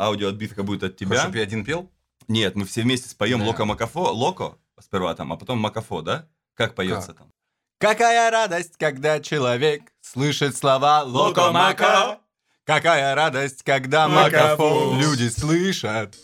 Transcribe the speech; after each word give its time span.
аудиоотбивка 0.00 0.62
будет 0.62 0.82
от 0.82 0.92
Хочешь, 0.92 1.08
тебя. 1.08 1.20
чтобы 1.20 1.38
я 1.38 1.42
один 1.44 1.64
пел? 1.64 1.90
Нет, 2.28 2.54
мы 2.56 2.64
все 2.64 2.82
вместе 2.82 3.08
споем 3.08 3.40
Да. 3.40 3.46
Локо 3.46 3.64
Макафо, 3.64 4.12
Локо 4.12 4.56
сперва 4.80 5.14
там, 5.14 5.32
а 5.32 5.36
потом 5.36 5.58
Макафо, 5.58 6.00
да? 6.02 6.26
Как 6.54 6.74
поется 6.74 7.08
Как? 7.08 7.18
там? 7.18 7.32
Какая 7.78 8.30
радость, 8.30 8.74
когда 8.78 9.20
человек 9.20 9.82
слышит 10.00 10.56
слова 10.56 11.02
локомака. 11.02 12.18
Какая 12.64 13.14
радость, 13.14 13.62
когда 13.62 14.06
макафон 14.06 15.00
люди 15.00 15.28
слышат. 15.28 16.14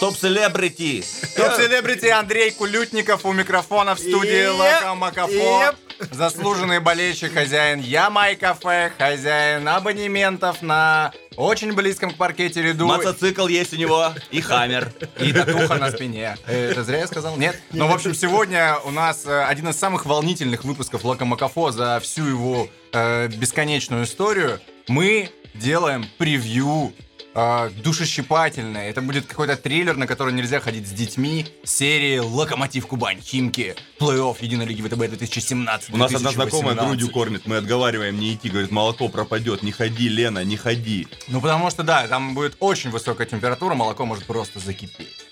Топ-селебрити! 0.00 1.04
Топ-селебрити 1.36 2.08
Андрей 2.08 2.50
Кулютников 2.50 3.24
у 3.24 3.32
микрофона 3.32 3.94
в 3.94 4.00
студии 4.00 4.46
Локо 4.48 4.94
Макафо. 4.94 5.74
Заслуженный 6.10 6.80
болельщик, 6.80 7.32
хозяин 7.32 7.80
Ямай 7.80 8.36
Кафе, 8.36 8.92
хозяин 8.98 9.66
абонементов 9.68 10.62
на 10.62 11.12
очень 11.36 11.72
близком 11.72 12.10
к 12.10 12.16
паркете 12.16 12.62
ряду. 12.62 12.86
Мотоцикл 12.86 13.46
есть 13.46 13.72
у 13.72 13.76
него 13.76 14.12
и 14.30 14.40
хаммер. 14.40 14.92
И 15.18 15.32
татуха 15.32 15.76
на 15.76 15.90
спине. 15.90 16.36
Э, 16.46 16.70
Это 16.70 16.84
зря 16.84 16.98
я 16.98 17.06
сказал? 17.06 17.36
Нет? 17.36 17.60
Ну, 17.72 17.88
в 17.88 17.94
общем, 17.94 18.14
сегодня 18.14 18.76
у 18.84 18.90
нас 18.90 19.26
э, 19.26 19.44
один 19.44 19.68
из 19.68 19.76
самых 19.76 20.06
волнительных 20.06 20.64
выпусков 20.64 21.04
Лока 21.04 21.24
Макафо 21.24 21.70
за 21.70 22.00
всю 22.00 22.24
его 22.26 22.68
э, 22.92 23.28
бесконечную 23.28 24.04
историю. 24.04 24.60
Мы 24.88 25.30
делаем 25.54 26.06
превью 26.18 26.92
э, 27.34 27.70
душещипательное. 27.82 28.90
Это 28.90 29.02
будет 29.02 29.26
какой-то 29.26 29.56
триллер, 29.56 29.96
на 29.96 30.06
который 30.06 30.32
нельзя 30.32 30.60
ходить 30.60 30.86
с 30.86 30.90
детьми. 30.90 31.46
Серии 31.64 32.18
«Локомотив 32.18 32.86
Кубань», 32.86 33.20
«Химки», 33.20 33.74
плей-офф 33.98 34.36
Единой 34.40 34.66
Лиги 34.66 34.82
ВТБ 34.82 35.08
2017 35.08 35.90
У 35.90 35.96
нас 35.96 36.14
одна 36.14 36.30
знакомая 36.30 36.74
2018. 36.74 36.88
грудью 36.88 37.10
кормит, 37.10 37.46
мы 37.46 37.56
отговариваем 37.56 38.18
не 38.18 38.34
идти, 38.34 38.48
говорит, 38.48 38.70
молоко 38.70 39.08
пропадет, 39.08 39.62
не 39.62 39.72
ходи, 39.72 40.08
Лена, 40.08 40.44
не 40.44 40.56
ходи. 40.56 41.08
Ну, 41.28 41.40
потому 41.40 41.70
что, 41.70 41.82
да, 41.82 42.06
там 42.06 42.34
будет 42.34 42.56
очень 42.60 42.90
высокая 42.90 43.26
температура, 43.26 43.74
молоко 43.74 44.04
может 44.06 44.24
просто 44.24 44.60
закипеть. 44.60 45.26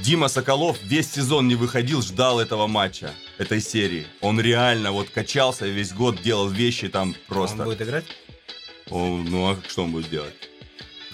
Дима 0.00 0.28
Соколов 0.28 0.76
весь 0.82 1.12
сезон 1.12 1.48
не 1.48 1.54
выходил, 1.54 2.02
ждал 2.02 2.40
этого 2.40 2.66
матча, 2.66 3.14
этой 3.38 3.60
серии. 3.60 4.06
Он 4.20 4.40
реально 4.40 4.92
вот 4.92 5.08
качался 5.08 5.66
весь 5.66 5.92
год, 5.92 6.20
делал 6.20 6.48
вещи 6.48 6.88
там 6.88 7.14
просто. 7.28 7.58
Он 7.58 7.64
будет 7.64 7.82
играть? 7.82 8.04
О, 8.90 9.16
ну 9.16 9.50
а 9.50 9.58
что 9.68 9.84
он 9.84 9.92
будет 9.92 10.10
делать? 10.10 10.34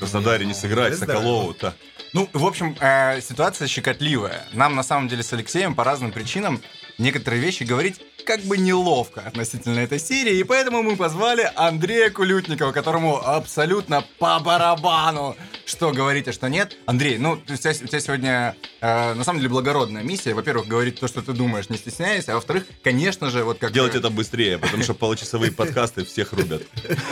Краснодаре 0.00 0.46
не 0.46 0.54
сыграть, 0.54 0.98
Соколову-то. 0.98 1.74
Ну, 2.14 2.28
в 2.32 2.46
общем, 2.46 2.74
э, 2.80 3.20
ситуация 3.20 3.68
щекотливая. 3.68 4.46
Нам, 4.52 4.74
на 4.74 4.82
самом 4.82 5.08
деле, 5.08 5.22
с 5.22 5.32
Алексеем 5.32 5.74
по 5.74 5.84
разным 5.84 6.10
причинам 6.10 6.62
некоторые 7.00 7.42
вещи 7.42 7.64
говорить 7.64 8.00
как 8.24 8.42
бы 8.42 8.58
неловко 8.58 9.22
относительно 9.22 9.80
этой 9.80 9.98
серии, 9.98 10.36
и 10.36 10.44
поэтому 10.44 10.82
мы 10.82 10.96
позвали 10.96 11.50
Андрея 11.56 12.10
Кулютникова, 12.10 12.72
которому 12.72 13.16
абсолютно 13.26 14.04
по 14.18 14.38
барабану, 14.40 15.36
что 15.64 15.90
говорить, 15.90 16.28
а 16.28 16.32
что 16.32 16.48
нет. 16.48 16.76
Андрей, 16.86 17.18
ну, 17.18 17.32
у 17.32 17.36
тебя, 17.56 17.70
у 17.70 17.86
тебя 17.86 18.00
сегодня, 18.00 18.56
э, 18.80 19.14
на 19.14 19.24
самом 19.24 19.40
деле, 19.40 19.50
благородная 19.50 20.02
миссия. 20.02 20.34
Во-первых, 20.34 20.68
говорить 20.68 21.00
то, 21.00 21.08
что 21.08 21.22
ты 21.22 21.32
думаешь, 21.32 21.70
не 21.70 21.76
стесняясь, 21.78 22.28
а 22.28 22.34
во-вторых, 22.34 22.64
конечно 22.82 23.30
же, 23.30 23.42
вот 23.44 23.58
как... 23.58 23.72
Делать 23.72 23.94
это 23.94 24.10
быстрее, 24.10 24.58
потому 24.58 24.82
что 24.82 24.94
получасовые 24.94 25.52
подкасты 25.60 26.04
всех 26.04 26.32
рубят. 26.32 26.62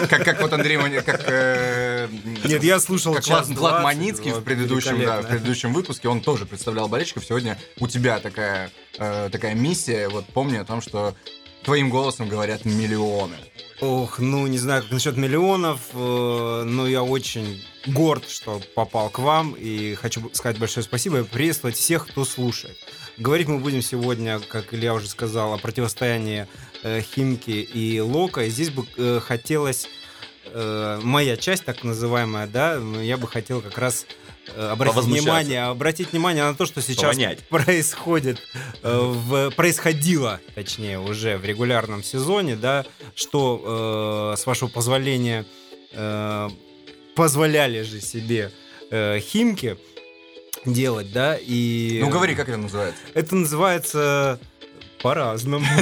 Как, 0.09 0.25
как 0.25 0.41
вот 0.43 0.53
Андрей, 0.53 0.79
как... 1.03 1.23
э, 1.27 2.09
Нет, 2.45 2.63
я 2.63 2.81
слушал 2.81 3.15
как 3.15 3.25
час 3.25 3.49
Влад, 3.49 3.59
Влад 3.59 3.83
20, 3.83 3.85
Маницкий 3.85 4.33
в 4.33 4.43
предыдущем, 4.43 5.03
да, 5.05 5.23
в 5.23 5.27
предыдущем 5.27 5.73
выпуске, 5.73 6.09
он 6.09 6.21
тоже 6.21 6.47
представлял 6.47 6.89
болельщиков. 6.89 7.25
Сегодня 7.25 7.59
у 7.81 7.89
тебя 7.89 8.19
такая, 8.19 8.71
э, 8.99 9.29
такая 9.33 9.55
миссия. 9.55 9.78
Вот 9.87 10.27
помни 10.27 10.57
о 10.57 10.65
том, 10.65 10.81
что 10.81 11.15
твоим 11.65 11.91
голосом 11.91 12.29
говорят 12.29 12.65
миллионы. 12.65 13.37
Ох, 13.81 14.19
ну 14.19 14.47
не 14.47 14.59
знаю, 14.59 14.83
как 14.83 14.91
насчет 14.91 15.17
миллионов, 15.17 15.81
э, 15.93 16.63
но 16.67 16.89
я 16.89 17.03
очень 17.03 17.63
горд, 17.87 18.29
что 18.29 18.61
попал 18.75 19.09
к 19.09 19.21
вам 19.21 19.55
и 19.57 19.95
хочу 19.95 20.31
сказать 20.33 20.59
большое 20.59 20.83
спасибо 20.83 21.21
и 21.21 21.23
приветствовать 21.23 21.77
всех, 21.77 22.09
кто 22.09 22.25
слушает. 22.25 22.77
Говорить 23.19 23.49
мы 23.49 23.59
будем 23.59 23.83
сегодня, 23.83 24.41
как 24.41 24.75
Илья 24.75 24.95
уже 24.95 25.09
сказал, 25.09 25.55
о 25.55 25.59
противостоянии 25.59 26.49
э, 26.83 27.03
Химки 27.03 27.51
и 27.51 28.01
Лока. 28.01 28.45
И 28.45 28.51
здесь 28.51 28.71
бы 28.71 28.85
э, 28.97 29.21
хотелось 29.21 29.89
э, 30.47 31.01
моя 31.03 31.37
часть, 31.37 31.65
так 31.65 31.85
называемая, 31.85 32.47
да, 32.47 32.81
я 33.01 33.17
бы 33.17 33.29
хотел 33.29 33.61
как 33.61 33.79
раз 33.79 34.07
обратить 34.57 34.95
Повозмущаться. 34.95 35.23
внимание, 35.31 35.63
обратить 35.65 36.13
внимание 36.13 36.45
на 36.45 36.55
то, 36.55 36.67
что 36.67 36.81
сейчас 36.83 37.01
Повонять. 37.17 37.41
происходит 37.49 38.41
э, 38.83 38.99
в 38.99 39.51
происходило, 39.53 40.41
точнее, 40.55 40.99
уже 40.99 41.37
в 41.39 41.45
регулярном 41.45 42.03
сезоне, 42.03 42.57
да, 42.57 42.85
что 43.15 44.33
э, 44.35 44.41
с 44.41 44.47
вашего 44.47 44.69
позволения 44.69 45.45
э, 45.93 46.49
позволяли 47.15 47.83
же 47.83 48.01
себе 48.01 48.53
э, 48.91 49.21
химки 49.21 49.77
делать, 50.65 51.13
да, 51.13 51.37
и 51.41 51.99
Ну 52.03 52.11
говори, 52.11 52.35
как 52.35 52.49
это 52.49 52.59
называется? 52.59 53.01
это 53.15 53.35
называется 53.37 54.41
по-разному. 55.03 55.65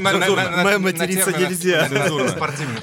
Ну, 0.00 0.78
материться 0.80 1.30
нельзя. 1.32 1.88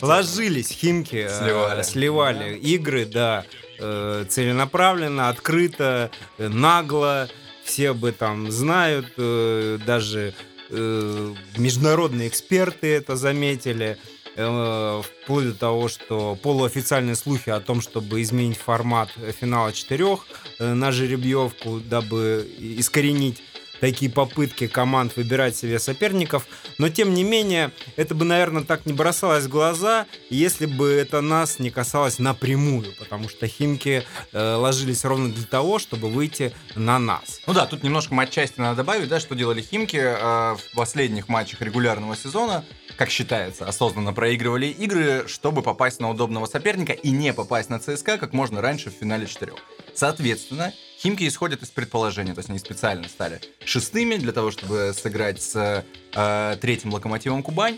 Ложились 0.02 0.70
химки, 0.70 1.28
э, 1.30 1.84
сливали 1.84 2.56
игры, 2.58 3.06
да, 3.06 3.44
э, 3.80 4.26
целенаправленно, 4.30 5.30
открыто, 5.30 6.12
э, 6.38 6.48
нагло. 6.48 7.30
Все 7.64 7.90
об 7.90 8.06
этом 8.06 8.50
знают, 8.52 9.08
э, 9.18 9.78
даже 9.86 10.34
э, 10.70 11.34
международные 11.58 12.28
эксперты 12.28 12.88
это 12.96 13.16
заметили. 13.16 13.98
э, 14.36 15.02
Вплоть 15.24 15.46
до 15.48 15.54
того, 15.54 15.88
что 15.90 16.38
полуофициальные 16.42 17.16
слухи 17.16 17.50
о 17.50 17.60
том, 17.60 17.82
чтобы 17.82 18.22
изменить 18.22 18.58
формат 18.58 19.10
финала 19.40 19.74
четырех 19.74 20.26
э, 20.60 20.74
на 20.74 20.92
жеребьевку, 20.92 21.80
дабы 21.80 22.48
искоренить 22.60 23.42
такие 23.80 24.12
попытки 24.12 24.68
команд 24.68 25.16
выбирать 25.16 25.56
себе 25.56 25.80
соперников. 25.80 26.48
Но, 26.78 26.90
тем 26.90 27.14
не 27.14 27.24
менее, 27.24 27.72
это 27.96 28.16
бы, 28.16 28.26
наверное, 28.26 28.64
так 28.64 28.86
не 28.86 28.94
бросалось 28.94 29.46
в 29.46 29.50
глаза, 29.50 30.06
если 30.30 30.66
бы 30.66 30.90
это 30.90 31.22
нас 31.22 31.60
не 31.60 31.70
касалось 31.70 32.20
напрямую, 32.20 32.94
потому 33.00 33.30
что 33.30 33.48
химки 33.48 34.04
э, 34.34 34.54
ложились 34.56 35.06
ровно 35.06 35.32
для 35.32 35.46
того, 35.46 35.80
чтобы 35.80 36.10
выйти 36.10 36.54
на 36.76 37.00
нас. 37.00 37.42
Ну 37.48 37.54
да, 37.54 37.66
тут 37.66 37.84
немножко 37.84 38.14
матчасти 38.14 38.60
надо 38.60 38.78
добавить, 38.78 39.10
да, 39.10 39.20
что 39.20 39.36
делали 39.36 39.62
Химки 39.62 39.98
э, 39.98 40.56
в 40.56 40.76
последних 40.76 41.28
матчах 41.28 41.62
регулярного 41.62 42.16
сезона, 42.16 42.64
как 42.98 43.10
считается, 43.10 43.66
осознанно 43.68 44.14
проигрывали 44.14 44.68
игры, 44.68 45.26
чтобы 45.28 45.62
попасть 45.62 46.00
на 46.00 46.10
удобного 46.10 46.46
соперника 46.46 46.94
и 46.94 47.12
не 47.12 47.34
попасть 47.34 47.70
на 47.70 47.80
ЦСКА 47.80 48.18
как 48.18 48.34
можно 48.34 48.62
раньше 48.62 48.90
в 48.90 48.94
финале 48.94 49.28
четырех. 49.28 49.58
Соответственно, 49.94 50.74
Химки 50.98 51.28
исходят 51.28 51.62
из 51.62 51.70
предположения, 51.70 52.34
то 52.34 52.40
есть 52.40 52.50
они 52.50 52.58
специально 52.58 53.08
стали 53.08 53.40
шестыми 53.64 54.16
для 54.16 54.32
того, 54.32 54.50
чтобы 54.50 54.94
сыграть 54.98 55.40
с 55.40 55.86
э, 56.16 56.58
третьим 56.60 56.92
локомотивом 56.92 57.44
Кубань. 57.44 57.78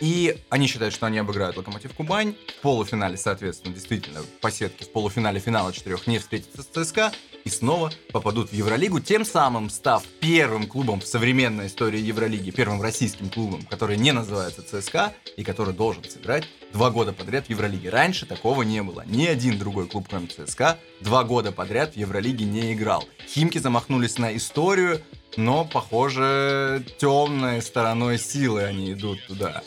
И 0.00 0.36
они 0.50 0.66
считают, 0.66 0.94
что 0.94 1.06
они 1.06 1.18
обыграют 1.18 1.56
Локомотив 1.56 1.92
Кубань. 1.94 2.36
В 2.58 2.62
полуфинале, 2.62 3.16
соответственно, 3.16 3.74
действительно, 3.74 4.20
по 4.40 4.50
сетке 4.50 4.84
в 4.84 4.92
полуфинале 4.92 5.40
финала 5.40 5.72
четырех 5.72 6.06
не 6.06 6.18
встретятся 6.18 6.62
с 6.62 6.66
ЦСКА 6.66 7.12
и 7.44 7.48
снова 7.48 7.90
попадут 8.12 8.50
в 8.50 8.52
Евролигу, 8.52 9.00
тем 9.00 9.24
самым 9.24 9.70
став 9.70 10.04
первым 10.20 10.66
клубом 10.66 11.00
в 11.00 11.06
современной 11.06 11.66
истории 11.66 12.00
Евролиги, 12.00 12.50
первым 12.50 12.82
российским 12.82 13.30
клубом, 13.30 13.62
который 13.62 13.96
не 13.96 14.12
называется 14.12 14.62
ЦСКА 14.62 15.14
и 15.36 15.42
который 15.42 15.72
должен 15.74 16.04
сыграть 16.04 16.44
два 16.72 16.90
года 16.90 17.12
подряд 17.12 17.46
в 17.46 17.50
Евролиге. 17.50 17.88
Раньше 17.88 18.26
такого 18.26 18.62
не 18.62 18.82
было. 18.82 19.02
Ни 19.06 19.26
один 19.26 19.58
другой 19.58 19.88
клуб, 19.88 20.06
кроме 20.08 20.26
ЦСКА, 20.26 20.78
два 21.00 21.24
года 21.24 21.50
подряд 21.50 21.94
в 21.94 21.96
Евролиге 21.96 22.44
не 22.44 22.57
играл. 22.72 23.06
Химки 23.28 23.58
замахнулись 23.58 24.18
на 24.18 24.36
историю, 24.36 25.00
но, 25.36 25.64
похоже, 25.64 26.82
темной 26.98 27.62
стороной 27.62 28.18
силы 28.18 28.64
они 28.64 28.92
идут 28.92 29.18
туда. 29.26 29.62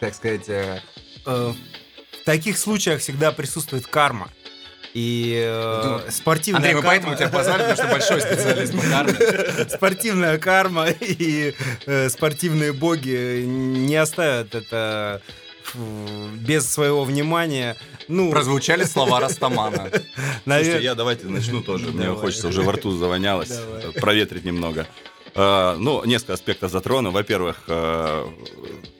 Так 0.00 0.14
сказать, 0.14 0.48
э, 0.48 0.80
Э, 1.24 1.52
В 2.20 2.24
таких 2.24 2.58
случаях 2.58 3.00
всегда 3.00 3.30
присутствует 3.32 3.86
карма. 3.86 4.28
И 4.94 5.40
э, 5.46 6.10
спортивная 6.10 6.58
Андрей, 6.58 6.74
мы 6.74 6.80
карма- 6.80 6.86
поэтому 6.88 7.14
тебя 7.16 7.28
позвали, 7.28 7.62
потому 7.62 7.76
что 7.76 7.86
большой 7.88 8.20
специалист 8.20 8.74
по 8.74 8.82
карме. 8.82 9.68
спортивная 9.70 10.38
карма 10.38 10.88
и 10.90 11.54
э, 11.86 12.08
спортивные 12.10 12.72
боги 12.72 13.42
не 13.46 13.96
оставят 13.96 14.54
это 14.54 15.22
фу, 15.64 15.78
без 16.34 16.68
своего 16.70 17.04
внимания. 17.04 17.76
Ну, 18.12 18.30
Прозвучали 18.30 18.84
слова 18.84 19.20
Растамана. 19.20 19.90
Слушайте, 20.44 20.82
я 20.82 20.94
давайте 20.94 21.26
начну 21.26 21.62
тоже. 21.62 21.86
Мне 21.92 22.08
хочется, 22.08 22.48
уже 22.48 22.62
во 22.62 22.72
рту 22.72 22.90
завонялось. 22.92 23.58
Проветрить 24.00 24.44
немного. 24.44 24.86
Э, 25.34 25.76
Ну, 25.78 26.04
несколько 26.04 26.34
аспектов 26.34 26.70
затрону. 26.70 27.10
Во-первых, 27.10 27.64
э, 27.68 28.26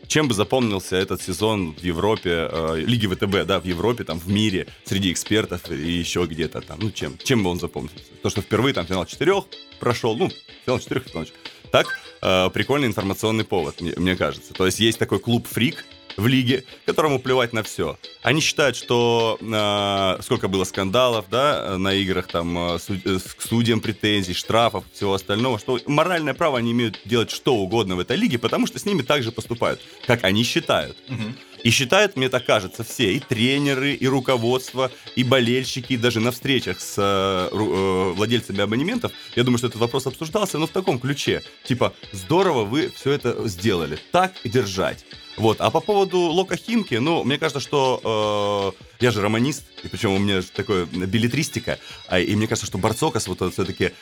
чем 0.07 0.29
бы 0.29 0.35
запомнился 0.35 0.97
этот 0.97 1.21
сезон 1.21 1.75
в 1.75 1.85
Европе, 1.85 2.49
э, 2.51 2.83
Лиги 2.87 3.07
ВТБ, 3.07 3.47
да, 3.47 3.61
в 3.61 3.67
Европе, 3.67 4.05
там, 4.05 4.19
в 4.19 4.29
мире, 4.29 4.67
среди 4.85 5.13
экспертов 5.13 5.71
и 5.71 5.91
еще 5.91 6.25
где-то 6.25 6.63
там, 6.63 6.79
ну, 6.81 6.91
чем? 6.91 7.19
Чем 7.19 7.43
бы 7.45 7.51
он 7.51 7.61
запомнился? 7.61 7.97
То, 8.23 8.31
что 8.31 8.41
впервые 8.41 8.73
там 8.73 8.87
финал 8.87 9.05
четырех 9.05 9.45
прошел, 9.79 10.17
ну, 10.17 10.31
финал 10.65 10.79
четырех, 10.81 11.05
финал 11.05 11.25
четырех. 11.27 11.45
Так, 11.71 11.87
э, 12.23 12.49
прикольный 12.51 12.89
информационный 12.89 13.45
повод, 13.45 13.83
мне, 13.83 13.93
мне 13.97 14.17
кажется. 14.17 14.55
То 14.55 14.65
есть 14.65 14.81
есть 14.81 14.99
такой 14.99 15.19
клуб 15.19 15.47
«Фрик», 15.51 15.85
в 16.17 16.27
лиге, 16.27 16.65
которому 16.87 17.19
плевать 17.19 17.53
на 17.53 17.63
все. 17.63 17.99
Они 18.23 18.41
считают, 18.41 18.77
что 18.77 19.39
э, 19.41 20.23
сколько 20.23 20.49
было 20.49 20.65
скандалов, 20.65 21.27
да, 21.31 21.77
на 21.79 21.95
играх, 21.95 22.29
там, 22.29 22.75
э, 22.75 22.79
суд, 22.79 22.99
э, 23.05 23.19
к 23.19 23.43
судьям 23.43 23.81
претензий, 23.81 24.35
штрафов, 24.35 24.85
всего 24.93 25.15
остального, 25.15 25.59
что 25.59 25.79
моральное 25.87 26.35
право 26.35 26.59
они 26.59 26.73
имеют 26.73 27.01
делать 27.05 27.31
что 27.31 27.57
угодно 27.57 27.97
в 27.97 28.01
этой 28.01 28.17
лиге, 28.17 28.39
потому 28.39 28.67
что 28.67 28.79
с 28.79 28.85
ними 28.85 29.03
так 29.03 29.23
же 29.23 29.33
поступают, 29.33 29.81
как 30.07 30.25
они 30.25 30.45
считают. 30.45 30.97
Мгм. 31.09 31.37
И 31.63 31.71
считают, 31.71 32.17
мне 32.17 32.29
так 32.29 32.45
кажется, 32.45 32.83
все, 32.83 33.13
и 33.13 33.21
тренеры, 33.21 33.93
и 33.95 34.07
руководство, 34.07 34.91
и 35.15 35.23
болельщики, 35.23 35.93
и 35.93 35.97
даже 35.97 36.21
на 36.21 36.33
встречах 36.33 36.81
с 36.81 36.97
э, 36.99 37.49
э, 37.53 38.13
владельцами 38.17 38.61
абонементов, 38.61 39.13
я 39.37 39.45
думаю, 39.45 39.59
что 39.59 39.69
этот 39.69 39.81
вопрос 39.81 40.07
обсуждался, 40.07 40.59
но 40.59 40.67
в 40.67 40.71
таком 40.71 40.99
ключе. 40.99 41.43
Типа, 41.65 41.95
здорово 42.13 42.65
вы 42.65 42.93
все 42.95 43.13
это 43.13 43.49
сделали, 43.49 43.99
так 44.11 44.33
держать. 44.45 45.05
Вот. 45.37 45.61
А 45.61 45.71
по 45.71 45.81
поводу 45.81 46.19
Лока 46.19 46.57
Химки, 46.57 46.97
ну, 46.97 47.25
мне 47.25 47.39
кажется, 47.39 47.61
что 47.61 48.75
э, 48.79 48.85
я 49.01 49.11
же 49.11 49.23
романист, 49.23 49.65
и 49.83 49.89
причем 49.89 50.13
у 50.13 50.19
меня 50.19 50.43
такое 50.55 50.85
билетристика, 50.87 51.79
а, 52.07 52.21
и 52.21 52.35
мне 52.37 52.47
кажется, 52.47 52.67
что 52.67 52.79
Барцокас 52.79 53.27
вот 53.29 53.53
все-таки 53.53 53.93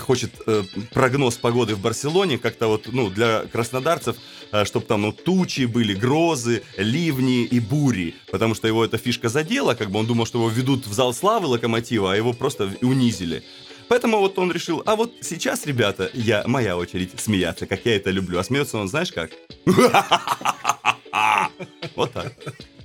хочет 0.00 0.32
э, 0.46 0.64
прогноз 0.92 1.36
погоды 1.36 1.74
в 1.74 1.80
Барселоне 1.80 2.38
как-то 2.38 2.66
вот, 2.66 2.88
ну, 2.92 3.10
для 3.10 3.44
краснодарцев, 3.46 4.16
чтобы 4.64 4.86
там 4.86 5.02
ну, 5.02 5.12
тучи 5.12 5.66
были, 5.66 5.94
грозы, 5.94 6.62
ливни 6.76 7.44
и 7.44 7.60
бури, 7.60 8.14
потому 8.30 8.54
что 8.54 8.66
его 8.66 8.84
эта 8.84 8.98
фишка 8.98 9.28
задела, 9.28 9.74
как 9.74 9.90
бы 9.90 10.00
он 10.00 10.06
думал, 10.06 10.26
что 10.26 10.38
его 10.38 10.48
ведут 10.48 10.86
в 10.86 10.92
зал 10.92 11.14
славы 11.14 11.46
локомотива, 11.46 12.12
а 12.12 12.16
его 12.16 12.32
просто 12.32 12.70
унизили. 12.82 13.44
Поэтому 13.88 14.18
вот 14.18 14.38
он 14.38 14.50
решил, 14.52 14.82
а 14.86 14.96
вот 14.96 15.12
сейчас, 15.20 15.66
ребята, 15.66 16.10
я, 16.12 16.42
моя 16.46 16.76
очередь 16.76 17.18
смеяться, 17.20 17.66
как 17.66 17.84
я 17.84 17.96
это 17.96 18.10
люблю. 18.10 18.38
А 18.38 18.44
смеется 18.44 18.78
он, 18.78 18.88
знаешь 18.88 19.12
как? 19.12 19.30
Вот 21.94 22.12
так. 22.12 22.32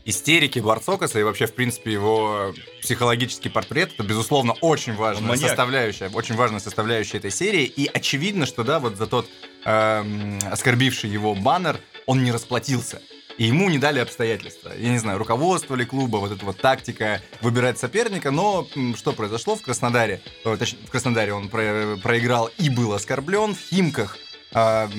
Истерики 0.05 0.59
Барцокаса 0.59 1.19
и 1.19 1.23
вообще, 1.23 1.45
в 1.45 1.53
принципе, 1.53 1.91
его 1.91 2.53
психологический 2.81 3.49
портрет, 3.49 3.91
это, 3.93 4.03
безусловно, 4.03 4.53
очень 4.61 4.93
важная 4.95 5.35
составляющая, 5.35 6.09
очень 6.09 6.35
важная 6.35 6.59
составляющая 6.59 7.17
этой 7.17 7.29
серии. 7.29 7.65
И 7.65 7.87
очевидно, 7.87 8.45
что, 8.45 8.63
да, 8.63 8.79
вот 8.79 8.95
за 8.95 9.05
тот 9.05 9.27
эм, 9.65 10.39
оскорбивший 10.49 11.09
его 11.09 11.35
баннер 11.35 11.77
он 12.05 12.23
не 12.23 12.31
расплатился. 12.31 13.01
И 13.37 13.45
ему 13.45 13.69
не 13.69 13.77
дали 13.79 13.99
обстоятельства. 13.99 14.71
Я 14.77 14.89
не 14.89 14.97
знаю, 14.97 15.17
руководство 15.17 15.75
ли 15.75 15.85
клуба, 15.85 16.17
вот 16.17 16.31
эта 16.31 16.45
вот 16.45 16.57
тактика 16.59 17.21
выбирать 17.41 17.79
соперника. 17.79 18.31
Но 18.31 18.67
что 18.95 19.13
произошло 19.13 19.55
в 19.55 19.61
Краснодаре? 19.61 20.21
Э, 20.45 20.55
точнее, 20.57 20.79
в 20.85 20.91
Краснодаре 20.91 21.33
он 21.33 21.49
про- 21.49 21.97
проиграл 22.01 22.49
и 22.57 22.69
был 22.69 22.93
оскорблен. 22.93 23.55
В 23.55 23.59
Химках 23.59 24.17
а, 24.53 24.89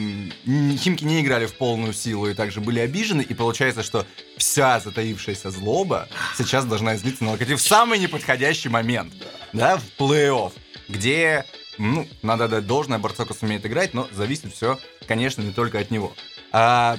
Химки 0.47 1.05
не 1.05 1.21
играли 1.21 1.47
в 1.47 1.55
полную 1.55 1.93
силу 1.93 2.29
и 2.29 2.35
также 2.35 2.61
были 2.61 2.81
обижены. 2.81 3.23
И 3.23 3.35
получается, 3.35 3.83
что 3.83 4.07
вся 4.39 4.81
затаившаяся 4.81 5.51
злоба 5.51 6.09
сейчас 6.37 6.65
должна 6.65 6.97
излиться 6.97 7.25
на 7.25 7.33
локотив 7.33 7.61
в 7.61 7.67
самый 7.67 7.99
неподходящий 7.99 8.71
момент. 8.71 9.13
Да, 9.53 9.77
в 9.77 10.01
плей-офф. 10.01 10.53
Где, 10.89 11.45
ну, 11.79 12.09
надо 12.23 12.49
дать 12.49 12.67
должное, 12.67 12.99
Барцокас 12.99 13.43
умеет 13.43 13.65
играть, 13.67 13.95
но 13.95 14.09
зависит 14.11 14.53
все, 14.55 14.79
конечно, 15.07 15.43
не 15.43 15.53
только 15.53 15.79
от 15.79 15.91
него. 15.91 16.13
А, 16.51 16.99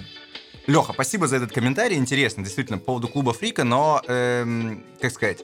Леха, 0.67 0.93
спасибо 0.93 1.27
за 1.27 1.37
этот 1.37 1.51
комментарий. 1.51 1.97
Интересно, 1.97 2.43
действительно, 2.43 2.77
по 2.77 2.85
поводу 2.85 3.07
клуба 3.07 3.33
Фрика, 3.33 3.63
но, 3.63 4.01
эм, 4.07 4.83
как 5.01 5.11
сказать, 5.11 5.39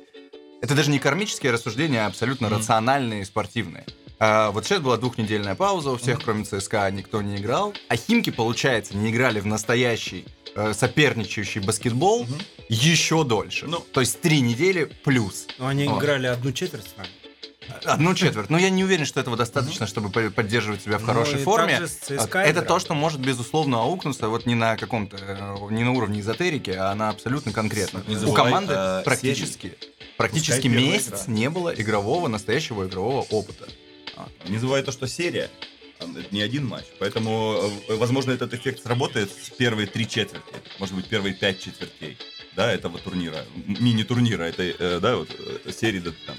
это 0.61 0.75
даже 0.75 0.91
не 0.91 0.99
кармические 0.99 1.51
рассуждения, 1.51 2.03
а 2.05 2.07
абсолютно 2.07 2.47
Мгм. 2.47 2.57
рациональные 2.57 3.21
и 3.21 3.25
спортивные. 3.25 3.85
А, 4.21 4.51
вот 4.51 4.65
сейчас 4.65 4.79
была 4.81 4.97
двухнедельная 4.97 5.55
пауза 5.55 5.91
у 5.91 5.97
всех, 5.97 6.21
кроме 6.23 6.43
ЦСКА, 6.43 6.89
никто 6.91 7.21
не 7.21 7.37
играл. 7.37 7.73
А 7.87 7.95
Химки, 7.95 8.29
получается, 8.31 8.95
не 8.97 9.11
играли 9.11 9.39
в 9.39 9.45
настоящий 9.45 10.25
э, 10.55 10.73
соперничающий 10.73 11.61
баскетбол 11.61 12.23
Мгм. 12.23 12.35
еще 12.69 13.23
дольше. 13.23 13.67
Ну. 13.67 13.79
То 13.79 14.01
есть 14.01 14.19
три 14.19 14.41
недели 14.41 14.85
плюс. 15.03 15.45
Ну, 15.59 15.67
они 15.67 15.85
О. 15.87 15.97
играли 15.97 16.25
одну 16.27 16.51
четверть 16.51 16.85
с 16.85 16.97
нами. 16.97 17.09
Одну 17.85 18.13
четверть. 18.15 18.49
Но 18.49 18.57
я 18.57 18.69
не 18.69 18.83
уверен, 18.83 19.05
что 19.05 19.19
этого 19.19 19.37
достаточно, 19.37 19.87
чтобы 19.87 20.09
по- 20.09 20.29
поддерживать 20.29 20.81
себя 20.83 20.97
в 20.97 21.03
хорошей 21.05 21.35
Ну, 21.39 21.43
форме. 21.43 21.79
ЦСКА 21.87 22.39
Это 22.39 22.61
то, 22.61 22.79
что 22.79 22.93
может, 22.93 23.19
безусловно, 23.21 23.81
аукнуться 23.81 24.27
вот 24.29 24.45
не 24.45 24.55
на 24.55 24.75
каком-то, 24.77 25.17
э, 25.17 25.73
не 25.73 25.83
на 25.83 25.91
уровне 25.91 26.19
эзотерики, 26.21 26.71
а 26.71 26.93
на 26.95 27.09
абсолютно 27.09 27.51
конкретно. 27.51 28.03
Не 28.07 28.15
У 28.17 28.33
команды 28.33 28.73
о 28.73 29.01
практически, 29.03 29.77
практически 30.17 30.67
месяц 30.67 31.27
не 31.27 31.49
было 31.49 31.73
игрового, 31.73 32.27
настоящего 32.27 32.85
игрового 32.87 33.21
опыта. 33.29 33.67
Не 34.47 34.57
забывай 34.57 34.83
то, 34.83 34.91
что 34.91 35.07
серия, 35.07 35.49
это 35.99 36.09
не 36.31 36.41
один 36.41 36.65
матч. 36.67 36.85
Поэтому, 36.99 37.71
э, 37.89 37.95
возможно, 37.95 38.31
этот 38.31 38.53
эффект 38.53 38.83
сработает 38.83 39.31
с 39.31 39.49
первые 39.49 39.87
три 39.87 40.07
четверти. 40.07 40.45
Может 40.79 40.95
быть, 40.95 41.05
первые 41.07 41.33
пять 41.33 41.59
четвертей. 41.59 42.17
Да, 42.55 42.71
этого 42.71 42.97
турнира. 42.99 43.45
Мини-турнира 43.65 44.43
этой, 44.43 44.75
э, 44.77 44.99
да, 45.01 45.15
вот, 45.17 45.29
э, 45.65 45.71
серии 45.71 45.99
до, 45.99 46.11
там, 46.25 46.35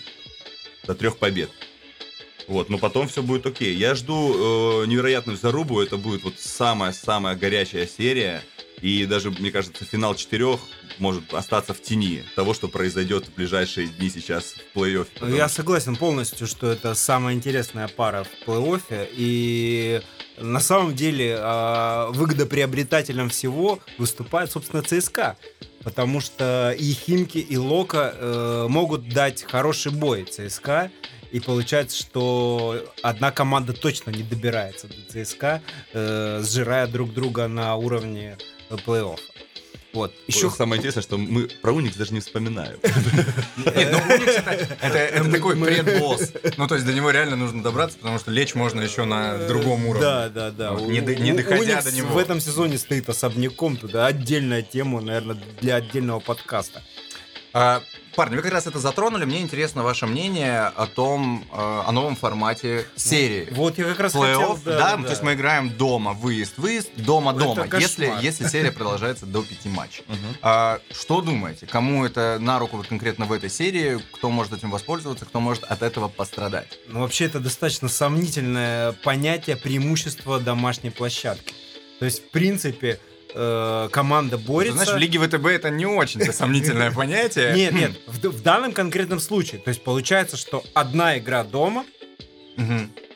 до 0.91 0.95
трех 0.97 1.19
побед. 1.19 1.51
Вот, 2.49 2.69
но 2.69 2.77
потом 2.79 3.07
все 3.07 3.23
будет 3.23 3.47
окей. 3.47 3.77
Я 3.77 3.95
жду 3.95 4.83
э, 4.83 4.87
невероятную 4.87 5.39
зарубу. 5.39 5.81
Это 5.81 5.97
будет 5.97 6.25
вот 6.25 6.35
самая-самая 6.39 7.37
горячая 7.37 7.87
серия. 7.87 8.43
И 8.81 9.07
даже, 9.07 9.31
мне 9.31 9.53
кажется, 9.53 9.85
финал 9.85 10.17
четырех 10.17 10.59
может 10.99 11.33
остаться 11.33 11.75
в 11.75 11.81
тени 11.81 12.25
того, 12.35 12.55
что 12.55 12.67
произойдет 12.67 13.29
в 13.29 13.35
ближайшие 13.35 13.87
дни 13.87 14.11
сейчас 14.11 14.55
в 14.55 14.77
плей-оффе. 14.77 15.07
Потому 15.15 15.37
Я 15.37 15.49
согласен 15.49 15.95
полностью, 15.95 16.49
что 16.49 16.67
это 16.73 16.95
самая 16.95 17.37
интересная 17.37 17.87
пара 17.87 18.25
в 18.25 18.49
плей-оффе. 18.49 19.09
И 19.13 20.01
на 20.41 20.61
самом 20.61 20.95
деле 20.95 21.37
а, 21.39 22.11
выгодоприобретателем 22.13 23.29
всего 23.29 23.79
выступает, 23.99 24.51
собственно, 24.51 24.83
ЦСКА. 24.83 25.37
Потому 25.83 26.21
что 26.21 26.75
и 26.79 26.93
Химки, 26.93 27.39
и 27.39 27.57
Лока 27.57 28.15
э, 28.15 28.67
могут 28.69 29.09
дать 29.09 29.45
хороший 29.45 29.93
бой 29.93 30.25
ЦСКА. 30.25 30.91
И 31.33 31.41
получается, 31.41 31.97
что 31.97 32.85
одна 33.03 33.31
команда 33.31 33.73
точно 33.73 34.11
не 34.11 34.23
добирается 34.23 34.89
до 34.89 35.25
ЦСКА, 35.25 35.63
э, 35.95 36.43
сжирая 36.45 36.87
друг 36.87 37.15
друга 37.15 37.49
на 37.49 37.77
уровне 37.77 38.37
э, 38.69 38.77
плей-оффа. 38.85 39.30
Вот. 39.93 40.13
Еще 40.27 40.51
самое 40.51 40.79
интересное, 40.79 41.03
что 41.03 41.19
мы 41.19 41.49
про 41.63 41.73
Уникс 41.73 41.97
даже 41.97 42.15
не 42.15 42.21
вспоминаем. 42.21 42.79
Нет, 43.57 43.89
ну 43.93 44.15
Уникс 44.15 44.43
это, 44.83 45.31
такой 45.31 45.57
предбосс. 45.57 46.33
Ну, 46.57 46.67
то 46.67 46.75
есть 46.75 46.87
до 46.87 46.93
него 46.93 47.11
реально 47.11 47.37
нужно 47.37 47.63
добраться, 47.63 47.97
потому 47.99 48.19
что 48.19 48.31
лечь 48.31 48.55
можно 48.55 48.81
еще 48.81 49.05
на 49.05 49.39
другом 49.47 49.87
уровне. 49.87 50.01
Да, 50.01 50.29
да, 50.29 50.51
да. 50.51 50.71
Не 50.81 51.33
доходя 51.33 51.61
Уникс 51.61 51.85
до 51.85 51.93
него. 51.93 52.09
В 52.11 52.19
этом 52.19 52.41
сезоне 52.41 52.79
стоит 52.79 53.09
особняком, 53.09 53.77
туда 53.77 54.07
отдельная 54.07 54.63
тема, 54.63 55.01
наверное, 55.01 55.39
для 55.61 55.77
отдельного 55.77 56.21
подкаста. 56.21 56.83
Парни, 58.17 58.37
вы 58.37 58.43
как 58.43 58.53
раз 58.53 58.67
это 58.67 58.79
затронули. 58.79 59.25
Мне 59.25 59.41
интересно 59.41 59.83
ваше 59.83 60.07
мнение 60.07 60.63
о 60.67 60.87
том, 60.87 61.45
э, 61.53 61.83
о 61.87 61.93
новом 61.93 62.17
формате 62.17 62.87
серии. 62.97 63.49
Вот 63.53 63.79
я 63.79 63.85
как 63.85 64.01
раз 64.01 64.13
хотел... 64.13 64.55
Плей-офф, 64.55 64.61
да, 64.65 64.97
ну, 64.97 65.05
то 65.05 65.11
есть 65.11 65.23
мы 65.23 65.35
играем 65.35 65.71
дома, 65.71 66.13
выезд, 66.13 66.59
выезд, 66.59 66.91
дома, 66.97 67.31
Это 67.33 67.41
дома, 67.41 67.63
кошмар. 67.63 67.81
если, 67.81 68.13
если 68.21 68.49
серия 68.49 68.73
продолжается 68.73 69.27
до 69.27 69.43
пяти 69.43 69.69
матчей. 69.69 70.05
А, 70.43 70.81
что 70.91 71.21
думаете, 71.21 71.67
кому 71.67 72.05
это 72.05 72.39
на 72.41 72.59
руку 72.59 72.77
вот 72.77 72.87
конкретно 72.89 73.27
в 73.27 73.33
этой 73.33 73.51
серии, 73.51 74.01
кто 74.13 74.31
может 74.31 74.53
этим 74.53 74.71
воспользоваться, 74.71 75.25
кто 75.25 75.41
может 75.41 75.65
от 75.65 75.83
этого 75.83 76.09
пострадать? 76.09 76.79
Ну, 76.89 77.01
вообще, 77.01 77.27
это 77.27 77.41
достаточно 77.41 77.89
сомнительное 77.89 78.93
понятие 78.93 79.57
преимущества 79.57 80.41
домашней 80.41 80.91
площадки. 80.91 81.55
То 81.99 82.07
есть, 82.07 82.25
в 82.25 82.31
принципе, 82.31 82.99
э, 83.35 83.89
команда 83.93 84.39
Ты 84.39 84.45
борется... 84.45 84.77
Знаешь, 84.77 84.93
в 84.93 84.99
Лиге 84.99 85.19
ВТБ 85.19 85.47
это 85.47 85.71
не 85.71 85.87
очень 85.87 86.21
сомнительное 86.33 86.91
понятие. 86.91 87.53
Нет, 87.55 87.73
нет, 87.73 87.93
в, 88.07 88.43
данном 88.43 88.73
конкретном 88.73 89.21
случае. 89.21 89.61
То 89.61 89.69
есть, 89.69 89.83
получается, 89.83 90.37
что 90.37 90.65
одна 90.75 91.19
игра 91.19 91.45
дома 91.45 91.85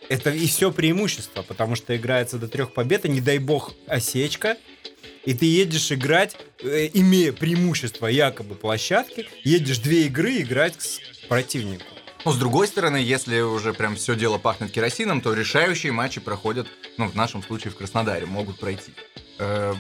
это 0.09 0.31
и 0.31 0.47
все 0.47 0.71
преимущество, 0.71 1.43
потому 1.43 1.77
что 1.77 1.97
играется 1.97 2.39
до 2.39 2.49
трех 2.49 2.73
побед, 2.73 3.05
и 3.05 3.09
не 3.09 3.21
дай 3.21 3.39
бог 3.39 3.73
осечка, 3.87 4.57
и 5.25 5.35
ты 5.35 5.47
едешь 5.47 5.91
играть, 5.93 6.37
э, 6.63 6.91
имея 6.93 7.33
преимущество 7.33 8.07
якобы 8.07 8.55
площадки, 8.55 9.27
едешь 9.43 9.79
две 9.79 10.07
игры 10.07 10.39
играть 10.39 10.81
с 10.81 11.01
противнику. 11.29 11.85
Но 12.25 12.33
с 12.33 12.39
другой 12.39 12.67
стороны, 12.69 12.97
если 12.97 13.41
уже 13.41 13.75
прям 13.75 13.97
все 13.97 14.15
дело 14.15 14.39
пахнет 14.39 14.71
керосином, 14.71 15.21
то 15.21 15.35
решающие 15.35 15.93
матчи 15.93 16.21
проходят, 16.21 16.67
ну, 16.97 17.09
в 17.09 17.15
нашем 17.15 17.43
случае 17.43 17.71
в 17.71 17.77
Краснодаре, 17.77 18.27
могут 18.27 18.59
пройти. 18.59 18.93
Э, 19.39 19.75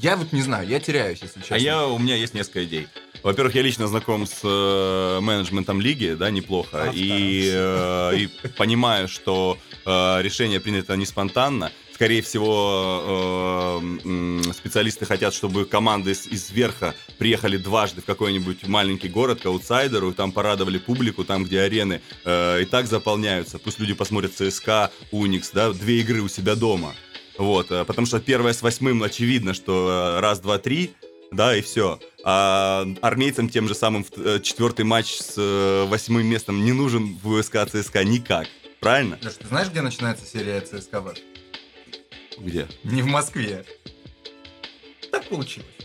Я 0.00 0.16
вот 0.16 0.32
не 0.32 0.42
знаю, 0.42 0.68
я 0.68 0.80
теряюсь, 0.80 1.20
если 1.22 1.40
честно. 1.40 1.56
А 1.56 1.58
я, 1.58 1.86
у 1.86 1.98
меня 1.98 2.16
есть 2.16 2.34
несколько 2.34 2.64
идей. 2.64 2.88
Во-первых, 3.22 3.54
я 3.54 3.62
лично 3.62 3.88
знаком 3.88 4.26
с 4.26 4.40
э, 4.44 5.20
менеджментом 5.20 5.80
лиги, 5.80 6.14
да, 6.18 6.30
неплохо, 6.30 6.84
А, 6.84 6.92
и, 6.94 7.50
э, 7.52 8.16
и 8.16 8.26
понимаю, 8.56 9.08
что 9.08 9.58
э, 9.84 10.22
решение 10.22 10.60
принято 10.60 10.94
не 10.96 11.04
спонтанно. 11.04 11.72
Скорее 11.94 12.22
всего, 12.22 13.82
э, 13.82 14.52
специалисты 14.52 15.04
хотят, 15.04 15.34
чтобы 15.34 15.64
команды 15.64 16.12
из, 16.12 16.28
из 16.28 16.48
верха 16.52 16.94
приехали 17.18 17.56
дважды 17.56 18.02
в 18.02 18.04
какой-нибудь 18.04 18.68
маленький 18.68 19.08
город 19.08 19.40
к 19.40 19.46
аутсайдеру, 19.46 20.12
там 20.14 20.30
порадовали 20.30 20.78
публику, 20.78 21.24
там, 21.24 21.42
где 21.42 21.60
арены 21.62 22.00
э, 22.24 22.62
и 22.62 22.64
так 22.66 22.86
заполняются. 22.86 23.58
Пусть 23.58 23.80
люди 23.80 23.94
посмотрят 23.94 24.32
ЦСКА, 24.32 24.92
Уникс, 25.10 25.50
да, 25.50 25.72
две 25.72 25.98
игры 25.98 26.22
у 26.22 26.28
себя 26.28 26.54
дома. 26.54 26.94
Вот, 27.38 27.70
э, 27.70 27.84
потому 27.84 28.06
что 28.06 28.20
первое 28.20 28.52
с 28.52 28.62
восьмым 28.62 29.02
очевидно, 29.02 29.54
что 29.54 30.16
э, 30.16 30.20
раз, 30.20 30.40
два, 30.40 30.58
три, 30.58 30.90
да, 31.30 31.56
и 31.56 31.62
все. 31.62 32.00
А 32.24 32.84
армейцам 33.00 33.48
тем 33.48 33.68
же 33.68 33.74
самым 33.74 34.04
э, 34.16 34.40
четвертый 34.42 34.84
матч 34.84 35.16
с 35.18 35.86
восьмым 35.88 36.26
местом 36.26 36.64
не 36.64 36.72
нужен 36.72 37.16
в 37.22 37.28
УСК 37.28 37.58
ЦСКА 37.70 38.04
никак. 38.04 38.48
Правильно? 38.80 39.18
Леш, 39.22 39.34
ты 39.34 39.46
знаешь, 39.46 39.68
где 39.68 39.82
начинается 39.82 40.26
серия 40.26 40.60
ЦСКА? 40.60 41.14
Где? 42.38 42.68
Не 42.82 43.02
в 43.02 43.06
Москве. 43.06 43.64
Так 45.10 45.24
получилось. 45.28 45.77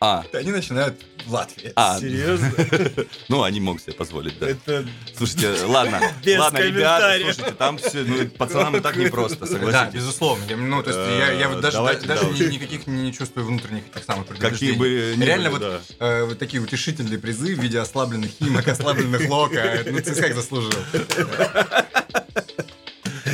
А, 0.00 0.24
Они 0.32 0.50
начинают 0.50 1.00
в 1.26 1.32
Латвии. 1.32 1.72
а, 1.76 1.98
Серьезно? 1.98 2.52
ну 3.28 3.42
они 3.42 3.60
могут 3.60 3.82
себе 3.82 3.94
позволить, 3.94 4.38
да. 4.38 4.50
Это 4.50 4.84
Слушайте, 5.16 5.54
ладно, 5.64 6.00
Без 6.24 6.38
ладно, 6.38 6.58
ребята, 6.58 7.16
слушайте, 7.22 7.52
там 7.52 7.78
все, 7.78 8.02
ну, 8.04 8.26
пацанам 8.28 8.76
и 8.76 8.80
так 8.80 8.96
непросто, 8.96 9.38
Да, 9.40 9.46
согласитесь. 9.46 9.94
безусловно. 9.94 10.44
Я, 10.48 10.56
ну, 10.56 10.82
то 10.82 10.90
есть 10.90 11.18
я, 11.18 11.32
я 11.32 11.48
вот 11.48 11.60
даже, 11.60 11.76
давайте, 11.78 12.06
даже 12.06 12.22
да. 12.24 12.28
ни- 12.28 12.52
никаких 12.52 12.86
не 12.86 13.12
чувствую 13.12 13.46
внутренних 13.46 13.84
этих 13.94 14.04
самых 14.04 14.26
Какие 14.26 14.74
предубеждений. 14.74 14.78
бы 14.78 15.14
ни 15.16 15.24
Реально 15.24 15.50
были, 15.50 15.62
вот, 15.70 15.82
да. 15.98 16.06
э, 16.06 16.24
вот 16.24 16.38
такие 16.38 16.62
утешительные 16.62 17.18
призы 17.18 17.54
в 17.54 17.60
виде 17.60 17.78
ослабленных 17.78 18.30
химок, 18.30 18.68
ослабленных 18.68 19.28
лока. 19.30 19.78
Ну, 19.86 20.00
ЦСКА 20.00 20.26
их 20.26 20.34
заслужил. 20.34 20.72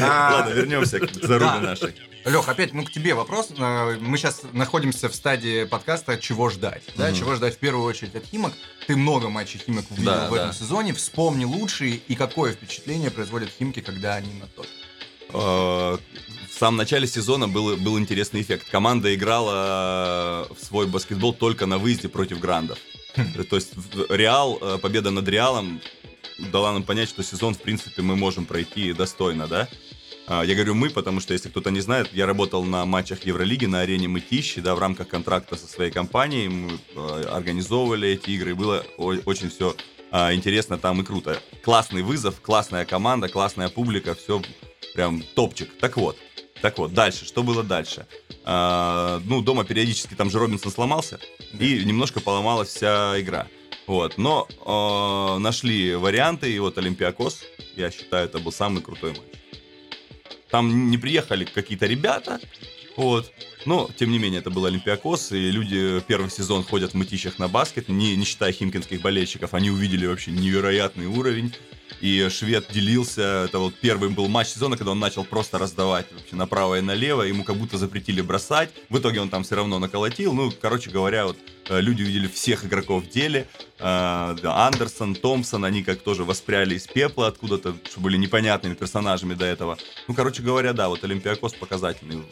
А, 0.01 0.33
Ладно, 0.37 0.53
вернемся 0.55 0.99
к 1.01 1.11
зарубе 1.15 1.59
нашей. 1.61 1.95
Лех, 2.25 2.49
опять, 2.49 2.75
ну, 2.75 2.85
к 2.85 2.91
тебе 2.93 3.15
вопрос. 3.15 3.49
Э, 3.57 3.97
Мы 3.99 4.19
сейчас 4.19 4.43
находимся 4.53 5.09
в 5.09 5.15
стадии 5.15 5.65
подкаста 5.65 6.19
«Чего 6.19 6.51
ждать?». 6.51 6.83
Да, 6.97 7.09
Мгм. 7.09 7.17
чего 7.19 7.35
ждать 7.35 7.55
в 7.55 7.59
первую 7.59 7.85
очередь 7.85 8.15
от 8.15 8.27
Химок. 8.27 8.53
Ты 8.87 8.97
много 8.97 9.29
матчей 9.31 9.59
Химок 9.59 9.91
увидел 9.91 10.11
Да, 10.13 10.29
в 10.29 10.35
этом 10.35 10.49
да. 10.49 10.53
сезоне. 10.53 10.93
Вспомни 10.93 11.45
лучшие 11.47 11.97
и 11.97 12.15
какое 12.15 12.53
впечатление 12.53 13.11
производят 13.11 13.51
Химки, 13.59 13.81
когда 13.81 14.17
они 14.17 14.33
на 14.35 14.47
топе. 14.49 14.69
Э, 15.33 15.97
В 16.51 16.59
самом 16.59 16.77
начале 16.77 17.07
сезона 17.07 17.49
был, 17.49 17.77
был 17.79 17.99
интересный 17.99 18.43
эффект. 18.43 18.67
Команда 18.71 19.15
играла 19.15 20.47
э, 20.51 20.55
в 20.55 20.63
свой 20.63 20.87
баскетбол 20.87 21.33
только 21.33 21.65
на 21.65 21.79
выезде 21.79 22.09
против 22.11 22.39
грандов. 22.41 22.79
Хм. 23.17 23.45
То 23.49 23.57
есть 23.57 23.73
Реал, 24.11 24.57
победа 24.83 25.11
над 25.11 25.27
Реалом 25.27 25.81
дала 26.39 26.73
нам 26.73 26.83
понять, 26.83 27.09
что 27.09 27.23
сезон, 27.23 27.55
в 27.55 27.59
принципе, 27.61 28.03
мы 28.03 28.15
можем 28.17 28.45
пройти 28.45 28.93
достойно, 28.93 29.47
да? 29.47 29.69
А, 30.31 30.45
Я 30.45 30.55
говорю 30.55 30.75
мы, 30.77 30.91
потому 30.91 31.19
что, 31.19 31.33
если 31.33 31.49
кто-то 31.49 31.71
не 31.71 31.81
знает, 31.81 32.13
я 32.13 32.25
работал 32.25 32.63
на 32.63 32.85
матчах 32.85 33.27
Евролиги 33.27 33.67
на 33.67 33.81
арене 33.81 34.07
Мытищи, 34.07 34.61
да, 34.61 34.77
в 34.77 34.79
рамках 34.79 35.09
контракта 35.09 35.57
со 35.57 35.67
своей 35.67 35.91
компанией. 35.91 36.49
Мы 36.49 36.79
э, 36.95 37.25
организовывали 37.25 38.11
эти 38.11 38.31
игры, 38.31 38.55
было 38.55 38.85
очень 38.97 39.51
все 39.51 39.75
интересно 40.13 40.79
там 40.79 41.01
и 41.01 41.05
круто. 41.05 41.41
Классный 41.65 42.03
вызов, 42.03 42.41
классная 42.41 42.85
команда, 42.85 43.29
классная 43.29 43.69
публика, 43.69 44.15
все 44.15 44.41
прям 44.95 45.23
топчик. 45.35 45.77
Так 45.79 45.97
вот, 45.97 46.17
так 46.63 46.79
вот, 46.79 46.95
дальше, 46.95 47.25
что 47.25 47.43
было 47.43 47.65
дальше? 47.65 48.07
А, 48.45 49.21
ну, 49.25 49.43
дома 49.43 49.65
периодически 49.65 50.15
там 50.15 50.31
же 50.31 50.39
Робинсон 50.39 50.71
сломался, 50.71 51.19
и 51.59 51.85
немножко 51.85 52.21
поломалась 52.21 52.69
вся 52.69 53.21
игра. 53.21 53.49
Вот, 53.89 54.17
но 54.17 54.47
э, 54.49 55.39
нашли 55.41 55.97
варианты, 55.97 56.53
и 56.53 56.59
вот 56.61 56.79
Олимпиакос, 56.79 57.43
я 57.75 57.91
считаю, 57.91 58.27
это 58.27 58.39
был 58.39 58.53
самый 58.53 58.81
крутой 58.81 59.11
матч. 59.11 59.40
Там 60.51 60.91
не 60.91 60.99
приехали 60.99 61.45
какие-то 61.45 61.87
ребята, 61.87 62.41
вот, 62.97 63.33
но, 63.67 63.89
тем 63.97 64.11
не 64.11 64.19
менее, 64.19 64.41
это 64.41 64.51
был 64.51 64.67
Олимпиакос, 64.67 65.33
и 65.33 65.51
люди 65.51 66.01
первый 66.07 66.31
сезон 66.31 66.65
ходят 66.65 66.93
в 66.93 66.95
мытищах 66.95 67.39
на 67.39 67.49
баскет, 67.49 67.89
не, 67.89 68.17
не 68.17 68.25
считая 68.25 68.53
химкинских 68.53 69.01
болельщиков, 69.01 69.55
они 69.55 69.71
увидели 69.71 70.07
вообще 70.07 70.31
невероятный 70.31 71.07
уровень, 71.07 71.55
и 72.01 72.29
швед 72.31 72.67
делился, 72.73 73.45
это 73.47 73.59
вот 73.59 73.75
первый 73.75 74.09
был 74.09 74.29
матч 74.29 74.49
сезона, 74.49 74.77
когда 74.77 74.93
он 74.93 74.99
начал 74.99 75.25
просто 75.25 75.59
раздавать 75.59 76.07
вообще 76.13 76.37
направо 76.37 76.79
и 76.79 76.81
налево, 76.81 77.23
ему 77.23 77.45
как 77.45 77.57
будто 77.57 77.79
запретили 77.79 78.21
бросать, 78.21 78.71
в 78.89 78.99
итоге 78.99 79.21
он 79.21 79.29
там 79.29 79.45
все 79.45 79.57
равно 79.57 79.79
наколотил, 79.79 80.33
ну, 80.33 80.53
короче 80.61 80.91
говоря, 80.91 81.27
вот 81.27 81.37
э, 81.69 81.81
люди 81.81 82.03
увидели 82.03 82.29
всех 82.29 82.65
игроков 82.65 83.05
в 83.05 83.09
деле, 83.09 83.47
Э, 83.81 84.37
Андерсон, 84.45 85.15
Томпсон, 85.15 85.65
они 85.65 85.83
как 85.83 86.03
тоже 86.03 86.25
воспряли 86.25 86.75
из 86.75 86.87
пепла 86.87 87.29
откуда-то, 87.29 87.75
что 87.89 88.01
были 88.01 88.17
непонятными 88.17 88.75
персонажами 88.75 89.35
до 89.35 89.47
этого. 89.47 89.79
Ну, 90.07 90.15
короче 90.15 90.43
говоря, 90.43 90.73
да, 90.73 90.89
вот 90.89 91.03
Олимпиакос 91.03 91.55
показательный. 91.55 92.23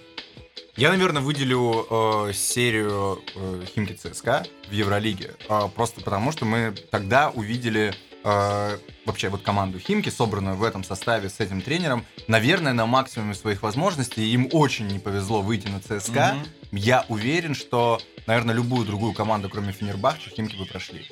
Я, 0.78 0.90
наверное, 0.90 1.20
выделю 1.20 1.88
э, 1.90 2.32
серию 2.32 3.20
э, 3.34 3.64
Химки 3.74 3.94
ЦСКА 3.94 4.46
в 4.68 4.72
Евролиге. 4.72 5.34
э, 5.48 5.68
просто 5.74 6.00
потому, 6.02 6.30
что 6.30 6.44
мы 6.44 6.72
тогда 6.92 7.30
увидели 7.30 7.92
э, 8.22 8.78
вообще 9.04 9.28
вот 9.28 9.42
команду 9.42 9.80
Химки, 9.80 10.08
собранную 10.08 10.54
в 10.54 10.62
этом 10.62 10.84
составе 10.84 11.30
с 11.30 11.40
этим 11.40 11.62
тренером. 11.62 12.06
Наверное, 12.28 12.74
на 12.74 12.86
максимуме 12.86 13.34
своих 13.34 13.62
возможностей. 13.62 14.32
Им 14.32 14.48
очень 14.52 14.86
не 14.86 15.00
повезло 15.00 15.42
выйти 15.42 15.66
на 15.66 15.80
ЦСКА. 15.80 16.36
Мгм. 16.36 16.46
Я 16.70 17.04
уверен, 17.08 17.56
что, 17.56 18.00
наверное, 18.28 18.54
любую 18.54 18.86
другую 18.86 19.14
команду, 19.14 19.48
кроме 19.48 19.72
Фенербахча, 19.72 20.30
Химки 20.30 20.54
бы 20.54 20.64
прошли. 20.64 21.10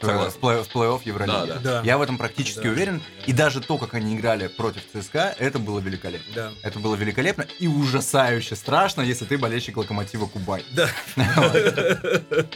В, 0.00 0.04
Согласен. 0.04 0.30
в 0.38 0.44
плей- 0.44 0.62
в 0.62 0.68
плей-офф 0.76 1.00
Евролиги. 1.04 1.32
Да, 1.32 1.46
да. 1.46 1.58
Да. 1.58 1.82
Я 1.82 1.96
в 1.96 2.02
этом 2.02 2.18
практически 2.18 2.64
Да. 2.64 2.68
уверен. 2.68 3.02
И 3.26 3.32
даже 3.32 3.60
то, 3.62 3.78
как 3.78 3.94
они 3.94 4.14
играли 4.14 4.46
против 4.48 4.82
ЦСКА, 4.92 5.34
это 5.38 5.58
было 5.58 5.78
великолепно. 5.80 6.34
Да. 6.34 6.52
Это 6.62 6.78
было 6.80 6.94
великолепно 6.96 7.46
и 7.58 7.66
ужасающе 7.66 8.56
страшно, 8.56 9.00
если 9.00 9.24
ты 9.24 9.38
болельщик 9.38 9.76
Локомотива 9.78 10.26
Кубань. 10.26 10.62
Да. 10.72 10.88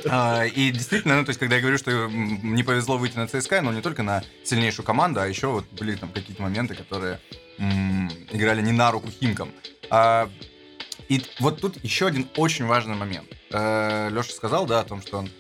А, 0.09 0.45
И 0.45 0.71
действительно, 0.71 1.17
ну, 1.17 1.25
то 1.25 1.31
есть, 1.31 1.41
когда 1.41 1.57
я 1.57 1.61
говорю, 1.61 1.79
что 1.79 2.09
не 2.09 2.63
повезло 2.63 2.99
выйти 2.99 3.17
на 3.17 3.27
ЦСКА, 3.27 3.63
но 3.63 3.73
не 3.73 3.81
только 3.81 4.03
на 4.03 4.23
сильнейшую 4.45 4.85
команду, 4.85 5.21
а 5.21 5.27
еще 5.27 5.47
вот 5.49 5.67
были 5.73 5.95
там 5.97 6.11
какие-то 6.11 6.43
моменты, 6.43 6.75
которые 6.75 7.21
играли 7.59 8.63
не 8.63 8.73
на 8.73 8.91
руку 8.91 9.09
Химкам. 9.11 9.51
А, 9.91 10.29
И 11.09 11.23
вот 11.41 11.61
тут 11.61 11.83
еще 11.83 12.07
один 12.07 12.29
очень 12.37 12.67
важный 12.67 12.95
момент. 12.95 13.27
Леша 13.51 14.33
сказал, 14.33 14.67
да, 14.67 14.81
о 14.81 14.85
том, 14.85 15.03
что 15.03 15.19
он 15.19 15.27
э, 15.27 15.31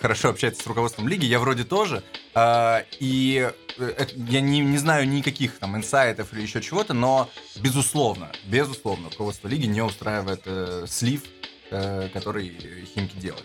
хорошо 0.00 0.30
общается 0.30 0.62
с 0.62 0.66
руководством 0.66 1.08
лиги, 1.08 1.24
я 1.24 1.38
вроде 1.38 1.64
тоже. 1.64 2.02
А, 2.34 2.84
И 2.98 3.50
э, 3.78 4.06
я 4.16 4.40
не, 4.40 4.60
не 4.60 4.78
знаю 4.78 5.08
никаких 5.08 5.58
там 5.58 5.76
инсайтов 5.76 6.32
или 6.32 6.42
еще 6.42 6.60
чего-то, 6.60 6.94
но 6.94 7.30
безусловно, 7.56 8.30
безусловно, 8.44 9.08
руководство 9.10 9.48
лиги 9.48 9.66
не 9.66 9.82
устраивает 9.82 10.42
э, 10.46 10.86
слив, 10.88 11.22
э, 11.70 12.08
который 12.12 12.86
Химки 12.94 13.16
делали. 13.16 13.44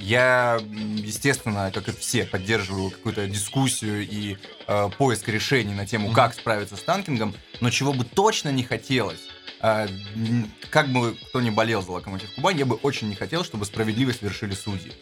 Я, 0.00 0.58
естественно, 0.60 1.70
как 1.72 1.88
и 1.88 1.92
все, 1.92 2.24
поддерживаю 2.24 2.90
какую-то 2.90 3.26
дискуссию 3.28 4.02
и 4.06 4.38
э, 4.66 4.90
поиск 4.98 5.28
решений 5.28 5.72
на 5.72 5.86
тему, 5.86 6.10
как 6.12 6.34
справиться 6.34 6.76
с 6.76 6.82
танкингом, 6.82 7.34
но 7.60 7.70
чего 7.70 7.92
бы 7.92 8.04
точно 8.04 8.48
не 8.50 8.64
хотелось, 8.64 9.20
как 9.60 10.88
бы 10.88 11.16
кто 11.28 11.40
ни 11.40 11.50
болел 11.50 11.82
за 11.82 11.92
Локомотив 11.92 12.32
Кубань, 12.34 12.58
я 12.58 12.66
бы 12.66 12.76
очень 12.76 13.08
не 13.08 13.14
хотел, 13.14 13.44
чтобы 13.44 13.64
справедливость 13.64 14.22
вершили 14.22 14.54
судьи. 14.54 14.92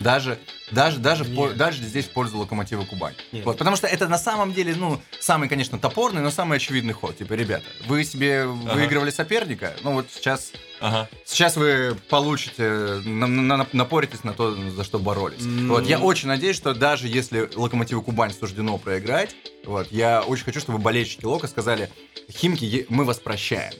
Даже, 0.00 0.38
даже, 0.70 0.98
даже, 0.98 1.24
в 1.24 1.34
пол- 1.34 1.48
Нет. 1.48 1.56
даже 1.56 1.82
здесь 1.82 2.06
в 2.06 2.10
пользу 2.10 2.38
Локомотива 2.38 2.84
Кубань. 2.84 3.14
Нет. 3.32 3.44
Вот, 3.44 3.58
потому 3.58 3.76
что 3.76 3.86
это 3.86 4.08
на 4.08 4.18
самом 4.18 4.52
деле, 4.52 4.74
ну, 4.76 5.00
самый, 5.20 5.48
конечно, 5.48 5.78
топорный, 5.78 6.22
но 6.22 6.30
самый 6.30 6.56
очевидный 6.56 6.94
ход. 6.94 7.16
Типа, 7.16 7.32
ребята, 7.32 7.64
вы 7.86 8.04
себе 8.04 8.46
выигрывали 8.46 9.10
соперника, 9.10 9.74
ну 9.82 9.92
вот 9.92 10.06
сейчас, 10.12 10.52
Ага. 10.80 11.08
сейчас 11.24 11.56
вы 11.56 11.96
получите, 12.08 13.00
на- 13.04 13.26
на- 13.26 13.66
напоритесь 13.72 14.24
на 14.24 14.32
то, 14.32 14.54
за 14.54 14.84
что 14.84 14.98
боролись. 14.98 15.40
Ну. 15.40 15.74
Вот, 15.74 15.86
я 15.86 15.98
очень 15.98 16.28
надеюсь, 16.28 16.56
что 16.56 16.74
даже 16.74 17.08
если 17.08 17.50
Локомотиву 17.54 18.02
Кубань 18.02 18.32
суждено 18.32 18.78
проиграть, 18.78 19.34
вот, 19.64 19.90
я 19.90 20.22
очень 20.22 20.44
хочу, 20.44 20.60
чтобы 20.60 20.78
болельщики 20.78 21.24
Лока 21.24 21.48
сказали, 21.48 21.90
Химки, 22.30 22.86
мы 22.88 23.04
вас 23.04 23.18
прощаем. 23.18 23.72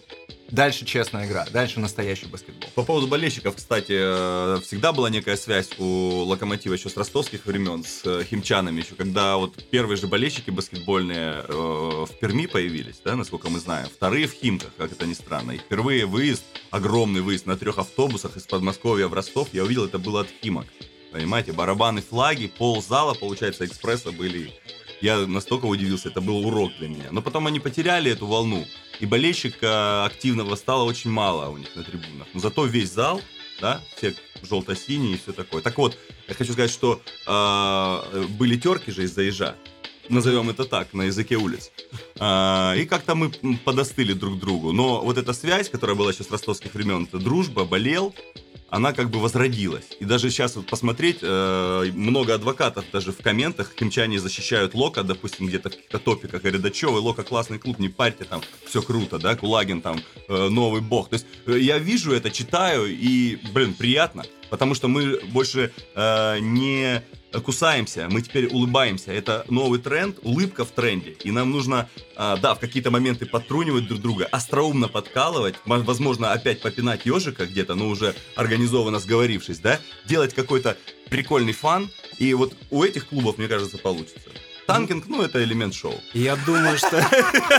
Дальше 0.51 0.87
честная 0.87 1.27
игра, 1.27 1.47
дальше 1.53 1.79
настоящий 1.79 2.27
баскетбол. 2.27 2.71
По 2.75 2.83
поводу 2.83 3.07
болельщиков, 3.07 3.55
кстати, 3.55 3.93
э, 3.93 4.61
всегда 4.65 4.93
была 4.93 5.11
некая 5.11 5.37
связь 5.37 5.69
у 5.79 6.25
Локомотива 6.25 6.73
еще 6.73 6.89
с 6.89 6.97
ростовских 6.97 7.45
времен, 7.45 7.85
с 7.85 8.03
э, 8.07 8.25
химчанами 8.25 8.81
еще, 8.81 8.95
когда 8.95 9.37
вот 9.37 9.63
первые 9.71 9.99
же 9.99 10.07
болельщики 10.07 10.51
баскетбольные 10.51 11.45
э, 11.47 11.53
в 11.53 12.11
Перми 12.19 12.47
появились, 12.47 13.01
да, 13.05 13.15
насколько 13.15 13.51
мы 13.51 13.59
знаем, 13.59 13.89
вторые 13.89 14.27
в 14.27 14.33
Химках, 14.33 14.71
как 14.79 14.91
это 14.91 15.07
ни 15.07 15.13
странно. 15.13 15.53
И 15.53 15.59
впервые 15.59 16.07
выезд, 16.07 16.45
огромный 16.71 17.21
выезд 17.21 17.45
на 17.45 17.59
трех 17.59 17.77
автобусах 17.77 18.39
из 18.39 18.47
Подмосковья 18.47 19.09
в 19.09 19.13
Ростов, 19.13 19.49
я 19.53 19.65
увидел, 19.65 19.85
это 19.85 19.99
было 19.99 20.23
от 20.23 20.29
Химок. 20.43 20.67
Понимаете, 21.13 21.53
барабаны, 21.53 22.01
флаги, 22.01 22.47
пол 22.47 22.83
зала, 22.83 23.13
получается, 23.13 23.67
экспресса 23.67 24.13
были. 24.13 24.53
Я 25.01 25.27
настолько 25.27 25.67
удивился, 25.67 26.09
это 26.09 26.21
был 26.21 26.47
урок 26.47 26.73
для 26.79 26.89
меня. 26.89 27.09
Но 27.11 27.23
потом 27.23 27.47
они 27.47 27.61
потеряли 27.61 28.11
эту 28.11 28.27
волну. 28.27 28.67
И 29.01 29.07
болельщика 29.07 30.05
активного 30.05 30.57
стало 30.57 30.85
очень 30.85 31.11
мало 31.11 31.51
у 31.51 31.57
них 31.57 31.75
на 31.77 31.85
трибунах. 31.85 32.27
Но 32.35 32.41
зато 32.41 32.65
весь 32.65 32.91
зал, 32.91 33.21
да, 33.61 33.81
все 33.97 34.15
желто-синие 34.43 35.15
и 35.15 35.19
все 35.19 35.33
такое. 35.33 35.63
Так 35.63 35.79
вот, 35.79 35.97
я 36.27 36.35
хочу 36.35 36.53
сказать, 36.53 36.71
что 36.71 37.01
э, 37.27 38.23
были 38.31 38.57
терки 38.57 38.91
же 38.91 39.05
из-за 39.05 39.23
ежа. 39.23 39.55
Назовем 40.09 40.51
это 40.51 40.65
так, 40.65 40.95
на 40.95 41.03
языке 41.03 41.37
улиц. 41.37 41.71
А, 42.19 42.75
и 42.77 42.85
как-то 42.85 43.15
мы 43.15 43.31
подостыли 43.65 44.15
друг 44.15 44.39
другу. 44.39 44.73
Но 44.73 45.01
вот 45.01 45.19
эта 45.19 45.33
связь, 45.33 45.69
которая 45.69 45.97
была 45.97 46.13
еще 46.13 46.25
с 46.25 46.31
ростовских 46.31 46.75
времен, 46.75 47.05
это 47.05 47.19
дружба, 47.19 47.65
болел, 47.65 48.15
она 48.71 48.93
как 48.93 49.11
бы 49.11 49.19
возродилась. 49.19 49.87
И 50.01 50.05
даже 50.05 50.31
сейчас 50.31 50.57
вот 50.57 50.67
посмотреть, 50.67 51.19
э, 51.23 51.91
много 51.95 52.35
адвокатов 52.35 52.85
даже 52.93 53.13
в 53.13 53.19
комментах, 53.19 53.73
химчане 53.79 54.19
защищают 54.19 54.75
Лока, 54.75 55.03
допустим, 55.03 55.47
где-то 55.47 55.71
в 55.71 55.73
каких-то 55.73 55.99
топиках, 55.99 56.43
говорят, 56.43 56.61
да 56.61 56.71
чё 56.71 56.93
вы, 56.93 57.01
Лока 57.01 57.23
классный 57.23 57.59
клуб, 57.59 57.79
не 57.79 57.89
парьте, 57.89 58.25
там, 58.25 58.43
все 58.67 58.83
круто, 58.83 59.19
да, 59.19 59.37
Кулагин 59.37 59.81
там, 59.81 60.01
э, 60.29 60.49
новый 60.49 60.83
бог. 60.83 61.09
То 61.09 61.15
есть 61.15 61.27
э, 61.47 61.59
я 61.59 61.79
вижу 61.79 62.13
это, 62.13 62.31
читаю, 62.31 62.87
и, 62.89 63.39
блин, 63.53 63.73
приятно, 63.73 64.25
потому 64.51 64.75
что 64.75 64.89
мы 64.89 65.19
больше 65.33 65.73
э, 65.95 66.39
не 66.41 67.03
кусаемся, 67.33 68.09
мы 68.11 68.23
теперь 68.23 68.47
улыбаемся. 68.47 69.13
Это 69.13 69.45
новый 69.49 69.79
тренд, 69.79 70.19
улыбка 70.23 70.65
в 70.65 70.71
тренде. 70.71 71.17
И 71.25 71.31
нам 71.31 71.51
нужно, 71.51 71.89
а, 72.17 72.37
да, 72.37 72.55
в 72.55 72.61
какие-то 72.61 72.91
моменты 72.91 73.27
подтрунивать 73.27 73.87
друг 73.87 74.01
друга, 74.01 74.27
остроумно 74.31 74.89
подкалывать, 74.89 75.57
возможно, 75.65 76.33
опять 76.33 76.61
попинать 76.61 77.07
ежика 77.07 77.47
где-то, 77.47 77.75
но 77.75 77.89
уже 77.89 78.15
организованно 78.37 78.99
сговорившись, 78.99 79.59
да, 79.59 79.81
делать 80.07 80.35
какой-то 80.35 80.77
прикольный 81.11 81.53
фан. 81.53 81.91
И 82.19 82.35
вот 82.35 82.55
у 82.71 82.83
этих 82.83 83.09
клубов, 83.09 83.39
мне 83.39 83.49
кажется, 83.49 83.79
получится. 83.79 84.31
Танкинг, 84.69 85.07
ну, 85.09 85.23
это 85.23 85.43
элемент 85.43 85.73
шоу. 85.75 85.95
Я 86.13 86.37
думаю, 86.37 86.77
что 86.77 87.03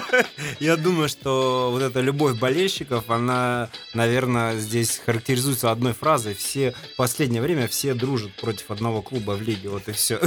я 0.59 0.77
думаю, 0.77 1.09
что 1.09 1.69
вот 1.71 1.81
эта 1.81 2.01
любовь 2.01 2.37
болельщиков, 2.37 3.09
она, 3.09 3.71
наверное, 3.95 4.59
здесь 4.59 5.01
характеризуется 5.03 5.71
одной 5.71 5.93
фразой: 5.93 6.35
все 6.35 6.75
в 6.93 6.95
последнее 6.97 7.41
время 7.41 7.67
все 7.67 7.95
дружат 7.95 8.31
против 8.35 8.69
одного 8.69 9.01
клуба 9.01 9.31
в 9.31 9.41
лиге, 9.41 9.69
вот 9.69 9.87
и 9.87 9.91
все. 9.91 10.19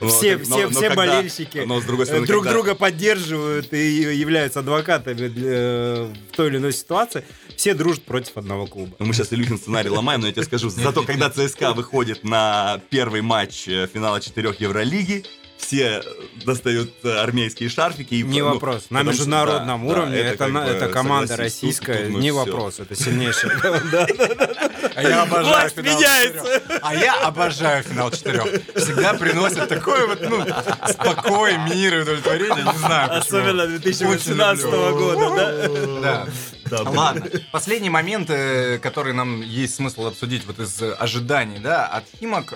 Но 0.00 0.08
Все, 0.08 0.36
как- 0.36 0.46
все, 0.46 0.50
но- 0.56 0.62
но 0.62 0.70
все 0.70 0.88
когда- 0.88 0.94
болельщики 0.94 1.58
Но, 1.66 1.80
с 1.80 1.84
другой 1.84 2.04
э, 2.04 2.06
стороны, 2.06 2.26
друг 2.28 2.44
когда- 2.44 2.52
друга 2.58 2.74
поддерживают 2.76 3.72
и 3.72 4.14
являются 4.16 4.60
адвокатами 4.60 5.26
для- 5.28 5.50
э, 5.50 6.12
в 6.32 6.36
той 6.36 6.48
или 6.48 6.58
иной 6.58 6.72
ситуации. 6.72 7.24
Все 7.56 7.74
дружат 7.74 8.04
против 8.04 8.36
одного 8.36 8.66
клуба. 8.66 8.94
Ну, 9.00 9.06
мы 9.06 9.14
сейчас 9.14 9.32
Илюхин 9.32 9.58
сценарий 9.58 9.88
ломаем, 9.90 10.20
но 10.20 10.26
я 10.28 10.32
тебе 10.32 10.44
скажу, 10.44 10.68
зато 10.68 11.02
когда 11.02 11.28
ЦСКА 11.30 11.72
выходит 11.72 12.22
на 12.24 12.80
первый 12.90 13.20
матч 13.22 13.66
э, 13.68 13.88
финала 13.92 14.20
четырех 14.20 14.60
Евролиги, 14.60 15.24
все 15.64 16.02
э, 16.04 16.12
достают 16.44 16.90
э, 17.02 17.10
армейские 17.10 17.68
шарфики. 17.68 18.14
И, 18.14 18.22
Не 18.22 18.42
ну, 18.42 18.54
вопрос. 18.54 18.86
На 18.90 19.00
что, 19.00 19.10
международном 19.10 19.80
да, 19.82 19.86
да, 19.94 20.00
уровне 20.00 20.16
это, 20.18 20.36
как 20.38 20.50
на- 20.52 20.60
бы, 20.62 20.70
это 20.70 20.88
команда 20.88 21.28
тут- 21.28 21.38
российская, 21.38 22.04
тут 22.04 22.12
мы 22.12 22.20
не 22.20 22.30
всё. 22.30 22.44
вопрос. 22.44 22.80
Это 22.80 22.94
сильнейшая. 22.94 23.58
Да, 23.62 23.80
да, 23.80 24.06
да. 24.34 24.48
А 24.94 25.02
я 25.02 25.22
обожаю 25.22 25.46
Власть 25.46 25.74
финал 25.76 25.98
меняется. 25.98 26.62
А 26.82 26.94
я 26.94 27.14
обожаю 27.20 27.82
финал 27.82 28.10
четырех. 28.10 28.44
Всегда 28.76 29.14
приносит 29.14 29.68
такой 29.68 30.06
вот, 30.06 30.20
ну, 30.20 30.44
спокой, 30.88 31.56
мир 31.58 31.98
и 31.98 32.02
удовлетворение. 32.02 32.64
Не 32.64 32.78
знаю 32.78 33.08
почему. 33.08 33.38
Особенно 33.38 33.66
2018 33.66 34.64
года, 34.64 35.30
да? 35.34 35.68
Да. 36.00 36.26
Да. 36.66 36.90
Ладно, 36.90 37.26
последний 37.52 37.90
момент, 37.90 38.30
э, 38.30 38.78
который 38.78 39.12
нам 39.12 39.42
есть 39.42 39.74
смысл 39.74 40.06
обсудить 40.06 40.44
вот 40.46 40.58
из 40.58 40.80
ожиданий, 40.98 41.58
да, 41.58 41.86
от 41.86 42.04
Химок, 42.18 42.54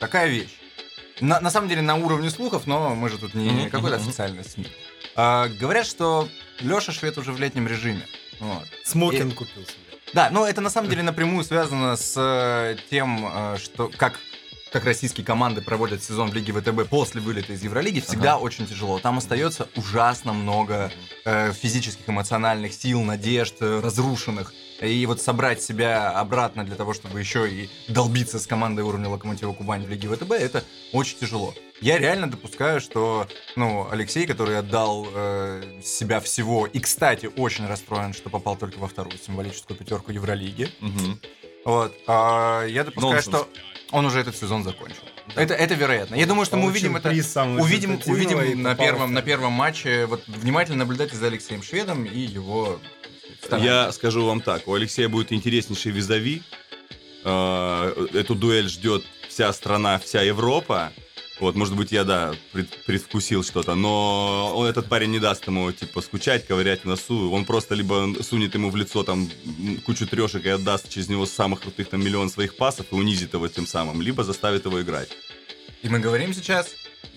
такая 0.00 0.28
вещь. 0.28 0.48
На, 1.20 1.40
на 1.40 1.50
самом 1.50 1.68
деле 1.68 1.82
на 1.82 1.94
уровне 1.94 2.30
слухов, 2.30 2.66
но 2.66 2.94
мы 2.94 3.08
же 3.08 3.18
тут 3.18 3.34
не 3.34 3.50
Мгм, 3.50 3.70
какой-то 3.70 3.96
официальный 3.96 4.44
СМИ. 4.44 4.66
А, 5.16 5.48
говорят, 5.48 5.86
что 5.86 6.28
Леша 6.60 6.92
Швед 6.92 7.18
уже 7.18 7.32
в 7.32 7.40
летнем 7.40 7.68
режиме. 7.68 8.06
Вот. 8.40 8.64
Смокинг 8.84 9.34
купил 9.34 9.62
себе. 9.62 9.74
Да, 10.12 10.30
но 10.30 10.46
это 10.46 10.60
на 10.60 10.70
самом 10.70 10.90
деле 10.90 11.02
напрямую 11.02 11.44
связано 11.44 11.96
с 11.96 12.14
э, 12.16 12.76
тем, 12.90 13.26
э, 13.32 13.56
что 13.58 13.90
как 13.96 14.18
как 14.74 14.86
российские 14.86 15.24
команды 15.24 15.62
проводят 15.62 16.02
сезон 16.02 16.30
в 16.30 16.34
Лиге 16.34 16.52
ВТБ 16.52 16.88
после 16.88 17.20
вылета 17.20 17.52
из 17.52 17.62
Евролиги, 17.62 18.00
всегда 18.00 18.38
очень 18.38 18.66
тяжело. 18.66 18.98
Там 18.98 19.18
остается 19.18 19.68
ужасно 19.76 20.32
много 20.32 20.90
э, 21.24 21.52
физических, 21.52 22.08
эмоциональных 22.08 22.74
сил, 22.74 23.00
надежд, 23.02 23.54
э, 23.60 23.78
разрушенных. 23.80 24.52
И 24.80 25.06
вот 25.06 25.20
собрать 25.20 25.62
себя 25.62 26.10
обратно 26.10 26.64
для 26.64 26.74
того, 26.76 26.94
чтобы 26.94 27.20
еще 27.20 27.48
и 27.48 27.70
долбиться 27.88 28.38
с 28.38 28.46
командой 28.46 28.80
уровня 28.80 29.08
Локомотива 29.08 29.52
Кубань 29.52 29.84
в 29.84 29.90
Лиге 29.90 30.08
ВТБ, 30.08 30.32
это 30.32 30.64
очень 30.92 31.18
тяжело. 31.18 31.54
Я 31.80 31.98
реально 31.98 32.30
допускаю, 32.30 32.80
что 32.80 33.28
ну, 33.56 33.88
Алексей, 33.90 34.26
который 34.26 34.58
отдал 34.58 35.06
э, 35.12 35.80
себя 35.82 36.20
всего, 36.20 36.66
и, 36.66 36.78
кстати, 36.78 37.30
очень 37.36 37.66
расстроен, 37.66 38.12
что 38.14 38.30
попал 38.30 38.56
только 38.56 38.78
во 38.78 38.88
вторую 38.88 39.18
символическую 39.18 39.76
пятерку 39.76 40.12
Евролиги. 40.12 40.68
Мгм. 40.80 41.20
Вот. 41.64 41.94
А, 42.06 42.64
я 42.66 42.84
допускаю, 42.84 43.14
Нонсенс. 43.14 43.36
что 43.36 43.48
он 43.90 44.06
уже 44.06 44.20
этот 44.20 44.36
сезон 44.36 44.64
закончил. 44.64 45.02
Это, 45.34 45.54
это 45.54 45.74
вероятно. 45.74 46.14
Я 46.14 46.26
думаю, 46.26 46.44
что 46.44 46.56
мы 46.56 46.66
увидим 46.66 46.96
это. 46.96 47.08
Увидим, 47.08 48.00
увидим 48.06 48.62
на 48.62 48.74
первом, 48.74 49.12
на 49.12 49.22
первом 49.22 49.52
матче. 49.52 50.06
Вот 50.06 50.26
внимательно 50.26 50.78
наблюдайте 50.78 51.16
за 51.16 51.26
Алексеем 51.26 51.62
Шведом 51.62 52.04
и 52.04 52.18
его. 52.18 52.78
Стараниями. 53.42 53.74
Я 53.74 53.92
скажу 53.92 54.24
вам 54.24 54.40
так, 54.40 54.66
у 54.68 54.74
Алексея 54.74 55.08
будет 55.08 55.32
интереснейший 55.32 55.92
визави. 55.92 56.42
Э, 57.24 58.06
Эту 58.12 58.34
дуэль 58.34 58.68
ждет 58.68 59.02
вся 59.28 59.52
страна, 59.52 59.98
вся 59.98 60.22
Европа. 60.22 60.92
Вот, 61.40 61.56
может 61.56 61.74
быть, 61.74 61.90
я, 61.90 62.04
да, 62.04 62.32
пред- 62.52 62.84
предвкусил 62.86 63.42
что-то, 63.42 63.74
но 63.74 64.52
он, 64.54 64.66
этот 64.68 64.88
парень 64.88 65.10
не 65.10 65.18
даст 65.18 65.44
ему, 65.48 65.72
типа, 65.72 66.00
скучать, 66.00 66.46
ковырять 66.46 66.82
в 66.82 66.84
носу. 66.84 67.32
Он 67.32 67.44
просто 67.44 67.74
либо 67.74 68.14
сунет 68.22 68.54
ему 68.54 68.70
в 68.70 68.76
лицо 68.76 69.02
там 69.02 69.28
кучу 69.84 70.06
трешек 70.06 70.46
и 70.46 70.50
отдаст 70.50 70.88
через 70.88 71.08
него 71.08 71.26
самых 71.26 71.62
крутых 71.62 71.88
там 71.88 72.04
миллион 72.04 72.30
своих 72.30 72.56
пасов 72.56 72.86
и 72.92 72.94
унизит 72.94 73.34
его 73.34 73.48
тем 73.48 73.66
самым, 73.66 74.00
либо 74.00 74.22
заставит 74.22 74.64
его 74.66 74.80
играть. 74.80 75.08
И 75.82 75.88
мы 75.88 75.98
говорим 75.98 76.32
сейчас. 76.34 76.68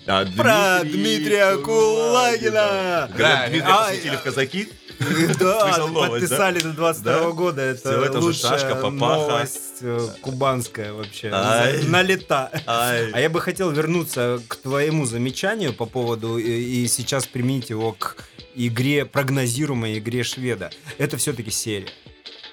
А 0.08 0.26
Про 0.26 0.82
Дмитрия 0.84 1.58
Кулагина! 1.58 3.10
Говорят, 3.14 3.18
Да, 3.18 3.48
Дмитрия 3.50 3.72
а- 3.74 3.88
посетили 3.90 4.16
в 4.16 4.24
казаки. 4.24 4.70
Да, 5.40 5.88
подписали 5.94 6.60
до 6.60 6.74
22 6.74 7.14
Да? 7.14 7.30
года. 7.32 7.62
Это 7.62 8.20
лучшая 8.20 8.76
новость 8.90 9.78
э, 9.82 10.08
кубанская 10.22 10.94
вообще. 10.94 11.30
На 11.30 12.02
лета. 12.02 12.52
А 12.66 13.20
я 13.20 13.30
бы 13.30 13.42
хотел 13.42 13.72
вернуться 13.72 14.42
к 14.48 14.56
твоему 14.58 15.06
замечанию 15.06 15.74
по 15.74 15.86
поводу, 15.86 16.38
и, 16.38 16.88
сейчас 16.88 17.26
применить 17.26 17.70
его 17.70 17.94
к 17.94 18.18
игре, 18.56 19.06
прогнозируемой 19.06 20.00
игре 20.00 20.24
шведа. 20.24 20.72
Это 20.98 21.18
все-таки 21.18 21.52
серия. 21.52 21.90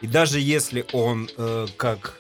И 0.03 0.07
даже 0.07 0.39
если 0.39 0.85
он, 0.93 1.31
э, 1.37 1.67
как 1.77 2.19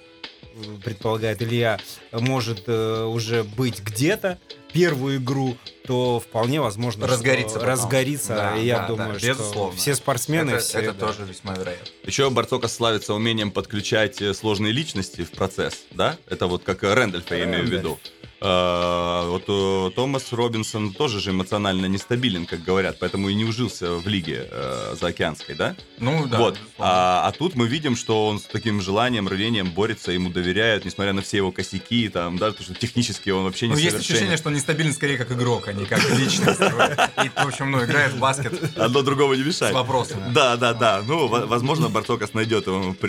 предполагает 0.84 1.42
Илья, 1.42 1.78
может 2.12 2.64
э, 2.66 3.04
уже 3.04 3.44
быть 3.44 3.80
где-то 3.80 4.38
первую 4.72 5.18
игру, 5.18 5.56
то 5.86 6.18
вполне 6.20 6.60
возможно, 6.60 7.06
что 7.06 7.14
Разгорится 7.14 7.54
потом. 7.54 7.68
разгорится. 7.68 8.34
Да, 8.34 8.56
и 8.56 8.66
я 8.66 8.80
да, 8.80 8.86
думаю, 8.88 9.12
да, 9.12 9.18
что 9.18 9.28
безусловно. 9.28 9.78
все 9.78 9.94
спортсмены, 9.94 10.50
это 10.50 10.60
все, 10.60 10.78
это 10.80 10.92
да. 10.92 11.06
тоже 11.06 11.24
весьма 11.24 11.54
вероятно. 11.54 11.86
Еще 12.04 12.28
Барцока 12.30 12.68
славится 12.68 13.14
умением 13.14 13.50
подключать 13.50 14.20
э, 14.20 14.34
сложные 14.34 14.72
личности 14.72 15.22
в 15.22 15.30
процесс, 15.30 15.84
да? 15.92 16.16
Это 16.28 16.46
вот 16.46 16.64
как 16.64 16.82
Рэндольфа 16.82 17.36
я 17.36 17.44
имею 17.44 17.64
в 17.64 17.70
виду. 17.70 17.98
А, 18.46 19.26
Вот 19.28 19.44
э, 19.48 19.90
Томас 19.96 20.30
Робинсон 20.33 20.92
тоже 20.92 21.18
же 21.18 21.30
эмоционально 21.30 21.87
нестабилен, 21.87 22.44
как 22.44 22.62
говорят, 22.62 22.98
поэтому 23.00 23.30
и 23.30 23.35
не 23.35 23.44
ужился 23.44 23.94
в 23.94 24.07
лиге 24.07 24.46
э, 24.50 24.96
заокеанской, 25.00 25.54
да? 25.54 25.74
Ну 25.98 26.26
да. 26.26 26.38
вот. 26.38 26.59
А, 26.78 27.26
а 27.26 27.33
тут 27.33 27.54
мы 27.54 27.66
видим, 27.66 27.96
что 27.96 28.28
он 28.28 28.38
с 28.38 28.42
таким 28.42 28.83
желанием, 28.83 29.28
рвением 29.28 29.70
борется, 29.70 30.12
ему 30.12 30.28
доверяют, 30.28 30.85
несмотря 30.85 31.14
на 31.14 31.22
все 31.22 31.38
его 31.38 31.52
косяки, 31.52 32.11
там, 32.11 32.37
да, 32.37 32.52
то, 32.52 32.62
что 32.62 32.74
технически 32.74 33.30
он 33.30 33.44
вообще 33.44 33.66
не 33.66 33.72
Ну, 33.74 33.78
есть 33.78 33.96
ощущение, 33.96 34.37
что 34.37 34.48
он 34.48 34.54
нестабилен 34.54 34.92
скорее 34.92 35.16
как 35.16 35.33
игрок, 35.33 35.68
а 35.68 35.72
не 35.72 35.87
как 35.87 35.98
личность. 36.11 36.61
И, 37.24 37.28
в 37.28 37.46
общем, 37.46 37.70
ну, 37.70 37.83
играет 37.83 38.12
в 38.12 38.18
баскет 38.18 38.76
Одно 38.76 39.00
другого 39.00 39.33
не 39.35 39.42
с 39.42 39.46
мешает. 39.46 39.74
вопросами. 39.74 40.33
Да, 40.35 40.57
да, 40.59 40.74
да. 40.74 41.02
Ну, 41.07 41.28
во- 41.28 41.46
возможно, 41.46 41.88
Бартокас 41.88 42.35
найдет, 42.35 42.66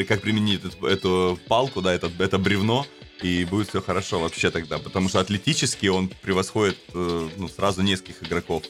как 0.07 0.21
применить 0.21 0.61
эту, 0.81 1.37
палку, 1.49 1.81
да, 1.81 1.93
это 1.93 2.37
бревно, 2.37 2.85
и 3.21 3.45
будет 3.45 3.69
все 3.69 3.81
хорошо 3.81 4.19
вообще 4.19 4.51
тогда. 4.51 4.77
Потому 4.77 5.09
что 5.09 5.19
атлетически 5.19 5.87
он 5.87 6.09
превосходит 6.21 6.77
э, 6.93 7.29
ну, 7.37 7.47
сразу 7.47 7.81
нескольких 7.81 8.23
игроков 8.23 8.63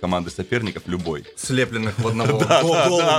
команды 0.00 0.30
соперников 0.30 0.82
любой. 0.86 1.24
слепленных 1.36 1.96
в 1.98 2.08
одного 2.08 2.38
Да, 2.44 2.62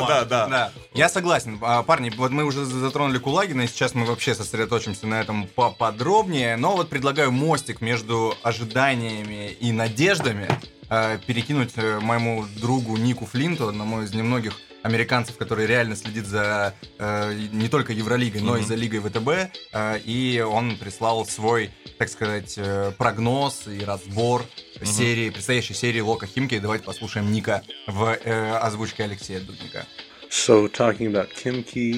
да, 0.08 0.26
да, 0.26 0.48
да. 0.48 0.72
Я 0.93 1.08
согласен. 1.08 1.58
А, 1.62 1.82
Парни, 1.82 2.12
вот 2.17 2.32
мы 2.32 2.43
уже 2.43 2.65
затронули 2.65 3.19
Кулагина, 3.19 3.62
и 3.62 3.67
сейчас 3.67 3.96
мы 3.96 4.06
вообще 4.06 4.36
сосредоточимся 4.36 5.08
на 5.08 5.22
этом 5.22 5.48
поподробнее. 5.48 6.58
Но 6.58 6.76
вот 6.76 6.89
предлагаю 6.89 7.32
мостик 7.32 7.80
между 7.80 8.36
ожиданиями 8.43 9.52
и 9.52 9.72
надеждами 9.72 10.50
э, 10.89 11.19
перекинуть 11.26 11.72
э, 11.78 12.00
моему 12.02 12.46
другу 12.58 12.98
Нику 12.98 13.26
Флинту, 13.26 13.69
одному 13.69 14.02
из 14.02 14.13
немногих 14.13 14.54
американцев, 14.84 15.38
который 15.38 15.65
реально 15.65 15.96
следит 15.96 16.28
за 16.28 16.74
э, 17.00 17.34
не 17.52 17.69
только 17.69 17.93
Евролигой, 17.93 18.41
но 18.41 18.56
и 18.58 18.60
Мгм. 18.60 18.67
за 18.67 18.76
Лигой 18.76 19.00
ВТБ. 19.00 19.30
э, 19.74 20.00
и 20.06 20.39
он 20.41 20.78
прислал 20.78 21.26
свой, 21.26 21.72
так 21.98 22.10
сказать, 22.10 22.54
э, 22.58 22.91
прогноз 22.98 23.67
и 23.67 23.84
разбор 23.84 24.46
Мгм. 24.78 24.86
серии, 24.86 25.30
предстоящей 25.30 25.74
серии 25.74 26.02
Лока 26.02 26.28
Химки. 26.28 26.60
Давайте 26.60 26.86
послушаем 26.86 27.32
Ника 27.32 27.63
в 27.88 28.17
э, 28.24 28.58
озвучке 28.58 29.04
Алексея 29.06 29.39
Дудника. 29.39 29.86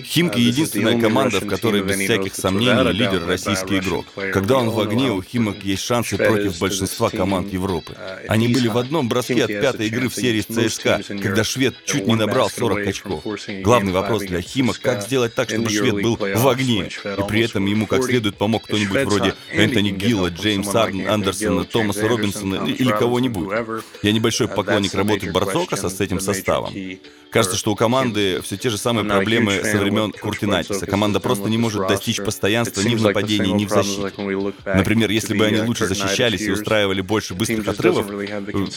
Химки 0.03 0.39
единственная 0.39 0.99
команда, 0.99 1.39
в 1.39 1.47
которой 1.47 1.81
без 1.83 1.97
всяких 1.97 2.35
сомнений 2.35 2.91
лидер 2.91 3.25
российский 3.25 3.77
игрок. 3.77 4.05
Когда 4.33 4.57
он 4.57 4.69
в 4.71 4.79
огне, 4.81 5.09
у 5.09 5.21
Химок 5.21 5.63
есть 5.63 5.83
шансы 5.83 6.17
против 6.17 6.59
большинства 6.59 7.09
команд 7.09 7.53
Европы. 7.53 7.95
Они 8.27 8.49
были 8.49 8.67
в 8.67 8.77
одном 8.77 9.07
броске 9.07 9.45
от 9.45 9.47
пятой 9.47 9.87
игры 9.87 10.09
в 10.09 10.15
серии 10.15 10.41
с 10.41 10.47
ЦСКА, 10.47 11.01
когда 11.07 11.45
швед 11.45 11.75
чуть 11.85 12.07
не 12.07 12.15
набрал 12.15 12.49
40 12.49 12.85
очков. 12.85 13.23
Главный 13.63 13.93
вопрос 13.93 14.23
для 14.23 14.41
Химок, 14.41 14.79
как 14.81 15.01
сделать 15.01 15.33
так, 15.33 15.49
чтобы 15.49 15.69
швед 15.69 15.93
был 16.03 16.17
в 16.17 16.47
огне, 16.49 16.89
и 17.05 17.27
при 17.29 17.41
этом 17.41 17.65
ему 17.65 17.87
как 17.87 18.03
следует 18.03 18.35
помог 18.35 18.65
кто-нибудь 18.65 19.03
вроде 19.05 19.33
Энтони 19.51 19.91
Гилла, 19.91 20.27
Джеймса 20.27 20.83
Андерсона, 21.07 21.63
Томаса 21.63 22.05
Робинсона 22.05 22.65
или 22.65 22.91
кого-нибудь. 22.91 23.47
Я 24.03 24.11
небольшой 24.11 24.49
поклонник 24.49 24.93
работы 24.93 25.31
Барцокаса 25.31 25.87
с 25.87 26.01
этим 26.01 26.19
составом. 26.19 26.73
Кажется, 27.31 27.57
что 27.57 27.73
у 27.73 27.75
команды 27.75 28.24
все 28.43 28.57
те 28.57 28.69
же 28.69 28.77
самые 28.77 29.05
проблемы 29.05 29.61
со 29.63 29.77
времен 29.77 30.11
Куртинатиса. 30.11 30.85
Команда 30.85 31.19
просто 31.19 31.49
не 31.49 31.57
может 31.57 31.87
достичь 31.87 32.17
постоянства 32.17 32.81
ни 32.81 32.95
в 32.95 33.01
нападении, 33.01 33.51
ни 33.51 33.65
в 33.65 33.69
защите. 33.69 34.11
Например, 34.65 35.09
если 35.09 35.37
бы 35.37 35.45
они 35.45 35.61
лучше 35.61 35.87
защищались 35.87 36.41
и 36.41 36.51
устраивали 36.51 37.01
больше 37.01 37.33
быстрых 37.33 37.67
отрывов, 37.67 38.07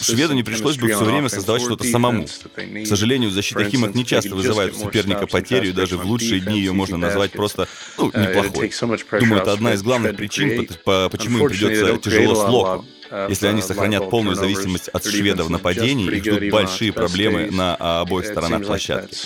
шведу 0.00 0.34
не 0.34 0.42
пришлось 0.42 0.76
бы 0.76 0.88
все 0.88 1.04
время 1.04 1.28
создавать 1.28 1.62
что-то 1.62 1.84
самому. 1.84 2.26
К 2.26 2.86
сожалению, 2.86 3.30
защита 3.30 3.64
Химок 3.64 3.94
не 3.94 4.04
часто 4.04 4.34
вызывает 4.34 4.74
у 4.74 4.78
соперника 4.78 5.26
потерю, 5.26 5.70
и 5.70 5.72
даже 5.72 5.96
в 5.96 6.04
лучшие 6.04 6.40
дни 6.40 6.58
ее 6.58 6.72
можно 6.72 6.96
назвать 6.96 7.32
просто, 7.32 7.68
ну, 7.96 8.06
неплохой. 8.06 8.72
Думаю, 9.20 9.42
это 9.42 9.52
одна 9.52 9.74
из 9.74 9.82
главных 9.82 10.16
причин, 10.16 10.68
почему 10.84 11.38
им 11.38 11.48
придется 11.48 11.96
тяжело 11.98 12.34
с 12.34 12.48
Локом. 12.48 12.86
Если 13.28 13.46
они 13.46 13.62
сохранят 13.62 14.10
полную 14.10 14.36
зависимость 14.36 14.88
от 14.88 15.04
шведа 15.04 15.44
в 15.44 15.50
нападении, 15.50 16.10
их 16.10 16.24
ждут 16.24 16.50
большие 16.50 16.92
проблемы 16.92 17.50
на 17.50 17.74
обоих 17.74 18.26
сторонах 18.26 18.64
площадки. 18.64 19.16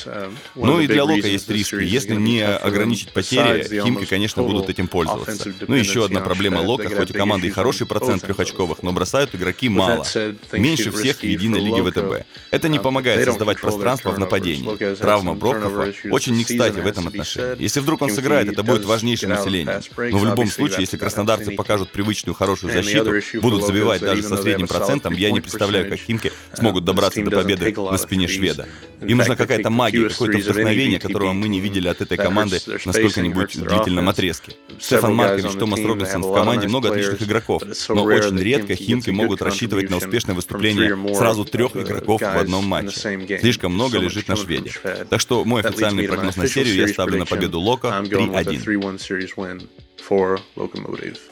Ну 0.54 0.80
и 0.80 0.86
для 0.86 1.04
Лока 1.04 1.26
есть 1.26 1.48
риски. 1.48 1.82
Если 1.82 2.14
не 2.14 2.44
ограничить 2.46 3.12
потери, 3.12 3.82
Химки, 3.82 4.06
конечно, 4.06 4.42
будут 4.42 4.68
этим 4.68 4.88
пользоваться. 4.88 5.52
Ну 5.66 5.74
еще 5.74 6.04
одна 6.04 6.20
проблема 6.20 6.58
Лока, 6.58 6.88
хоть 6.88 7.10
у 7.10 7.14
команды 7.14 7.48
и 7.48 7.50
хороший 7.50 7.86
процент 7.86 8.22
трехочковых, 8.22 8.82
но 8.82 8.92
бросают 8.92 9.34
игроки 9.34 9.68
мало. 9.68 10.06
Меньше 10.52 10.90
всех 10.92 11.18
в 11.18 11.24
единой 11.24 11.60
лиге 11.60 11.82
ВТБ. 11.82 12.26
Это 12.50 12.68
не 12.68 12.78
помогает 12.78 13.24
создавать 13.24 13.60
пространство 13.60 14.10
в 14.10 14.18
нападении. 14.18 14.94
Травма 14.94 15.34
Брокхофа 15.34 15.92
очень 16.10 16.34
не 16.34 16.44
кстати 16.44 16.78
в 16.80 16.86
этом 16.86 17.08
отношении. 17.08 17.62
Если 17.62 17.80
вдруг 17.80 18.02
он 18.02 18.10
сыграет, 18.10 18.48
это 18.48 18.62
будет 18.62 18.84
важнейшим 18.84 19.32
усилением. 19.32 19.82
Но 19.96 20.18
в 20.18 20.26
любом 20.26 20.48
случае, 20.48 20.80
если 20.80 20.96
краснодарцы 20.96 21.52
покажут 21.52 21.90
привычную 21.90 22.34
хорошую 22.34 22.72
защиту, 22.72 23.40
будут 23.40 23.64
забивать 23.72 24.00
даже 24.00 24.22
со 24.22 24.36
средним 24.36 24.68
процентом, 24.68 25.14
я 25.14 25.30
не 25.30 25.40
представляю, 25.40 25.88
как 25.88 25.98
Химки 25.98 26.32
смогут 26.54 26.84
добраться 26.84 27.22
до 27.22 27.30
победы 27.30 27.74
на 27.76 27.98
спине 27.98 28.28
шведа. 28.28 28.68
Им 29.00 29.18
нужна 29.18 29.36
какая-то 29.36 29.70
магия, 29.70 30.08
какое-то 30.08 30.38
вдохновение, 30.38 31.00
которого 31.00 31.32
мы 31.32 31.48
не 31.48 31.60
видели 31.60 31.88
от 31.88 32.00
этой 32.00 32.16
команды 32.16 32.60
на 32.84 32.92
сколько-нибудь 32.92 33.58
длительном 33.58 34.08
отрезке. 34.08 34.52
Стефан 34.78 35.14
Маркович, 35.14 35.52
Томас 35.58 35.80
Робинсон 35.80 36.22
в 36.22 36.34
команде 36.34 36.68
много 36.68 36.90
отличных 36.90 37.22
игроков, 37.22 37.62
но 37.88 38.04
очень 38.04 38.38
редко 38.38 38.74
Химки 38.74 39.10
могут 39.10 39.42
рассчитывать 39.42 39.90
на 39.90 39.96
успешное 39.96 40.34
выступление 40.34 41.14
сразу 41.14 41.44
трех 41.44 41.76
игроков 41.76 42.20
в 42.20 42.38
одном 42.38 42.64
матче. 42.66 43.18
Слишком 43.40 43.72
много 43.72 43.98
лежит 43.98 44.28
на 44.28 44.36
шведе. 44.36 44.72
Так 45.08 45.20
что 45.20 45.44
мой 45.44 45.62
официальный 45.62 46.06
прогноз 46.06 46.36
на 46.36 46.46
серию 46.48 46.74
я 46.74 46.88
ставлю 46.88 47.18
на 47.18 47.26
победу 47.26 47.60
Лока 47.60 48.02
3-1. 48.04 49.68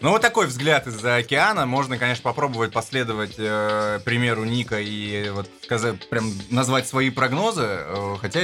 Ну, 0.00 0.10
вот 0.10 0.22
такой 0.22 0.46
взгляд 0.46 0.86
из-за 0.86 1.16
океана. 1.16 1.66
Можно, 1.66 1.98
конечно, 1.98 2.22
попробовать 2.22 2.72
последовать 2.72 3.34
э, 3.38 4.00
примеру 4.04 4.44
Ника 4.44 4.80
и 4.80 5.28
вот 5.30 5.48
сказать, 5.62 6.08
прям 6.08 6.32
назвать 6.50 6.86
свои 6.86 7.10
прогнозы, 7.10 7.64
э, 7.64 8.16
хотя 8.20 8.40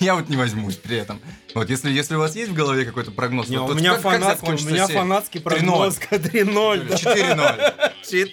я 0.00 0.14
вот 0.14 0.28
не 0.28 0.36
возьмусь 0.36 0.76
при 0.76 0.96
этом. 0.96 1.20
Вот 1.54 1.70
если, 1.70 1.90
если 1.90 2.16
у 2.16 2.18
вас 2.18 2.34
есть 2.36 2.50
в 2.50 2.54
голове 2.54 2.84
какой-то 2.84 3.10
прогноз, 3.10 3.48
не, 3.48 3.58
вот, 3.58 3.70
у, 3.70 3.74
меня 3.74 3.92
как, 3.92 4.02
фанатский, 4.02 4.56
как 4.56 4.60
у 4.60 4.68
меня 4.68 4.86
фанатский 4.86 5.40
прогноз 5.40 5.98
3-0. 5.98 6.88
4-0. 6.92 7.82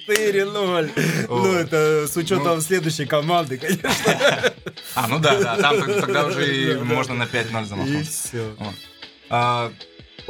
4-0. 0.08 1.28
Ну, 1.30 1.54
это 1.54 2.08
с 2.08 2.16
учетом 2.18 2.56
ну, 2.56 2.62
следующей 2.62 3.06
команды, 3.06 3.58
конечно. 3.58 3.84
А, 4.94 5.08
ну 5.08 5.20
да, 5.20 5.40
да, 5.40 5.56
там 5.56 5.82
тогда 6.02 6.26
уже 6.26 6.82
можно 6.84 7.14
на 7.14 7.24
5-0 7.24 7.66
замахнуть. 7.66 8.02
И 8.02 8.04
все. 8.04 8.56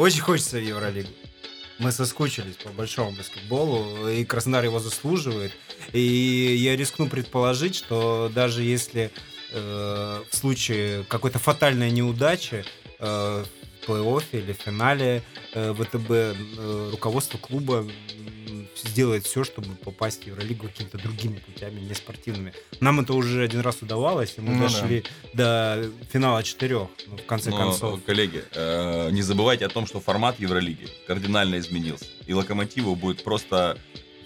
Очень 0.02 0.22
хочется 0.22 0.58
в 0.58 0.64
Евролигу. 0.64 1.10
Мы 1.78 1.92
соскучились 1.92 2.56
по 2.56 2.70
большому 2.70 3.12
баскетболу, 3.12 4.10
и 4.10 4.26
Краснодар 4.26 4.66
его 4.66 4.80
заслуживает. 4.80 5.52
И 5.94 6.00
я 6.00 6.76
рискну 6.76 7.08
предположить, 7.08 7.76
что 7.76 8.32
даже 8.34 8.64
если 8.64 9.12
э, 9.52 10.24
в 10.28 10.36
случае 10.36 11.04
какой-то 11.04 11.38
фатальной 11.38 11.92
неудачи 11.92 12.66
э, 12.98 13.46
в 13.46 13.88
плей-оффе 13.88 14.42
или 14.42 14.54
в 14.54 14.58
финале 14.58 15.22
э, 15.54 15.72
ВТБ 15.72 16.10
э, 16.10 16.90
руководство 16.94 17.38
клуба 17.38 17.86
сделает 18.76 19.26
все, 19.26 19.44
чтобы 19.44 19.76
попасть 19.76 20.24
в 20.24 20.28
Евролигу 20.28 20.68
какими-то 20.68 20.98
другими 20.98 21.38
путями, 21.38 21.80
не 21.80 21.94
спортивными. 21.94 22.54
Нам 22.80 23.00
это 23.00 23.14
уже 23.14 23.44
один 23.44 23.62
раз 23.62 23.82
удавалось, 23.82 24.36
и 24.38 24.42
мы 24.42 24.56
ну, 24.56 24.64
дошли 24.64 25.04
да. 25.34 25.76
до 25.76 25.90
финала 26.12 26.44
четырех, 26.44 26.90
ну, 27.08 27.18
в 27.18 27.26
конце 27.26 27.50
Но, 27.50 27.58
концов. 27.58 28.04
Коллеги, 28.06 28.44
э, 28.54 29.10
не 29.12 29.22
забывайте 29.22 29.66
о 29.66 29.70
том, 29.70 29.86
что 29.86 30.00
формат 30.00 30.40
Евролиги 30.40 30.88
кардинально 31.08 31.60
изменился, 31.60 32.06
и 32.26 32.34
Локомотиву 32.34 32.96
будет 32.96 33.24
просто 33.24 33.78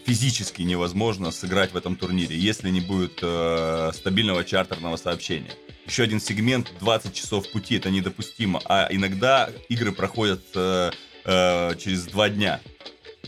физически 0.05 0.61
невозможно 0.61 1.31
сыграть 1.31 1.73
в 1.73 1.77
этом 1.77 1.95
турнире, 1.95 2.37
если 2.37 2.69
не 2.69 2.81
будет 2.81 3.19
э, 3.21 3.91
стабильного 3.93 4.43
чартерного 4.43 4.97
сообщения. 4.97 5.51
Еще 5.87 6.03
один 6.03 6.19
сегмент 6.19 6.71
20 6.79 7.13
часов 7.13 7.51
пути 7.51 7.75
это 7.75 7.89
недопустимо, 7.89 8.61
а 8.65 8.87
иногда 8.91 9.49
игры 9.69 9.91
проходят 9.91 10.43
э, 10.53 10.91
э, 11.25 11.75
через 11.77 12.05
два 12.05 12.29
дня 12.29 12.59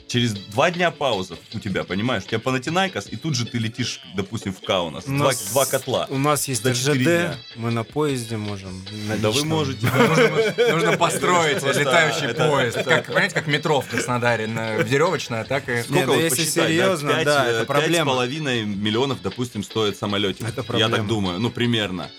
через 0.08 0.34
два 0.34 0.72
дня 0.72 0.92
пауза 0.92 1.38
у 1.54 1.60
тебя, 1.60 1.84
понимаешь? 1.84 2.24
У 2.24 2.28
тебя 2.28 2.40
Панатинайкос, 2.40 3.08
и 3.12 3.16
тут 3.16 3.36
же 3.36 3.46
ты 3.46 3.58
летишь, 3.58 4.02
допустим, 4.16 4.54
в 4.54 4.62
Каунас. 4.62 5.06
Два, 5.06 5.28
нас, 5.28 5.52
два 5.52 5.66
котла. 5.66 6.08
У 6.10 6.18
нас 6.18 6.48
есть 6.48 6.66
ЖД, 6.66 7.38
мы 7.56 7.72
на 7.72 7.84
поезде 7.84 8.38
можем. 8.38 8.84
На 9.08 9.18
да 9.18 9.32
вы 9.32 9.46
можете. 9.46 9.88
Нужно 10.72 10.98
построить 10.98 11.64
летающий 11.64 12.34
поезд. 12.34 12.84
Как, 12.84 13.08
понимаете, 13.08 13.36
как 13.36 13.48
метро 13.48 13.82
в 13.82 13.88
Краснодаре, 13.88 14.46
веревочная, 14.46 15.44
так 15.44 15.68
и... 15.70 15.84
Сколько 15.84 16.08
вот 16.08 16.22
если 16.22 16.46
серьезно, 16.46 17.24
да, 17.24 17.48
это 17.48 17.66
проблема. 17.66 17.88
Пять 17.88 18.02
с 18.02 18.06
половиной 18.06 18.64
миллионов, 18.64 19.22
допустим, 19.22 19.64
стоит 19.64 19.98
самолетик. 19.98 20.46
Я 20.74 20.90
так 20.90 21.08
думаю, 21.08 21.40
ну, 21.40 21.50
примерно. 21.50 22.10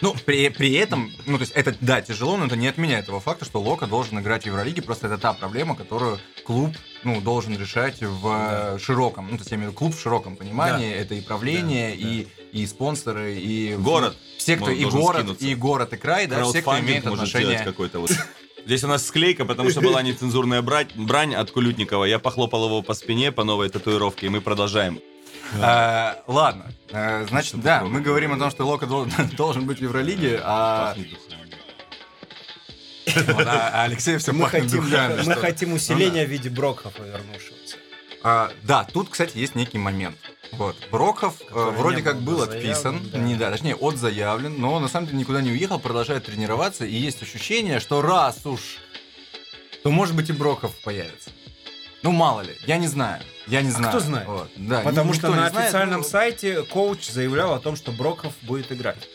Ну, 0.00 0.14
при, 0.24 0.48
при 0.50 0.72
этом, 0.74 1.12
ну, 1.26 1.38
то 1.38 1.42
есть 1.42 1.52
это, 1.54 1.74
да, 1.80 2.00
тяжело, 2.00 2.36
но 2.36 2.46
это 2.46 2.56
не 2.56 2.68
отменяет 2.68 3.06
того 3.06 3.20
факта, 3.20 3.44
что 3.44 3.60
Лока 3.60 3.86
должен 3.86 4.18
играть 4.20 4.44
в 4.44 4.46
Евролиге, 4.46 4.82
просто 4.82 5.06
это 5.06 5.18
та 5.18 5.32
проблема, 5.32 5.74
которую 5.74 6.20
клуб, 6.44 6.76
ну, 7.06 7.20
должен 7.20 7.56
решать 7.56 8.02
в 8.02 8.22
да. 8.22 8.78
широком, 8.78 9.28
ну, 9.30 9.36
то 9.36 9.42
есть 9.42 9.50
я 9.52 9.56
имею 9.56 9.70
в 9.70 9.72
виду 9.72 9.78
клуб 9.78 9.94
в 9.94 10.00
широком 10.00 10.36
понимании, 10.36 10.90
да. 10.90 10.96
это 10.96 11.14
и 11.14 11.20
правление, 11.20 11.90
да, 11.90 11.94
и, 11.94 12.24
да. 12.24 12.30
и 12.52 12.66
спонсоры, 12.66 13.36
и... 13.36 13.76
Город. 13.76 14.16
Все, 14.36 14.56
кто, 14.56 14.70
и 14.70 14.84
город, 14.84 15.20
скинуться. 15.20 15.46
и 15.46 15.54
город, 15.54 15.92
и 15.92 15.96
край, 15.96 16.26
да, 16.26 16.44
все, 16.44 16.60
кто 16.62 16.78
имеет 16.80 17.06
отношение... 17.06 17.60
какой-то 17.60 18.00
вот. 18.00 18.10
Здесь 18.66 18.82
у 18.82 18.88
нас 18.88 19.06
склейка, 19.06 19.44
потому 19.44 19.70
что 19.70 19.80
была 19.80 20.02
нецензурная 20.02 20.60
брань, 20.60 20.88
брань 20.96 21.34
от 21.36 21.52
Кулютникова. 21.52 22.04
Я 22.04 22.18
похлопал 22.18 22.64
его 22.64 22.82
по 22.82 22.94
спине 22.94 23.30
по 23.30 23.44
новой 23.44 23.68
татуировке, 23.68 24.26
и 24.26 24.28
мы 24.28 24.40
продолжаем. 24.40 25.00
А, 25.60 26.18
ладно, 26.26 26.72
а, 26.90 27.24
значит, 27.28 27.60
да, 27.60 27.84
мы 27.84 28.00
говорим 28.00 28.32
о 28.32 28.38
том, 28.38 28.50
что 28.50 28.66
Лока 28.66 28.86
должен 29.36 29.66
быть 29.66 29.78
в 29.78 29.82
Евролиге, 29.82 30.40
а... 30.42 30.96
а 33.06 33.84
Алексей 33.84 34.16
все 34.18 34.32
мы 34.32 34.48
хотим, 34.48 34.84
мы 35.24 35.34
хотим 35.34 35.72
усиления 35.72 36.22
ну 36.22 36.28
в 36.28 36.30
виде 36.30 36.50
Брокхофа 36.50 37.02
вернувшегося. 37.02 37.76
А, 38.22 38.50
да, 38.64 38.84
тут, 38.84 39.10
кстати, 39.10 39.38
есть 39.38 39.54
некий 39.54 39.78
момент. 39.78 40.16
Вот. 40.52 40.76
Брокхов 40.90 41.40
э, 41.48 41.72
вроде 41.76 42.02
как 42.02 42.20
был 42.20 42.42
отписан, 42.42 43.00
да. 43.12 43.18
не, 43.18 43.36
да, 43.36 43.50
точнее, 43.50 43.76
отзаявлен, 43.76 44.58
но 44.58 44.80
на 44.80 44.88
самом 44.88 45.06
деле 45.06 45.18
никуда 45.18 45.40
не 45.40 45.50
уехал, 45.50 45.78
продолжает 45.78 46.24
тренироваться, 46.24 46.84
и 46.84 46.94
есть 46.94 47.22
ощущение, 47.22 47.78
что 47.78 48.02
раз 48.02 48.44
уж, 48.44 48.78
то 49.82 49.90
может 49.90 50.16
быть 50.16 50.28
и 50.30 50.32
Брокхов 50.32 50.74
появится. 50.82 51.30
Ну, 52.02 52.12
мало 52.12 52.40
ли, 52.40 52.56
я 52.66 52.78
не 52.78 52.88
знаю. 52.88 53.22
Я 53.46 53.62
не 53.62 53.70
знаю. 53.70 53.88
А 53.88 53.90
кто 53.90 54.00
знает? 54.00 54.26
Вот. 54.26 54.50
Да, 54.56 54.80
Потому 54.80 55.12
что 55.12 55.28
на 55.28 55.46
официальном 55.46 56.02
знает, 56.02 56.40
сайте 56.40 56.62
коуч 56.62 57.08
заявлял 57.08 57.54
о 57.54 57.60
том, 57.60 57.76
что 57.76 57.92
Броков 57.92 58.32
будет 58.42 58.72
играть. 58.72 59.08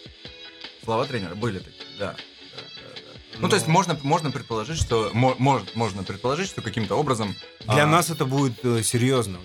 Слова 0.83 1.05
тренера 1.05 1.35
были 1.35 1.59
такие, 1.59 1.85
да. 1.99 2.15
Ну, 3.39 3.49
то 3.49 3.55
есть 3.55 3.67
можно, 3.67 3.97
можно 4.03 4.31
предположить, 4.31 4.77
что 4.77 5.09
может, 5.13 5.75
можно 5.75 6.03
предположить, 6.03 6.47
что 6.47 6.61
каким-то 6.61 6.95
образом. 6.95 7.35
Для 7.65 7.83
а... 7.83 7.87
нас 7.87 8.09
это 8.09 8.25
будет 8.25 8.63
э, 8.63 8.83
серьезно. 8.83 9.39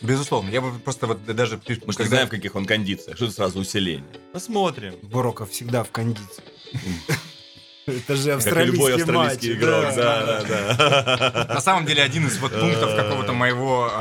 Безусловно. 0.00 0.50
Я 0.50 0.60
бы 0.60 0.78
просто 0.78 1.06
вот 1.06 1.24
даже... 1.24 1.60
Мы 1.66 1.76
когда... 1.76 2.02
не 2.02 2.08
знаем, 2.08 2.26
в 2.28 2.30
каких 2.30 2.54
он 2.54 2.66
кондициях. 2.66 3.16
Что 3.16 3.26
это 3.26 3.34
сразу 3.34 3.60
усиление? 3.60 4.04
Посмотрим. 4.32 4.94
Броков 5.02 5.50
всегда 5.50 5.84
в 5.84 5.90
кондиции. 5.90 6.42
Это 7.86 8.16
же 8.16 8.32
австралийский, 8.32 8.76
любой 8.76 8.94
австралийский 8.96 9.48
матч. 9.50 9.58
игрок, 9.58 9.84
да, 9.94 10.42
да, 10.42 10.42
да. 11.46 11.54
На 11.54 11.60
самом 11.60 11.86
деле 11.86 12.02
один 12.02 12.26
из 12.26 12.36
вот 12.38 12.52
пунктов 12.52 12.96
какого-то 12.96 13.32
моего 13.32 13.92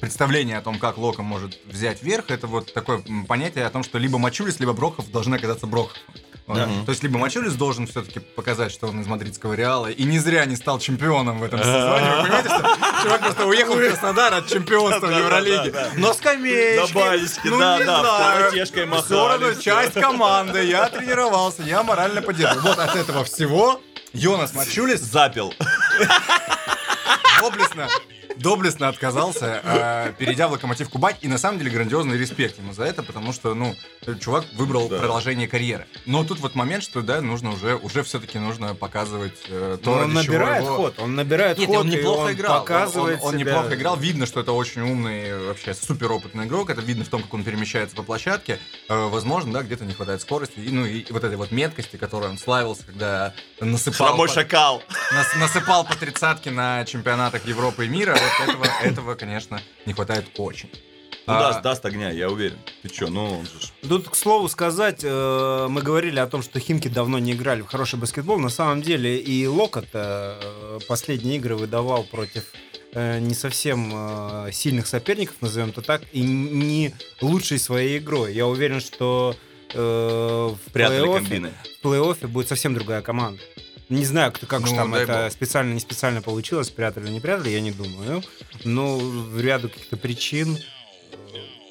представление 0.00 0.58
о 0.58 0.60
том, 0.60 0.78
как 0.78 0.98
Лока 0.98 1.22
может 1.22 1.58
взять 1.66 2.02
верх, 2.02 2.30
это 2.30 2.46
вот 2.46 2.72
такое 2.72 3.02
понятие 3.26 3.64
о 3.66 3.70
том, 3.70 3.82
что 3.84 3.98
либо 3.98 4.18
Мачулис, 4.18 4.60
либо 4.60 4.72
Брохов 4.72 5.10
должны 5.10 5.36
оказаться 5.36 5.66
Броховым. 5.66 5.96
Вот. 6.46 6.56
Да. 6.56 6.66
То 6.86 6.92
есть 6.92 7.02
либо 7.02 7.18
Мачулис 7.18 7.52
должен 7.54 7.86
все-таки 7.86 8.20
показать, 8.20 8.72
что 8.72 8.86
он 8.86 9.02
из 9.02 9.06
мадридского 9.06 9.52
Реала, 9.52 9.88
и 9.90 10.04
не 10.04 10.18
зря 10.18 10.46
не 10.46 10.56
стал 10.56 10.78
чемпионом 10.78 11.40
в 11.40 11.42
этом 11.42 11.58
сезоне. 11.60 12.10
Вы 12.10 12.22
понимаете, 12.22 12.48
что 12.48 13.02
чувак 13.02 13.20
просто 13.20 13.46
уехал 13.46 13.74
в 13.74 13.86
Краснодар 13.86 14.34
от 14.34 14.46
чемпионства 14.48 15.06
в 15.08 15.18
Евролиге. 15.18 15.74
Но 15.96 16.14
скамеечки, 16.14 16.94
На 16.94 17.00
базиске, 17.00 17.50
ну 17.50 17.58
да, 17.58 17.78
не 17.78 17.84
да, 17.84 18.00
знаю. 18.00 18.88
махали, 18.88 19.18
равно 19.28 19.54
часть 19.60 19.92
команды, 19.92 20.64
я 20.64 20.88
тренировался, 20.88 21.62
я 21.62 21.82
морально 21.82 22.22
поддерживаю. 22.22 22.62
Вот 22.62 22.78
от 22.78 22.96
этого 22.96 23.24
всего 23.24 23.80
Йонас 24.14 24.54
Мачулис 24.54 25.00
Запил. 25.00 25.52
доблестно, 27.40 27.88
доблестно 28.38 28.88
отказался, 28.88 29.60
э, 29.64 30.12
перейдя 30.18 30.48
в 30.48 30.52
Локомотив 30.52 30.88
Кубань. 30.88 31.16
И 31.20 31.28
на 31.28 31.38
самом 31.38 31.58
деле 31.58 31.70
грандиозный 31.70 32.16
респект 32.16 32.58
ему 32.58 32.72
за 32.72 32.84
это, 32.84 33.02
потому 33.02 33.32
что, 33.32 33.54
ну, 33.54 33.74
чувак 34.20 34.44
выбрал 34.54 34.88
Да. 34.88 34.98
продолжение 34.98 35.48
карьеры. 35.48 35.86
Но 36.06 36.24
тут 36.24 36.40
вот 36.40 36.54
момент, 36.54 36.82
что, 36.84 37.02
да, 37.02 37.20
нужно 37.20 37.52
уже, 37.52 37.76
уже 37.76 38.02
все-таки 38.02 38.38
нужно 38.38 38.74
показывать 38.74 39.36
э, 39.48 39.78
то, 39.82 39.90
Но 39.90 39.96
он 40.02 40.16
ради 40.16 40.26
набирает 40.28 40.64
его- 40.64 40.76
ход, 40.76 40.94
он 40.98 41.14
набирает 41.14 41.58
Нет, 41.58 41.68
ход, 41.68 41.76
он 41.78 41.88
и 41.92 41.96
неплохо 41.96 42.20
он 42.20 42.32
играл. 42.32 42.54
Он- 42.56 42.60
показывает 42.62 43.20
он, 43.22 43.28
он 43.34 43.40
себя. 43.40 43.52
неплохо 43.52 43.74
играл. 43.74 43.96
Видно, 43.96 44.26
что 44.26 44.40
это 44.40 44.52
очень 44.52 44.82
умный, 44.82 45.46
вообще 45.46 45.74
суперопытный 45.74 46.46
игрок. 46.46 46.70
Это 46.70 46.80
видно 46.80 47.04
в 47.04 47.08
том, 47.08 47.22
как 47.22 47.32
он 47.34 47.44
перемещается 47.44 47.96
по 47.96 48.02
площадке. 48.02 48.58
Э, 48.88 49.08
возможно, 49.08 49.52
да, 49.52 49.62
где-то 49.62 49.84
не 49.84 49.94
хватает 49.94 50.20
скорости. 50.22 50.58
И, 50.60 50.70
ну 50.70 50.86
и 50.86 51.04
вот 51.10 51.24
этой 51.24 51.36
вот 51.36 51.50
меткости, 51.50 51.96
которой 51.96 52.30
он 52.30 52.38
славился, 52.38 52.84
когда 52.84 53.34
насыпал... 53.60 54.08
Хромой 54.08 54.28
по- 54.28 54.34
шакал. 54.34 54.82
нас- 55.12 55.34
насыпал 55.36 55.84
по 55.84 55.96
тридцатке 55.96 56.50
на 56.50 56.84
чемпионатах 56.84 57.44
Европы 57.46 57.86
и 57.86 57.88
мира. 57.88 58.16
Вот 58.38 58.48
этого, 58.48 58.64
этого, 58.82 59.14
конечно, 59.14 59.60
не 59.86 59.92
хватает 59.92 60.26
очень. 60.38 60.70
Ну, 61.26 61.34
А, 61.34 61.40
даст, 61.40 61.62
даст 61.62 61.84
огня, 61.84 62.10
я 62.10 62.30
уверен. 62.30 62.56
Ты 62.82 62.88
чё, 62.88 63.08
ну, 63.08 63.40
он 63.40 63.44
же 63.44 63.50
Тут, 63.86 64.08
к 64.08 64.14
слову 64.14 64.48
сказать, 64.48 65.00
э, 65.02 65.66
мы 65.68 65.82
говорили 65.82 66.18
о 66.20 66.26
том, 66.26 66.42
что 66.42 66.58
Химки 66.58 66.88
давно 66.88 67.18
не 67.18 67.32
играли 67.32 67.60
в 67.60 67.66
хороший 67.66 67.98
баскетбол. 67.98 68.38
На 68.38 68.48
самом 68.48 68.80
деле 68.80 69.18
и 69.18 69.46
Локот 69.46 69.88
э, 69.92 70.78
последние 70.88 71.36
игры 71.36 71.56
выдавал 71.56 72.04
против 72.04 72.44
э, 72.94 73.18
не 73.18 73.34
совсем 73.34 73.92
э, 73.92 74.52
сильных 74.52 74.86
соперников, 74.86 75.36
назовем 75.42 75.68
это 75.68 75.82
так, 75.82 76.00
и 76.12 76.22
не 76.22 76.94
лучшей 77.20 77.58
своей 77.58 77.98
игрой. 77.98 78.32
Я 78.32 78.46
уверен, 78.46 78.80
что 78.80 79.36
э, 79.74 79.78
в 79.78 80.72
плей-оффе, 80.72 81.52
в 81.82 81.84
плей-оффе 81.86 82.26
будет 82.26 82.48
совсем 82.48 82.72
другая 82.72 83.02
команда. 83.02 83.42
Не 83.88 84.04
знаю, 84.04 84.32
как, 84.32 84.46
как 84.48 84.60
Ну, 84.60 84.66
же 84.66 84.74
там 84.74 84.94
это 84.94 85.22
бог. 85.24 85.32
специально, 85.32 85.72
не 85.72 85.80
специально 85.80 86.20
получилось, 86.22 86.66
спрятали, 86.68 87.08
не 87.10 87.20
прятали, 87.20 87.50
я 87.50 87.60
не 87.60 87.70
думаю. 87.70 88.22
Но 88.64 88.98
в 88.98 89.40
ряду 89.40 89.68
каких-то 89.70 89.96
причин 89.96 90.58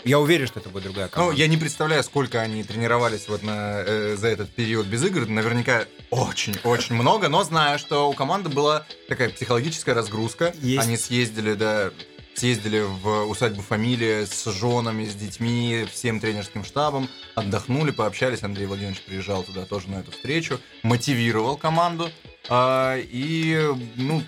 я 0.03 0.19
уверен, 0.19 0.47
что 0.47 0.59
это 0.59 0.69
будет 0.69 0.83
другая 0.83 1.05
Ну, 1.07 1.11
команда. 1.11 1.35
я 1.39 1.47
не 1.47 1.57
представляю, 1.57 2.03
сколько 2.03 2.41
они 2.41 2.63
тренировались 2.63 3.27
вот 3.27 3.43
на, 3.43 3.83
э, 3.85 4.15
за 4.17 4.27
этот 4.29 4.49
период 4.49 4.87
без 4.87 5.03
игр. 5.03 5.27
Наверняка 5.27 5.85
очень-очень 6.09 6.95
много, 6.95 7.27
но 7.29 7.43
знаю, 7.43 7.77
что 7.77 8.09
у 8.09 8.13
команды 8.13 8.49
была 8.49 8.85
такая 9.09 9.29
психологическая 9.29 9.93
разгрузка. 9.93 10.55
Есть. 10.61 10.87
Они 10.87 10.97
съездили, 10.97 11.53
да, 11.53 11.91
съездили 12.37 12.81
в 12.81 13.25
усадьбу 13.25 13.63
фамилии 13.63 14.25
с 14.25 14.45
женами, 14.51 15.05
с 15.05 15.15
детьми, 15.15 15.85
всем 15.91 16.19
тренерским 16.19 16.63
штабом, 16.63 17.09
отдохнули, 17.33 17.89
пообщались. 17.91 18.43
Андрей 18.43 18.67
Владимирович 18.67 19.01
приезжал 19.01 19.43
туда 19.43 19.65
тоже 19.65 19.89
на 19.89 19.95
эту 19.95 20.11
встречу, 20.11 20.59
мотивировал 20.83 21.57
команду. 21.57 22.11
А, 22.47 22.95
и, 22.95 23.59
ну, 23.95 24.21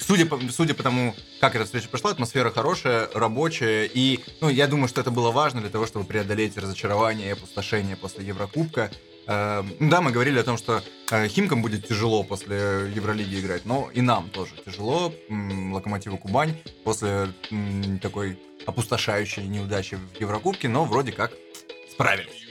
судя 0.00 0.26
по, 0.26 0.40
судя 0.50 0.74
по 0.74 0.82
тому, 0.82 1.14
как 1.40 1.54
эта 1.54 1.64
встреча 1.64 1.88
прошла, 1.88 2.10
атмосфера 2.10 2.50
хорошая, 2.50 3.08
рабочая. 3.14 3.84
И, 3.84 4.20
ну, 4.40 4.48
я 4.48 4.66
думаю, 4.66 4.88
что 4.88 5.00
это 5.00 5.12
было 5.12 5.30
важно 5.30 5.60
для 5.60 5.70
того, 5.70 5.86
чтобы 5.86 6.04
преодолеть 6.04 6.56
разочарование 6.58 7.28
и 7.28 7.32
опустошение 7.32 7.96
после 7.96 8.26
Еврокубка. 8.26 8.90
Э, 9.26 9.62
да, 9.80 10.00
мы 10.00 10.10
говорили 10.10 10.38
о 10.38 10.42
том, 10.44 10.56
что 10.58 10.82
э, 11.10 11.28
Химкам 11.28 11.62
будет 11.62 11.86
тяжело 11.86 12.24
после 12.24 12.90
Евролиги 12.94 13.38
играть, 13.40 13.64
но 13.64 13.88
и 13.94 14.00
нам 14.00 14.30
тоже 14.30 14.52
тяжело. 14.64 15.12
М, 15.28 15.72
Локомотиву 15.72 16.18
Кубань 16.18 16.54
после 16.84 17.28
м, 17.50 17.98
такой 18.00 18.38
опустошающей 18.66 19.44
неудачи 19.46 19.96
в 19.96 20.20
Еврокубке, 20.20 20.68
но 20.68 20.84
вроде 20.84 21.12
как 21.12 21.32
справились. 21.90 22.46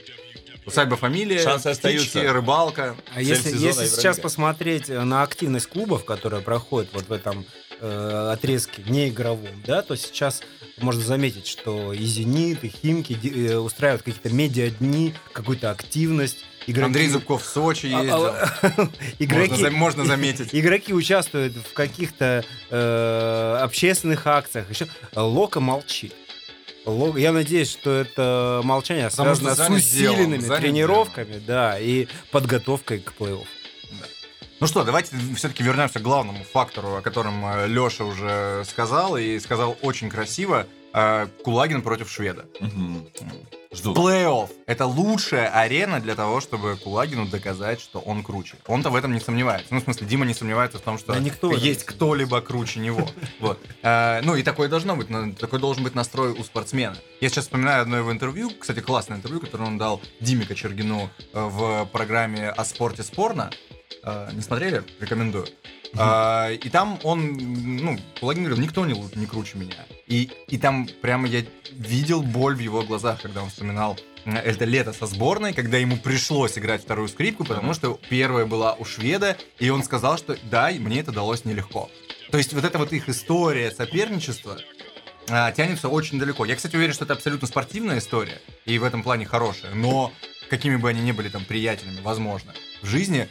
Усадьба 0.64 0.96
фамилия, 0.96 1.40
Шансы 1.42 1.70
птички, 1.70 1.86
остаются. 1.98 2.32
рыбалка. 2.32 2.96
А 3.14 3.20
если, 3.20 3.50
если 3.50 3.86
сейчас 3.86 4.20
посмотреть 4.20 4.88
э, 4.88 5.02
на 5.02 5.22
активность 5.24 5.66
клубов, 5.66 6.04
которая 6.04 6.40
проходит 6.40 6.90
вот 6.92 7.08
в 7.08 7.12
этом 7.12 7.44
э, 7.80 8.30
отрезке 8.32 8.82
неигровом, 8.86 9.60
да, 9.66 9.82
то 9.82 9.96
сейчас 9.96 10.40
можно 10.78 11.02
заметить, 11.02 11.46
что 11.46 11.92
и 11.92 12.04
«Зенит», 12.04 12.64
и 12.64 12.68
«Химки» 12.68 13.18
э, 13.48 13.56
устраивают 13.56 14.02
какие-то 14.02 14.30
медиа-дни, 14.30 15.14
какую-то 15.32 15.70
активность. 15.70 16.38
Игроки, 16.66 16.86
Андрей 16.86 17.08
Зубков 17.08 17.42
в 17.42 17.46
Сочи 17.46 17.86
А, 17.92 17.98
ездил. 18.00 18.26
а, 18.26 18.88
игроки, 19.18 19.50
Можно, 19.50 19.70
можно 19.70 20.04
заметить. 20.04 20.48
игроки 20.52 20.94
участвуют 20.94 21.54
в 21.56 21.72
каких-то 21.72 22.44
э, 22.70 23.58
общественных 23.60 24.26
акциях. 24.26 24.70
Еще 24.70 24.86
Лока 25.14 25.60
молчит. 25.60 26.14
Я 27.16 27.32
надеюсь, 27.32 27.70
что 27.70 27.90
это 28.00 28.60
молчание 28.64 29.08
Потому 29.08 29.34
связано 29.36 29.54
с 29.54 29.70
усиленными 29.70 30.56
тренировками, 30.56 31.40
да, 31.46 31.78
и 31.78 32.08
подготовкой 32.32 32.98
к 33.00 33.12
плей-офф. 33.18 33.46
Ну 34.62 34.68
что, 34.68 34.84
давайте 34.84 35.16
все-таки 35.34 35.64
вернемся 35.64 35.98
к 35.98 36.02
главному 36.02 36.44
фактору, 36.44 36.94
о 36.94 37.00
котором 37.00 37.44
Леша 37.66 38.04
уже 38.04 38.62
сказал, 38.64 39.16
и 39.16 39.40
сказал 39.40 39.76
очень 39.82 40.08
красиво. 40.08 40.68
Э, 40.94 41.26
Кулагин 41.42 41.82
против 41.82 42.08
шведа. 42.08 42.44
Мгм. 42.60 43.08
Жду. 43.72 43.92
Плей-офф— 43.92 44.50
это 44.66 44.86
лучшая 44.86 45.48
арена 45.48 45.98
для 45.98 46.14
того, 46.14 46.40
чтобы 46.40 46.76
Кулагину 46.76 47.26
доказать, 47.26 47.80
что 47.80 47.98
он 47.98 48.22
круче. 48.22 48.54
Он-то 48.68 48.90
в 48.90 48.94
этом 48.94 49.12
не 49.12 49.18
сомневается. 49.18 49.66
Ну, 49.74 49.80
в 49.80 49.82
смысле, 49.82 50.06
Дима 50.06 50.26
не 50.26 50.34
сомневается 50.34 50.78
в 50.78 50.82
том, 50.82 50.96
что 50.96 51.14
Да 51.14 51.18
никто 51.18 51.50
есть 51.50 51.82
кто-либо 51.82 52.40
круче 52.40 52.78
него. 52.78 53.08
Вот. 53.40 53.58
Э, 53.82 54.20
Ну, 54.22 54.36
и 54.36 54.44
такое 54.44 54.68
должно 54.68 54.94
быть. 54.94 55.08
Такой 55.38 55.58
должен 55.58 55.82
быть 55.82 55.96
настрой 55.96 56.30
у 56.30 56.44
спортсмена. 56.44 56.96
Я 57.20 57.30
сейчас 57.30 57.46
вспоминаю 57.46 57.82
одно 57.82 57.96
его 57.96 58.12
интервью, 58.12 58.52
кстати, 58.60 58.78
классное 58.78 59.16
интервью, 59.16 59.40
которое 59.40 59.64
он 59.64 59.76
дал 59.76 60.00
Диме 60.20 60.46
Кочергину 60.46 61.10
э, 61.32 61.48
в 61.50 61.86
программе 61.86 62.50
«О 62.50 62.64
спорте 62.64 63.02
спорно». 63.02 63.50
Э, 64.02 64.30
Не 64.32 64.40
смотрели? 64.40 64.82
Рекомендую. 65.00 65.46
А, 65.94 66.50
и 66.50 66.70
там 66.70 66.98
он, 67.02 67.32
ну, 67.32 67.98
Кулагин 68.18 68.44
говорил, 68.44 68.62
никто 68.62 68.86
не, 68.86 68.94
не 69.14 69.26
круче 69.26 69.58
меня. 69.58 69.84
И, 70.06 70.30
и 70.48 70.58
там 70.58 70.88
прямо 71.02 71.28
я 71.28 71.44
видел 71.72 72.22
боль 72.22 72.56
в 72.56 72.60
его 72.60 72.82
глазах, 72.82 73.20
когда 73.20 73.42
он 73.42 73.50
вспоминал 73.50 73.98
это 74.24 74.64
лето 74.64 74.92
со 74.92 75.06
сборной, 75.06 75.52
когда 75.52 75.78
ему 75.78 75.96
пришлось 75.96 76.56
играть 76.56 76.82
вторую 76.82 77.08
скрипку, 77.08 77.44
потому 77.44 77.74
что 77.74 77.98
первая 78.08 78.46
была 78.46 78.74
у 78.74 78.84
шведа, 78.84 79.36
и 79.58 79.68
он 79.70 79.82
сказал, 79.82 80.16
что 80.16 80.36
да, 80.44 80.70
мне 80.78 81.00
это 81.00 81.12
далось 81.12 81.44
нелегко. 81.44 81.90
То 82.30 82.38
есть 82.38 82.52
вот 82.52 82.64
эта 82.64 82.78
вот 82.78 82.92
их 82.92 83.08
история 83.08 83.70
соперничества 83.70 84.58
а, 85.28 85.50
тянется 85.52 85.88
очень 85.88 86.18
далеко. 86.18 86.44
Я, 86.44 86.56
кстати, 86.56 86.76
уверен, 86.76 86.94
что 86.94 87.04
это 87.04 87.14
абсолютно 87.14 87.48
спортивная 87.48 87.98
история, 87.98 88.40
и 88.64 88.78
в 88.78 88.84
этом 88.84 89.02
плане 89.02 89.26
хорошая, 89.26 89.74
но 89.74 90.12
какими 90.48 90.76
бы 90.76 90.88
они 90.88 91.02
ни 91.02 91.12
были 91.12 91.28
там 91.28 91.44
приятелями, 91.44 92.00
возможно, 92.02 92.54
в 92.80 92.86
жизни 92.86 93.28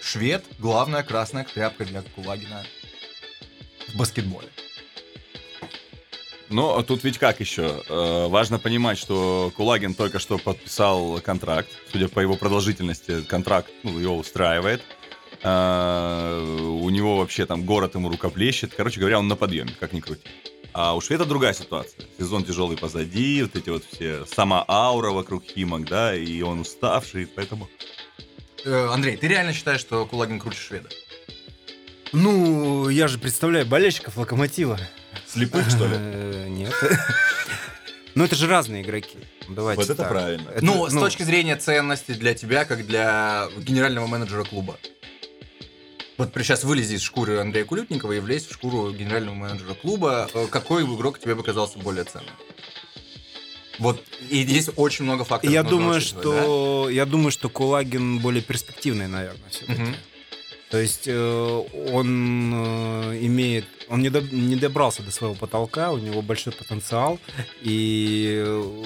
швед— 0.00 0.44
главная 0.58 1.02
красная 1.02 1.44
тряпка 1.44 1.84
для 1.84 2.02
Кулагина 2.02 2.64
в 3.88 3.96
баскетболе. 3.96 4.48
Но 6.50 6.82
тут 6.82 7.04
ведь 7.04 7.18
как 7.18 7.40
еще? 7.40 7.82
Э, 7.88 8.26
важно 8.28 8.58
понимать, 8.58 8.96
что 8.98 9.52
Кулагин 9.54 9.94
только 9.94 10.18
что 10.18 10.38
подписал 10.38 11.20
контракт. 11.20 11.68
Судя 11.92 12.08
по 12.08 12.20
его 12.20 12.36
продолжительности, 12.36 13.22
контракт 13.22 13.70
ну, 13.82 13.98
его 13.98 14.16
устраивает. 14.16 14.82
Э, 15.42 16.40
у 16.40 16.88
него 16.88 17.18
вообще 17.18 17.44
там 17.44 17.64
город 17.64 17.94
ему 17.96 18.08
рукоплещет. 18.08 18.72
Короче 18.74 18.98
говоря, 18.98 19.18
он 19.18 19.28
на 19.28 19.36
подъеме, 19.36 19.72
как 19.78 19.92
ни 19.92 20.00
крути. 20.00 20.26
А 20.72 20.94
у 20.94 21.00
Шведа 21.00 21.26
другая 21.26 21.52
ситуация. 21.52 22.06
Сезон 22.18 22.44
тяжелый 22.44 22.78
позади, 22.78 23.42
вот 23.42 23.56
эти 23.56 23.68
вот 23.68 23.84
все, 23.84 24.24
сама 24.26 24.64
аура 24.68 25.10
вокруг 25.10 25.44
Химок, 25.44 25.86
да, 25.86 26.14
и 26.14 26.40
он 26.42 26.60
уставший, 26.60 27.26
поэтому... 27.26 27.68
Э, 28.64 28.88
Андрей, 28.92 29.16
ты 29.16 29.28
реально 29.28 29.52
считаешь, 29.52 29.80
что 29.80 30.04
Кулагин 30.06 30.38
круче 30.38 30.58
шведа? 30.58 30.88
Ну, 32.12 32.88
я 32.88 33.06
же 33.08 33.18
представляю 33.18 33.66
болельщиков 33.66 34.16
Локомотива. 34.16 34.78
Слепых, 35.26 35.68
что 35.68 35.86
ли? 35.86 35.96
Э, 35.98 36.46
Нет. 36.48 36.72
Ну, 38.14 38.24
это 38.24 38.34
же 38.34 38.48
разные 38.48 38.82
игроки. 38.82 39.16
Давайте 39.48 39.80
Вот 39.80 39.90
это 39.90 40.02
так. 40.02 40.08
правильно. 40.08 40.48
Это, 40.50 40.64
ну, 40.64 40.88
с 40.88 40.92
точки 40.92 41.22
зрения 41.22 41.54
ценности 41.54 42.12
для 42.14 42.34
тебя, 42.34 42.64
как 42.64 42.84
для 42.84 43.46
генерального 43.58 44.08
менеджера 44.08 44.42
клуба. 44.42 44.76
Вот 46.16 46.32
сейчас 46.34 46.64
вылези 46.64 46.96
из 46.96 47.02
шкуры 47.02 47.38
Андрея 47.38 47.64
Кулютникова 47.64 48.10
и 48.14 48.18
влезь 48.18 48.46
в 48.48 48.52
шкуру 48.52 48.90
генерального 48.90 49.36
менеджера 49.36 49.74
клуба. 49.74 50.28
Э, 50.34 50.48
Какой 50.50 50.82
игрок 50.82 51.20
тебе 51.20 51.36
показался 51.36 51.78
более 51.78 52.02
ценным? 52.02 52.34
Вот, 53.78 54.02
и 54.28 54.42
здесь 54.42 54.68
очень 54.76 55.04
много 55.04 55.24
факторов. 55.24 55.52
Я 55.52 55.62
думаю, 55.62 56.00
что 56.00 56.88
я 56.90 57.06
думаю, 57.06 57.30
что 57.30 57.48
Кулагин 57.48 58.18
более 58.18 58.42
перспективный, 58.42 59.06
наверное, 59.08 59.48
все-таки. 59.50 59.80
Мгм. 59.82 59.94
То 60.70 60.78
есть 60.78 61.04
э, 61.06 61.64
он 61.92 62.52
э, 62.54 63.18
имеет, 63.22 63.64
он 63.88 64.02
не, 64.02 64.10
до- 64.10 64.20
не 64.20 64.56
добрался 64.56 65.02
до 65.02 65.10
своего 65.10 65.34
потолка, 65.34 65.92
у 65.92 65.98
него 65.98 66.20
большой 66.20 66.52
потенциал, 66.52 67.18
и 67.62 68.42
э, 68.44 68.84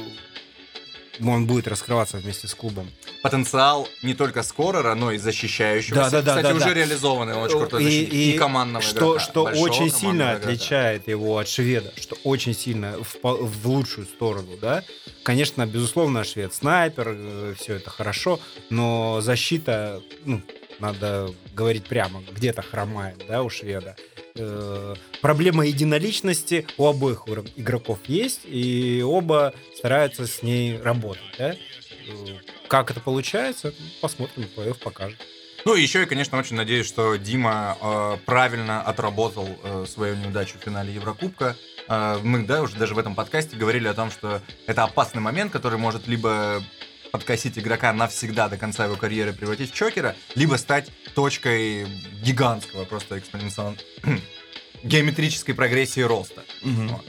он 1.21 1.47
будет 1.47 1.69
раскрываться 1.69 2.17
вместе 2.19 2.49
с 2.49 2.55
клубом. 2.55 2.91
Потенциал 3.23 3.89
не 4.03 4.15
только 4.15 4.43
скорера, 4.43 4.95
но 4.95 5.13
и 5.13 5.19
защищающего. 5.19 5.97
Да, 5.97 6.11
да, 6.11 6.23
да, 6.23 6.37
Кстати, 6.37 6.53
да, 6.53 6.55
уже 6.57 6.65
да. 6.67 6.75
реализованный, 6.75 7.35
он 7.35 7.43
очень 7.45 7.59
крутой 7.59 7.83
И- 7.83 7.85
защитник. 7.85 8.13
и 8.15 8.31
И, 8.35 8.39
командного 8.39 8.83
что, 8.85 8.99
игрока. 9.13 9.21
что 9.21 9.43
очень 9.45 9.91
сильно 9.91 10.23
игрока. 10.33 10.37
отличает 10.49 11.09
его 11.09 11.39
от 11.39 11.49
шведа, 11.49 11.93
что 12.01 12.17
очень 12.25 12.55
сильно 12.55 12.97
в, 13.03 13.17
в 13.23 13.69
лучшую 13.69 14.07
сторону, 14.07 14.53
да. 14.61 14.83
Конечно, 15.23 15.67
безусловно, 15.67 16.25
швед 16.25 16.53
снайпер, 16.55 17.55
все 17.59 17.75
это 17.75 17.91
хорошо, 17.91 18.41
но 18.71 19.21
защита, 19.21 20.03
ну, 20.25 20.43
надо 20.83 21.31
говорить 21.55 21.85
прямо, 21.85 22.23
где-то 22.33 22.61
хромает, 22.63 23.25
да, 23.29 23.43
у 23.43 23.49
шведа. 23.49 23.97
Э, 24.35 24.95
Проблема 25.21 25.65
единоличности 25.65 26.67
у 26.77 26.87
обоих 26.87 27.25
игроков 27.57 27.99
есть, 28.07 28.41
и 28.45 29.03
оба 29.03 29.55
стараются 29.77 30.27
с 30.27 30.43
ней 30.43 30.79
работать, 30.79 31.23
да. 31.39 31.53
Э, 31.53 31.57
Как 32.69 32.91
это 32.91 33.01
получается, 33.01 33.73
посмотрим, 34.01 34.47
плей-офф 34.57 34.79
покажет. 34.83 35.19
Ну, 35.65 35.75
еще 35.77 36.01
я, 36.01 36.07
конечно, 36.07 36.37
очень 36.39 36.57
надеюсь, 36.57 36.89
что 36.89 37.15
Дима 37.15 37.79
э, 37.81 38.17
правильно 38.27 38.83
отработал 38.83 39.49
э, 39.63 39.87
свою 39.89 40.17
неудачу 40.17 40.59
в 40.59 40.65
финале 40.65 40.93
Еврокубка. 40.93 41.57
Э, 41.89 42.19
мы, 42.25 42.45
да, 42.45 42.63
уже 42.63 42.75
даже 42.75 42.95
в 42.97 42.99
этом 42.99 43.15
подкасте 43.15 43.57
говорили 43.57 43.87
о 43.87 43.95
том, 43.95 44.11
что 44.11 44.41
это 44.67 44.83
опасный 44.83 45.21
момент, 45.23 45.53
который 45.53 45.79
может 45.79 46.09
либо 46.09 46.61
подкосить 47.13 47.59
игрока 47.59 47.93
навсегда 47.93 48.49
до 48.49 48.57
конца 48.57 48.87
его 48.87 48.97
карьеры, 48.97 49.33
превратить 49.33 49.71
в 49.71 49.75
чокера, 49.75 50.17
либо 50.35 50.57
стать 50.57 50.91
точкой 51.15 51.87
гигантского, 52.23 52.85
просто 52.85 53.19
экспоненциально 53.19 53.77
геометрической 54.83 55.55
прогрессии 55.55 56.01
роста. 56.01 56.43
Вот. 56.63 57.05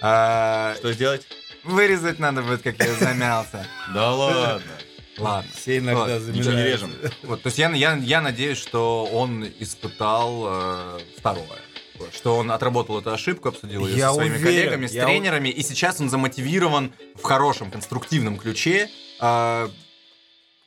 А, 0.00 0.74
Что 0.78 0.92
сделать? 0.92 1.26
вырезать 1.64 2.18
надо 2.18 2.42
будет, 2.42 2.62
как 2.62 2.78
я 2.78 2.94
замялся. 2.94 3.66
Да 3.94 4.14
ладно. 4.14 4.62
Ладно. 5.16 5.50
Все 5.54 5.78
иногда 5.78 6.18
Вот, 6.18 6.34
Ничего 6.34 6.52
не 6.52 6.64
режем. 6.64 6.92
Вот, 7.22 7.42
то 7.42 7.46
есть 7.46 7.58
я, 7.58 7.70
я, 7.70 7.94
я 7.94 8.20
надеюсь, 8.20 8.58
что 8.58 9.04
он 9.06 9.46
испытал 9.60 10.44
э, 10.46 10.98
второе. 11.16 11.63
Что 12.12 12.36
он 12.36 12.50
отработал 12.50 12.98
эту 13.00 13.12
ошибку, 13.12 13.48
обсудил 13.48 13.86
ее 13.86 13.96
Я 13.98 14.08
со 14.08 14.14
своими 14.14 14.34
уверен, 14.36 14.44
коллегами, 14.46 14.86
с 14.86 14.92
я 14.92 15.04
у- 15.04 15.06
тренерами, 15.06 15.48
и 15.48 15.62
сейчас 15.62 16.00
он 16.00 16.10
замотивирован 16.10 16.92
в 17.14 17.22
хорошем, 17.22 17.70
конструктивном 17.70 18.36
ключе 18.36 18.88
э, 19.20 19.68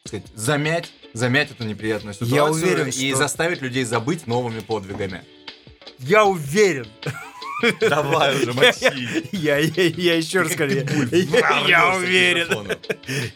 сказать, 0.05 0.25
замять, 0.35 0.91
замять 1.13 1.51
эту 1.51 1.65
неприятную 1.65 2.15
Я 2.19 2.25
ситуацию 2.27 2.51
уверен, 2.63 2.87
и 2.87 2.91
что- 3.09 3.17
заставить 3.17 3.61
людей 3.61 3.83
забыть 3.83 4.25
новыми 4.27 4.61
подвигами. 4.61 5.23
Я 5.99 6.25
уверен. 6.25 6.87
Давай 7.81 8.35
уже, 8.35 8.53
мочи. 8.53 9.27
Я, 9.31 9.57
я, 9.57 9.83
я 9.83 10.15
еще 10.15 10.41
раз 10.41 10.53
скажу, 10.53 10.77
я, 11.11 11.67
я 11.67 11.95
уверен. 11.95 12.77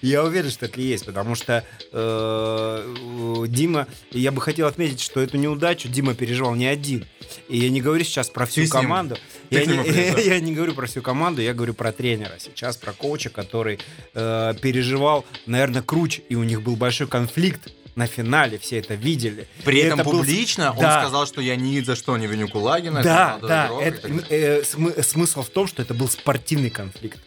Я 0.02 0.24
уверен, 0.24 0.50
что 0.50 0.68
и 0.68 0.82
есть, 0.82 1.06
потому 1.06 1.36
что 1.36 1.66
э, 1.92 3.46
Дима, 3.48 3.88
я 4.12 4.32
бы 4.32 4.42
хотел 4.42 4.68
отметить, 4.68 5.02
что 5.02 5.22
эту 5.22 5.38
неудачу 5.38 5.88
Дима 5.88 6.14
переживал 6.14 6.56
не 6.56 6.68
один. 6.68 7.06
И 7.50 7.58
я 7.58 7.70
не 7.70 7.82
говорю 7.82 8.04
сейчас 8.04 8.30
про 8.30 8.46
всю 8.46 8.64
Ты 8.64 8.70
команду. 8.70 9.18
не, 9.50 9.58
я 10.28 10.40
не 10.40 10.54
говорю 10.54 10.74
про 10.74 10.86
всю 10.88 11.02
команду, 11.02 11.42
я 11.42 11.54
говорю 11.54 11.74
про 11.74 11.92
тренера. 11.92 12.34
Сейчас 12.38 12.78
про 12.78 12.94
коуча, 12.94 13.30
который 13.30 13.80
э, 14.14 14.54
переживал, 14.62 15.26
наверное, 15.46 15.82
круче, 15.82 16.24
и 16.30 16.36
у 16.36 16.44
них 16.44 16.62
был 16.62 16.76
большой 16.76 17.08
конфликт 17.08 17.72
на 17.96 18.08
финале, 18.08 18.58
все 18.58 18.80
это 18.80 18.94
видели. 18.96 19.48
При 19.66 19.80
И 19.80 19.84
этом 19.84 20.00
это 20.00 20.10
был- 20.10 20.20
публично 20.20 20.72
он 20.72 20.80
Да. 20.80 21.02
сказал, 21.02 21.26
что 21.28 21.42
я 21.42 21.56
ни 21.56 21.80
за 21.82 21.96
что 21.96 22.18
не 22.18 22.28
виню 22.28 22.48
Кулагина. 22.48 23.04
Да, 23.04 23.38
да. 23.42 23.70
это, 23.82 24.08
э, 24.30 24.62
смы- 24.64 25.02
смысл 25.04 25.42
в 25.44 25.50
том, 25.50 25.68
что 25.68 25.82
это 25.82 25.94
был 25.94 26.08
спортивный 26.10 26.70
конфликт. 26.70 27.20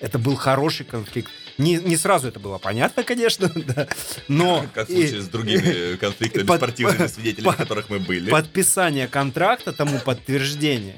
Это 0.00 0.18
был 0.18 0.34
хороший 0.34 0.86
конфликт. 0.86 1.30
Не, 1.58 1.74
не 1.76 1.96
сразу 1.96 2.26
это 2.28 2.40
было 2.40 2.56
понятно, 2.58 3.02
конечно, 3.04 3.48
да, 3.54 3.86
но 4.28 4.64
Как 4.74 4.88
в 4.88 4.92
случае 4.92 5.20
с 5.20 5.28
другими 5.28 5.96
конфликтами 6.00 6.44
под- 6.46 6.56
спортивными, 6.60 7.06
свидетелями 7.06 7.44
под- 7.46 7.56
которых 7.56 7.90
мы 7.90 7.98
были. 7.98 8.30
подписание 8.30 9.06
контракта 9.08 9.72
тому 9.72 9.98
подтверждение 10.00 10.96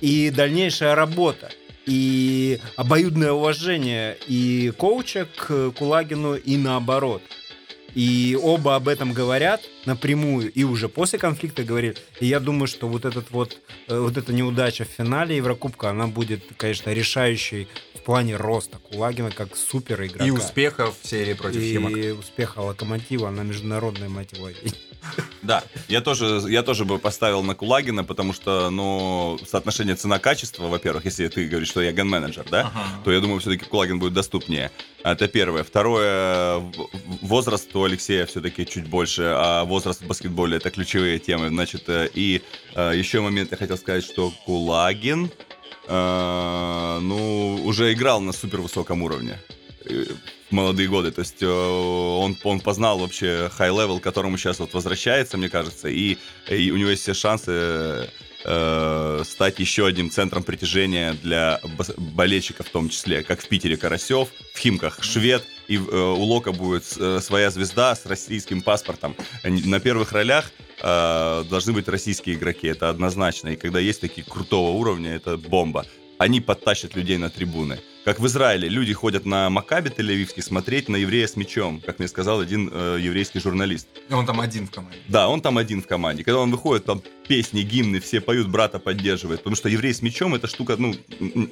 и 0.00 0.30
дальнейшая 0.30 0.94
работа 0.96 1.50
и 1.86 2.60
обоюдное 2.76 3.32
уважение 3.32 4.16
и 4.26 4.72
коуча 4.76 5.26
к 5.36 5.70
Кулагину 5.72 6.34
и 6.34 6.56
наоборот. 6.56 7.22
И 7.94 8.38
оба 8.40 8.76
об 8.76 8.88
этом 8.88 9.12
говорят 9.12 9.60
напрямую, 9.84 10.50
и 10.50 10.64
уже 10.64 10.88
после 10.88 11.18
конфликта 11.18 11.62
говорили. 11.62 11.96
И 12.20 12.26
я 12.26 12.40
думаю, 12.40 12.66
что 12.66 12.88
вот 12.88 13.04
этот 13.04 13.30
вот, 13.30 13.58
э, 13.88 13.98
вот 13.98 14.16
эта 14.16 14.32
неудача 14.32 14.84
в 14.84 14.88
финале 14.88 15.36
Еврокубка, 15.36 15.90
она 15.90 16.06
будет, 16.06 16.42
конечно, 16.56 16.90
решающей 16.90 17.68
в 17.94 18.00
плане 18.00 18.36
роста 18.36 18.78
Кулагина 18.78 19.30
как 19.30 19.56
супер 19.56 20.02
игрока. 20.04 20.24
И 20.24 20.30
успехов 20.30 20.96
в 21.00 21.06
серии 21.06 21.34
против 21.34 21.60
Химок. 21.60 21.96
И 21.96 22.10
успеха 22.10 22.60
Локомотива 22.60 23.30
на 23.30 23.42
международной 23.42 24.08
мотиве. 24.08 24.54
Да, 25.42 25.64
я 25.88 26.00
тоже, 26.00 26.40
я 26.48 26.62
тоже 26.62 26.84
бы 26.84 26.98
поставил 26.98 27.42
на 27.42 27.54
Кулагина, 27.54 28.04
потому 28.04 28.32
что, 28.32 28.70
ну, 28.70 29.38
соотношение 29.46 29.96
цена-качество, 29.96 30.68
во-первых, 30.68 31.04
если 31.04 31.26
ты 31.28 31.48
говоришь, 31.48 31.68
что 31.68 31.82
я 31.82 31.90
ген-менеджер, 31.92 32.46
да, 32.48 32.60
Ага. 32.72 32.84
то 33.04 33.12
я 33.12 33.20
думаю, 33.20 33.40
все-таки 33.40 33.64
Кулагин 33.64 33.98
будет 33.98 34.12
доступнее. 34.12 34.70
Это 35.02 35.26
первое. 35.26 35.64
Второе, 35.64 36.62
возраст 37.22 37.74
у 37.74 37.82
Алексея 37.82 38.24
все-таки 38.26 38.64
чуть 38.64 38.86
больше, 38.86 39.22
а 39.36 39.64
возраст 39.64 40.02
в 40.02 40.06
баскетболе 40.06 40.58
это 40.58 40.70
ключевые 40.70 41.18
темы. 41.18 41.48
Значит, 41.48 41.88
э, 41.88 42.08
и 42.14 42.42
э, 42.76 42.92
еще 42.94 43.20
момент 43.20 43.50
я 43.50 43.56
хотел 43.56 43.76
сказать, 43.76 44.04
что 44.04 44.32
Кулагин, 44.46 45.28
э, 45.88 46.98
ну, 47.02 47.60
уже 47.64 47.92
играл 47.92 48.20
на 48.20 48.32
супер 48.32 48.60
высоком 48.60 49.02
уровне 49.02 49.38
молодые 50.50 50.88
годы. 50.88 51.10
То 51.10 51.20
есть 51.20 51.42
э, 51.42 51.46
он, 51.46 52.36
он 52.44 52.60
познал 52.60 52.98
вообще 52.98 53.50
high 53.52 53.71
level, 53.71 54.00
к 54.00 54.02
которому 54.02 54.36
сейчас 54.36 54.58
вот 54.58 54.74
возвращается, 54.74 55.36
мне 55.36 55.48
кажется, 55.48 55.88
и, 55.88 56.18
и 56.48 56.70
у 56.70 56.76
него 56.76 56.90
есть 56.90 57.02
все 57.02 57.14
шансы 57.14 58.10
э, 58.44 59.22
стать 59.24 59.58
еще 59.58 59.86
одним 59.86 60.10
центром 60.10 60.42
притяжения 60.42 61.14
для 61.22 61.60
болельщиков 61.96 62.68
в 62.68 62.70
том 62.70 62.88
числе, 62.88 63.22
как 63.22 63.40
в 63.40 63.48
Питере 63.48 63.76
Карасев, 63.76 64.28
в 64.54 64.58
Химках 64.58 65.02
Швед, 65.02 65.44
и 65.68 65.76
э, 65.76 65.80
у 65.80 66.22
Лока 66.22 66.52
будет 66.52 66.84
э, 66.98 67.20
своя 67.20 67.50
звезда 67.50 67.94
с 67.94 68.06
российским 68.06 68.62
паспортом. 68.62 69.16
На 69.42 69.80
первых 69.80 70.12
ролях 70.12 70.52
э, 70.80 71.44
должны 71.48 71.72
быть 71.72 71.88
российские 71.88 72.36
игроки, 72.36 72.66
это 72.66 72.90
однозначно. 72.90 73.50
И 73.50 73.56
когда 73.56 73.78
есть 73.80 74.00
такие 74.00 74.24
крутого 74.24 74.70
уровня, 74.70 75.14
это 75.14 75.36
бомба. 75.36 75.86
Они 76.18 76.40
подтащат 76.40 76.94
людей 76.94 77.18
на 77.18 77.30
трибуны. 77.30 77.80
Как 78.04 78.18
в 78.18 78.26
Израиле, 78.26 78.68
люди 78.68 78.92
ходят 78.92 79.24
на 79.24 79.48
Макаби 79.48 79.88
Тель-Авивский 79.88 80.42
смотреть 80.42 80.88
на 80.88 80.96
еврея 80.96 81.28
с 81.28 81.36
мечом, 81.36 81.80
как 81.80 82.00
мне 82.00 82.08
сказал 82.08 82.40
один 82.40 82.68
э, 82.72 82.98
еврейский 83.00 83.38
журналист. 83.38 83.86
И 84.08 84.12
Он 84.12 84.26
там 84.26 84.40
один 84.40 84.66
в 84.66 84.72
команде. 84.72 84.98
Да, 85.06 85.28
он 85.28 85.40
там 85.40 85.56
один 85.56 85.82
в 85.82 85.86
команде. 85.86 86.24
Когда 86.24 86.40
он 86.40 86.50
выходит, 86.50 86.84
там 86.84 87.00
песни, 87.28 87.62
гимны, 87.62 88.00
все 88.00 88.20
поют, 88.20 88.48
брата 88.48 88.80
поддерживает. 88.80 89.40
Потому 89.40 89.54
что 89.54 89.68
еврей 89.68 89.94
с 89.94 90.02
мечом 90.02 90.34
это 90.34 90.48
штука, 90.48 90.76
ну, 90.76 90.94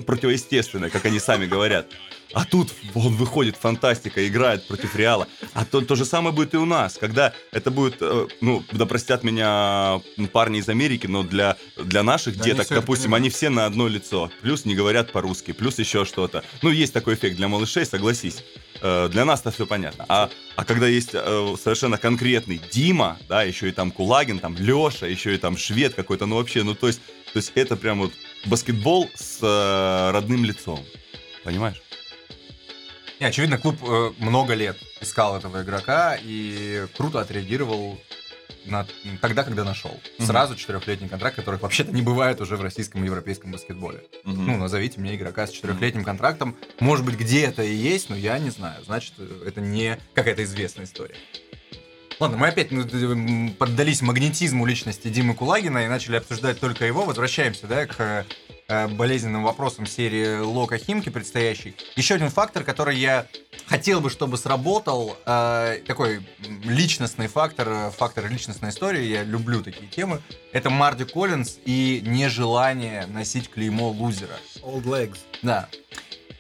противоестественная, 0.07 0.91
как 0.91 1.05
они 1.05 1.21
сами 1.21 1.47
говорят. 1.47 1.87
А 2.33 2.45
тут 2.45 2.73
он 2.95 3.15
выходит, 3.15 3.57
фантастика, 3.57 4.27
играет 4.27 4.67
против 4.67 4.95
Реала. 4.95 5.27
А 5.53 5.65
то, 5.65 5.81
то 5.81 5.97
же 5.97 6.05
самое 6.05 6.35
будет 6.35 6.55
и 6.55 6.59
у 6.59 6.65
нас. 6.65 6.97
Когда 6.99 7.33
это 7.51 7.71
будет, 7.71 7.97
э, 8.01 8.27
ну, 8.41 8.63
да 8.73 8.87
простят 8.87 9.25
меня 9.25 10.01
парни 10.33 10.59
из 10.59 10.69
Америки, 10.69 11.07
но 11.07 11.23
для, 11.23 11.57
для 11.77 12.03
наших 12.03 12.37
Да, 12.37 12.45
деток, 12.45 12.69
допустим, 12.69 13.15
они 13.15 13.31
все 13.31 13.51
на 13.51 13.67
одно 13.67 13.89
лицо. 13.89 14.31
Плюс 14.43 14.65
не 14.65 14.75
говорят 14.75 15.13
по-русски, 15.13 15.53
плюс 15.53 15.79
еще 15.79 16.05
что-то. 16.05 16.40
Ну, 16.63 16.71
есть 16.71 16.93
такой 16.93 17.15
эффект 17.15 17.37
для 17.37 17.49
малышей, 17.49 17.85
согласись. 17.85 18.45
Э, 18.83 19.09
Для 19.11 19.25
нас-то 19.25 19.51
все 19.51 19.67
понятно. 19.67 20.07
А, 20.09 20.31
а 20.57 20.65
когда 20.65 20.87
есть 20.87 21.11
э, 21.13 21.55
совершенно 21.63 21.99
конкретный 21.99 22.61
Дима, 22.71 23.19
да, 23.29 23.43
еще 23.43 23.69
и 23.69 23.73
там 23.73 23.91
Кулагин, 23.91 24.39
там 24.39 24.57
Леша, 24.57 25.07
еще 25.07 25.35
и 25.35 25.39
там 25.39 25.57
швед 25.57 25.95
какой-то, 25.95 26.27
ну 26.27 26.37
вообще, 26.37 26.63
ну 26.63 26.75
то 26.75 26.87
есть, 26.87 27.01
то 27.33 27.37
есть 27.39 27.53
это 27.55 27.77
прям 27.77 28.01
вот 28.01 28.13
баскетбол 28.47 29.11
с 29.15 29.39
э, 29.43 30.11
родным 30.13 30.45
лицом. 30.45 30.81
Понимаешь? 31.45 31.83
И, 33.19 33.25
очевидно, 33.25 33.59
клуб 33.59 33.77
много 34.19 34.55
лет 34.55 34.79
искал 35.03 35.37
этого 35.37 35.63
игрока 35.63 36.17
и 36.21 36.87
круто 36.97 37.21
отреагировал 37.21 38.01
на, 38.67 38.87
тогда, 39.21 39.45
когда 39.45 39.65
нашел. 39.65 40.01
Мгм. 40.19 40.27
Сразу 40.27 40.57
четырехлетний 40.57 41.09
контракт, 41.09 41.37
которых 41.37 41.63
вообще-то 41.63 41.93
не 41.93 42.03
бывает 42.03 42.41
уже 42.41 42.57
в 42.57 42.63
российском 42.63 43.03
и 43.03 43.07
европейском 43.07 43.53
баскетболе. 43.53 44.03
Ну, 44.25 44.57
назовите 44.57 45.01
мне 45.01 45.17
игрока 45.17 45.47
с 45.47 45.51
четырехлетним 45.51 46.05
контрактом. 46.05 46.57
Может 46.79 47.05
быть, 47.05 47.17
где 47.17 47.43
это 47.43 47.63
и 47.63 47.75
есть, 47.75 48.11
но 48.11 48.17
я 48.17 48.39
не 48.39 48.51
знаю. 48.51 48.83
Значит, 48.85 49.15
это 49.47 49.61
не 49.61 49.99
какая-то 50.15 50.45
известная 50.45 50.85
история. 50.85 51.17
Ладно, 52.21 52.37
мы 52.37 52.49
опять 52.49 52.71
ну, 52.71 53.51
поддались 53.59 54.03
магнетизму 54.03 54.67
личности 54.67 55.09
Димы 55.09 55.35
Кулагина 55.35 55.79
и 55.87 55.89
начали 55.89 56.17
обсуждать 56.17 56.61
только 56.61 56.85
его. 56.85 57.07
Возвращаемся, 57.07 57.67
да, 57.67 57.87
к 57.87 57.95
э, 57.99 58.25
болезненным 58.89 59.43
вопросам 59.43 59.87
серии 59.87 60.39
Лока 60.39 60.79
Химки 60.79 61.09
предстоящей. 61.09 61.77
Еще 61.97 62.15
один 62.15 62.31
фактор, 62.31 62.65
который 62.65 62.97
я 62.97 63.27
хотел 63.67 64.01
бы, 64.01 64.11
чтобы 64.11 64.37
сработал 64.37 65.17
э, 65.27 65.79
такой 65.87 66.27
личностный 66.65 67.29
фактор, 67.29 67.69
э, 67.69 67.91
фактор 67.91 68.29
личностной 68.29 68.71
истории. 68.71 69.05
Я 69.05 69.23
люблю 69.23 69.63
такие 69.63 69.89
темы. 69.89 70.21
Это 70.53 70.71
Марди 70.71 71.05
Коллинз 71.05 71.59
и 71.65 72.03
нежелание 72.05 73.07
носить 73.07 73.51
клеймо 73.51 73.91
лузера. 73.91 74.37
Old 74.63 74.85
legs. 74.85 75.19
Да. 75.43 75.69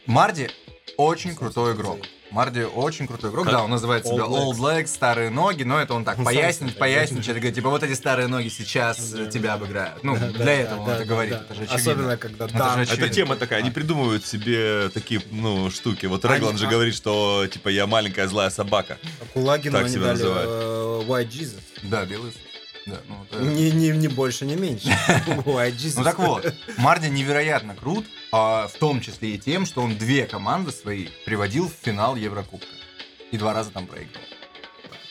Марди 0.07 0.50
очень 0.96 1.34
крутой 1.36 1.74
игрок. 1.74 1.98
Марди 2.30 2.60
очень 2.60 3.06
крутой 3.06 3.30
игрок, 3.30 3.44
Как? 3.46 3.54
да, 3.54 3.62
он 3.64 3.70
называет 3.70 4.06
себя 4.06 4.24
Old 4.24 4.54
Old 4.54 4.58
Legs, 4.58 4.86
старые 4.88 5.30
ноги, 5.30 5.62
но 5.64 5.80
это 5.80 5.94
он 5.94 6.04
так 6.04 6.16
сам 6.16 6.24
пояснить, 6.24 6.76
говорит, 6.78 7.54
типа 7.54 7.70
вот 7.70 7.82
эти 7.82 7.94
старые 7.94 8.28
ноги 8.28 8.48
сейчас 8.48 9.12
э, 9.14 9.28
тебя 9.32 9.54
обыграют. 9.54 10.02
Ну, 10.04 10.16
Да, 10.16 10.28
для 10.28 10.44
да, 10.44 10.52
этого 10.52 10.80
он 10.80 10.86
да, 10.86 10.92
это 10.94 11.04
да, 11.04 11.08
говорит, 11.08 11.32
да. 11.32 11.40
это 11.48 11.54
же. 11.54 11.64
Особенно, 11.64 12.16
когда 12.16 12.44
Это 12.44 12.52
же 12.52 12.58
Дан- 12.58 12.80
очевидно. 12.80 13.04
Это 13.04 13.14
тема 13.14 13.36
такая, 13.36 13.58
они 13.60 13.70
придумывают 13.70 14.24
себе 14.26 14.88
такие, 14.90 15.20
ну, 15.30 15.70
штуки. 15.70 16.06
Вот 16.06 16.24
Реглан 16.24 16.56
же 16.56 16.66
а- 16.66 16.70
говорит, 16.70 16.94
что, 16.94 17.46
типа, 17.50 17.68
я 17.68 17.86
маленькая 17.86 18.28
злая 18.28 18.50
собака. 18.50 18.98
А 19.20 19.24
Кулагину 19.32 19.72
Так 19.76 19.86
они 19.86 19.92
себя 19.94 20.06
дали 20.06 20.18
называют. 20.18 20.50
э, 20.50 21.02
White 21.08 21.28
Jesus. 21.30 21.60
Да, 21.82 22.04
белый. 22.04 22.32
Да, 22.86 23.00
ну, 23.08 23.24
это- 23.30 23.40
Не, 23.42 23.70
не, 23.70 23.88
не 23.90 24.08
больше, 24.08 24.46
не 24.46 24.56
меньше. 24.56 24.88
Jesus. 25.26 25.94
Ну 25.98 26.04
так 26.04 26.18
вот, 26.18 26.54
Марди 26.78 27.06
невероятно 27.08 27.74
крут, 27.74 28.06
а, 28.32 28.68
в 28.68 28.72
том 28.78 29.00
числе 29.00 29.34
и 29.34 29.38
тем, 29.38 29.66
что 29.66 29.82
он 29.82 29.96
две 29.96 30.26
команды 30.26 30.72
свои 30.72 31.08
приводил 31.26 31.68
в 31.68 31.72
финал 31.84 32.16
Еврокубка. 32.16 32.66
И 33.32 33.36
два 33.38 33.52
раза 33.54 33.70
там 33.70 33.86
проиграл. 33.86 34.22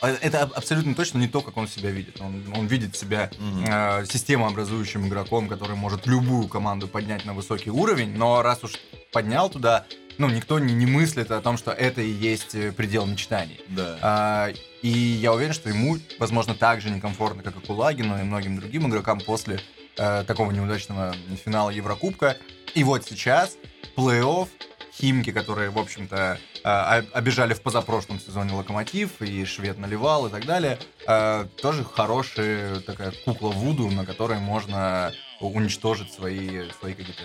А 0.02 0.08
Это 0.10 0.42
аб- 0.42 0.52
абсолютно 0.56 0.94
точно 0.94 1.18
не 1.18 1.28
то, 1.28 1.42
как 1.42 1.56
он 1.56 1.68
себя 1.68 1.90
видит. 1.90 2.20
Он, 2.20 2.42
он 2.56 2.66
видит 2.66 2.96
себя 2.96 3.30
Мгм. 3.38 3.64
э, 3.66 4.06
системообразующим 4.10 5.06
игроком, 5.08 5.48
который 5.48 5.76
может 5.76 6.06
любую 6.06 6.48
команду 6.48 6.88
поднять 6.88 7.24
на 7.24 7.34
высокий 7.34 7.70
уровень, 7.70 8.16
но 8.16 8.42
раз 8.42 8.64
уж 8.64 8.72
поднял 9.12 9.48
туда, 9.50 9.84
ну, 10.18 10.28
никто 10.28 10.58
не, 10.58 10.72
не 10.74 10.86
мыслит 10.86 11.30
о 11.30 11.40
том, 11.42 11.56
что 11.58 11.70
это 11.70 12.00
и 12.00 12.10
есть 12.10 12.54
э, 12.54 12.72
предел 12.72 13.06
мечтаний. 13.06 13.60
Да. 13.68 13.98
А, 14.00 14.48
и 14.82 14.88
я 14.88 15.32
уверен, 15.32 15.52
что 15.52 15.68
ему, 15.68 15.98
возможно, 16.18 16.54
так 16.54 16.80
же 16.80 16.90
некомфортно, 16.90 17.42
как 17.42 17.56
и 17.56 17.60
Кулагину 17.60 18.18
и 18.18 18.22
многим 18.22 18.58
другим 18.58 18.88
игрокам 18.88 19.20
после 19.20 19.60
э, 19.96 20.24
такого 20.26 20.50
неудачного 20.50 21.14
финала 21.44 21.70
Еврокубка. 21.70 22.36
И 22.74 22.82
вот 22.84 23.04
сейчас 23.04 23.56
плей-офф, 23.96 24.48
Химки, 24.92 25.32
которые, 25.32 25.70
в 25.70 25.78
общем-то, 25.78 26.38
э, 26.64 27.02
обижали 27.12 27.54
в 27.54 27.62
позапрошлом 27.62 28.20
сезоне 28.20 28.52
Локомотив, 28.52 29.20
и 29.20 29.44
Швед 29.44 29.78
наливал 29.78 30.26
и 30.26 30.30
так 30.30 30.46
далее, 30.46 30.78
э, 31.06 31.46
тоже 31.60 31.84
хорошая 31.84 32.80
такая 32.80 33.12
кукла 33.24 33.50
Вуду, 33.50 33.90
на 33.90 34.06
которой 34.06 34.38
можно 34.38 35.12
уничтожить 35.40 36.12
свои, 36.12 36.70
свои 36.78 36.94
какие-то 36.94 37.22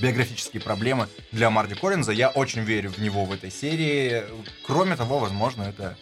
биографические 0.00 0.60
проблемы 0.60 1.08
для 1.32 1.50
Марди 1.50 1.74
Коллинза. 1.74 2.12
Я 2.12 2.28
очень 2.28 2.62
верю 2.62 2.90
в 2.90 2.98
него 2.98 3.24
в 3.24 3.32
этой 3.32 3.50
серии. 3.50 4.24
Кроме 4.66 4.96
того, 4.96 5.18
возможно, 5.18 5.62
это 5.62 5.96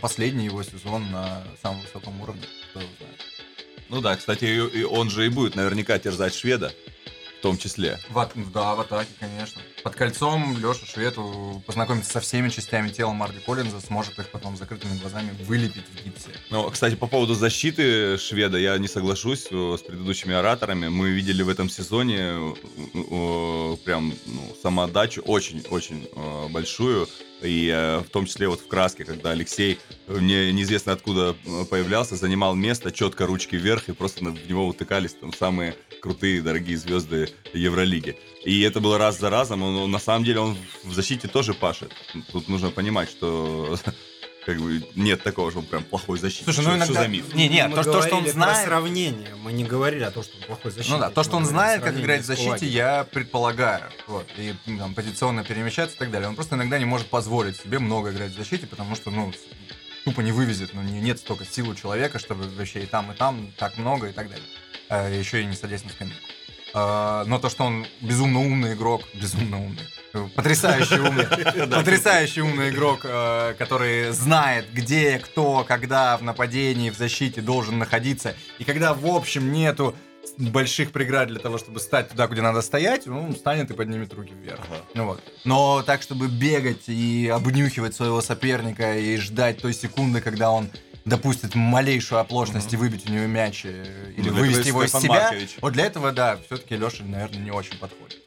последний 0.00 0.44
его 0.46 0.62
сезон 0.62 1.10
на 1.10 1.42
самом 1.62 1.80
высоком 1.82 2.20
уровне. 2.20 2.42
Кто 2.70 2.80
его 2.80 2.90
знает. 2.98 3.20
Ну 3.88 4.00
да, 4.00 4.16
кстати, 4.16 4.44
и- 4.44 4.80
и 4.80 4.82
он 4.84 5.10
же 5.10 5.26
и 5.26 5.28
будет 5.28 5.54
наверняка 5.54 5.98
терзать 5.98 6.34
шведа, 6.34 6.72
в 7.38 7.42
том 7.42 7.56
числе. 7.56 8.00
В 8.08 8.28
да, 8.52 8.74
в 8.74 8.80
атаке, 8.80 9.10
конечно. 9.20 9.60
Под 9.84 9.94
кольцом 9.94 10.58
Леша 10.58 10.84
Швед 10.86 11.16
у- 11.18 11.60
познакомится 11.64 12.10
со 12.10 12.18
всеми 12.20 12.48
частями 12.48 12.88
тела 12.88 13.12
Марди 13.12 13.38
Коллинза, 13.38 13.80
сможет 13.80 14.18
их 14.18 14.30
потом 14.30 14.56
закрытыми 14.56 14.98
глазами 14.98 15.30
вылепить 15.44 15.84
в 15.94 16.04
гипсе. 16.04 16.30
Ну, 16.50 16.68
кстати, 16.70 16.96
по 16.96 17.06
поводу 17.06 17.34
защиты 17.34 18.18
шведа 18.18 18.58
я 18.58 18.76
не 18.78 18.88
соглашусь 18.88 19.46
э, 19.52 19.76
с 19.78 19.82
предыдущими 19.82 20.34
ораторами. 20.34 20.88
Мы 20.88 21.10
видели 21.10 21.42
в 21.42 21.48
этом 21.48 21.68
сезоне 21.70 22.18
э, 22.18 22.54
э, 22.94 23.76
прям 23.84 24.12
ну, 24.26 24.56
самоотдачу 24.60 25.22
очень-очень 25.22 26.08
э, 26.12 26.48
большую. 26.48 27.08
И 27.42 27.68
э, 27.68 27.98
в 27.98 28.08
том 28.10 28.26
числе 28.26 28.48
вот 28.48 28.60
в 28.60 28.68
краске, 28.68 29.04
когда 29.04 29.30
Алексей 29.30 29.78
э, 30.06 30.18
не, 30.20 30.52
неизвестно 30.52 30.92
откуда 30.92 31.36
э, 31.44 31.64
появлялся, 31.68 32.16
занимал 32.16 32.54
место, 32.54 32.90
четко 32.90 33.26
ручки 33.26 33.56
вверх, 33.56 33.88
и 33.88 33.92
просто 33.92 34.24
в 34.24 34.48
него 34.48 34.66
утыкались 34.66 35.14
там 35.14 35.32
самые 35.32 35.76
крутые, 36.00 36.40
дорогие 36.40 36.76
звезды 36.76 37.28
Евролиги. 37.52 38.18
И 38.44 38.62
это 38.62 38.80
было 38.80 38.96
раз 38.96 39.18
за 39.18 39.28
разом. 39.28 39.62
Он, 39.62 39.76
он, 39.76 39.90
на 39.90 39.98
самом 39.98 40.24
деле 40.24 40.40
он 40.40 40.56
в 40.84 40.94
защите 40.94 41.28
тоже 41.28 41.52
пашет. 41.52 41.92
Тут 42.32 42.48
нужно 42.48 42.70
понимать, 42.70 43.10
что 43.10 43.78
как 44.46 44.60
бы 44.60 44.80
нет 44.94 45.24
такого, 45.24 45.50
что 45.50 45.58
он 45.58 45.66
прям 45.66 45.82
плохой 45.82 46.20
защитник. 46.20 46.44
Слушай, 46.44 46.64
ну 46.64 46.76
Что- 46.76 46.84
что 46.84 46.92
иногда- 46.92 47.02
за 47.02 47.08
миф? 47.08 47.34
Не, 47.34 47.48
не, 47.48 47.66
Мы 47.66 47.74
то, 47.74 47.82
то, 47.82 48.00
что 48.00 48.14
он 48.14 48.22
говорили 48.22 48.24
про 48.24 48.32
знает... 48.32 48.66
сравнение. 48.68 49.34
Мы 49.42 49.52
не 49.52 49.64
говорили 49.64 50.04
о 50.04 50.12
том, 50.12 50.22
что 50.22 50.36
он 50.36 50.44
плохой 50.44 50.70
защитник. 50.70 50.94
Ну 50.94 51.00
да, 51.00 51.10
то, 51.10 51.24
что 51.24 51.36
он 51.36 51.44
знает, 51.44 51.82
как 51.82 51.98
играть 51.98 52.22
в 52.22 52.24
защите, 52.24 52.64
я 52.64 53.02
предполагаю. 53.02 53.82
Вот. 54.06 54.28
И 54.38 54.54
ну, 54.66 54.78
там, 54.78 54.94
позиционно 54.94 55.42
перемещаться 55.42 55.96
и 55.96 55.98
так 55.98 56.12
далее. 56.12 56.28
Он 56.28 56.36
просто 56.36 56.54
иногда 56.54 56.78
не 56.78 56.84
может 56.84 57.08
позволить 57.08 57.56
себе 57.56 57.80
много 57.80 58.12
играть 58.12 58.30
в 58.30 58.36
защите, 58.36 58.68
потому 58.68 58.94
что, 58.94 59.10
ну, 59.10 59.32
тупо 60.04 60.20
не 60.20 60.30
вывезет. 60.30 60.74
Ну, 60.74 60.82
не, 60.82 61.00
нет 61.00 61.18
столько 61.18 61.44
сил 61.44 61.68
у 61.68 61.74
человека, 61.74 62.20
чтобы 62.20 62.44
вообще 62.48 62.84
и 62.84 62.86
там, 62.86 63.10
и 63.10 63.16
там 63.16 63.50
так 63.58 63.76
много 63.78 64.10
и 64.10 64.12
так 64.12 64.28
далее. 64.28 64.46
А, 64.88 65.10
еще 65.10 65.42
и 65.42 65.44
не 65.44 65.56
садясь 65.56 65.82
на 65.82 65.90
скамейку. 65.90 66.20
А, 66.72 67.24
но 67.24 67.40
то, 67.40 67.48
что 67.48 67.64
он 67.64 67.84
безумно 68.00 68.38
умный 68.38 68.74
игрок, 68.74 69.02
безумно 69.14 69.60
умный, 69.60 69.82
потрясающий 70.34 70.98
умный, 71.00 71.26
потрясающий 71.68 72.42
умный 72.42 72.70
игрок, 72.70 73.00
э, 73.04 73.54
который 73.58 74.10
знает, 74.12 74.66
где, 74.72 75.18
кто, 75.18 75.64
когда 75.66 76.16
в 76.16 76.22
нападении, 76.22 76.90
в 76.90 76.96
защите 76.96 77.40
должен 77.40 77.78
находиться, 77.78 78.34
и 78.58 78.64
когда, 78.64 78.94
в 78.94 79.06
общем, 79.06 79.52
нету 79.52 79.94
больших 80.38 80.92
преград 80.92 81.28
для 81.28 81.38
того, 81.38 81.56
чтобы 81.56 81.80
стать 81.80 82.10
туда, 82.10 82.26
где 82.26 82.42
надо 82.42 82.60
стоять, 82.60 83.06
ну, 83.06 83.24
он 83.26 83.34
встанет 83.34 83.70
и 83.70 83.74
поднимет 83.74 84.12
руки 84.12 84.34
вверх. 84.34 84.60
Ну 84.94 85.06
вот. 85.06 85.22
Но 85.44 85.82
так, 85.82 86.02
чтобы 86.02 86.26
бегать 86.28 86.88
и 86.88 87.30
обнюхивать 87.32 87.94
своего 87.94 88.20
соперника 88.20 88.98
и 88.98 89.16
ждать 89.16 89.58
той 89.62 89.72
секунды, 89.72 90.20
когда 90.20 90.50
он 90.50 90.68
допустит 91.04 91.54
малейшую 91.54 92.20
оплошность 92.20 92.72
и 92.72 92.76
выбить 92.76 93.08
у 93.08 93.12
него 93.12 93.26
мяч 93.26 93.62
э, 93.64 94.12
или 94.16 94.28
Ну, 94.28 94.36
вывести 94.36 94.68
его 94.68 94.84
из 94.84 94.92
себя, 94.92 95.14
Маркович. 95.30 95.56
вот 95.62 95.72
для 95.72 95.86
этого, 95.86 96.10
да, 96.12 96.36
все-таки 96.46 96.76
Леша, 96.76 97.04
наверное, 97.04 97.38
не 97.38 97.50
очень 97.52 97.78
подходит. 97.78 98.18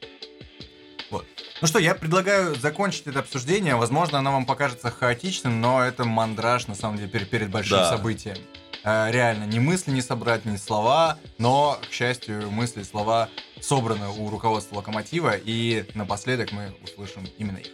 Ну 1.61 1.67
что, 1.67 1.77
я 1.79 1.93
предлагаю 1.93 2.55
закончить 2.55 3.07
это 3.07 3.19
обсуждение. 3.19 3.75
Возможно, 3.75 4.19
оно 4.19 4.31
вам 4.31 4.45
покажется 4.45 4.89
хаотичным, 4.91 5.59
но 5.59 5.83
это 5.83 6.05
мандраж, 6.05 6.67
на 6.67 6.75
самом 6.75 6.97
деле, 6.97 7.09
перед, 7.09 7.29
перед 7.29 7.49
большим 7.49 7.77
Да. 7.79 7.89
событием. 7.89 8.37
Э, 8.85 9.11
реально, 9.11 9.43
ни 9.43 9.59
мысли 9.59 9.91
не 9.91 10.01
собрать, 10.01 10.45
ни 10.45 10.55
слова, 10.55 11.19
но, 11.37 11.77
к 11.89 11.91
счастью, 11.93 12.49
мысли 12.49 12.81
и 12.81 12.85
слова 12.85 13.27
собраны 13.59 14.07
у 14.07 14.29
руководства 14.29 14.77
Локомотива, 14.77 15.35
и 15.35 15.85
напоследок 15.95 16.53
мы 16.53 16.73
услышим 16.81 17.27
именно 17.37 17.57
их. 17.57 17.67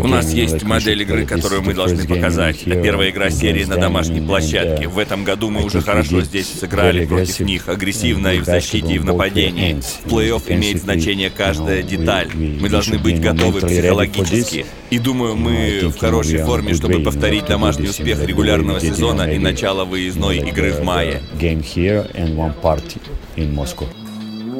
У 0.00 0.06
У 0.06 0.08
нас 0.08 0.32
есть 0.32 0.62
модель 0.62 1.02
игры, 1.02 1.26
которую 1.26 1.62
мы 1.62 1.74
должны 1.74 2.06
показать. 2.06 2.62
Это 2.62 2.80
первая 2.80 3.10
игра 3.10 3.30
серии 3.30 3.64
на 3.64 3.76
домашней 3.76 4.20
площадке. 4.20 4.88
В 4.88 4.98
этом 4.98 5.24
году 5.24 5.50
мы 5.50 5.64
уже 5.64 5.80
хорошо 5.80 6.22
здесь 6.22 6.46
сыграли 6.46 7.04
против 7.06 7.40
них, 7.40 7.68
агрессивно 7.68 8.28
и 8.28 8.40
в 8.40 8.44
защите, 8.44 8.94
и 8.94 8.98
в 8.98 9.04
нападении. 9.04 9.80
В 10.04 10.12
плей-офф 10.12 10.42
имеет 10.48 10.82
значение 10.82 11.30
каждая 11.30 11.82
деталь. 11.82 12.28
Мы 12.34 12.68
должны 12.68 12.98
быть 12.98 13.20
готовы 13.20 13.60
психологически. 13.60 14.66
И 14.90 14.98
думаю, 14.98 15.36
мы 15.36 15.88
в 15.88 15.98
хорошей 15.98 16.38
форме, 16.38 16.74
чтобы 16.74 17.00
повторить 17.00 17.46
домашний 17.46 17.88
успех 17.88 18.24
регулярного 18.24 18.80
сезона 18.80 19.22
и 19.22 19.38
начало 19.38 19.84
выездной 19.84 20.38
игры 20.38 20.72
в 20.72 20.82
мае. 20.82 21.20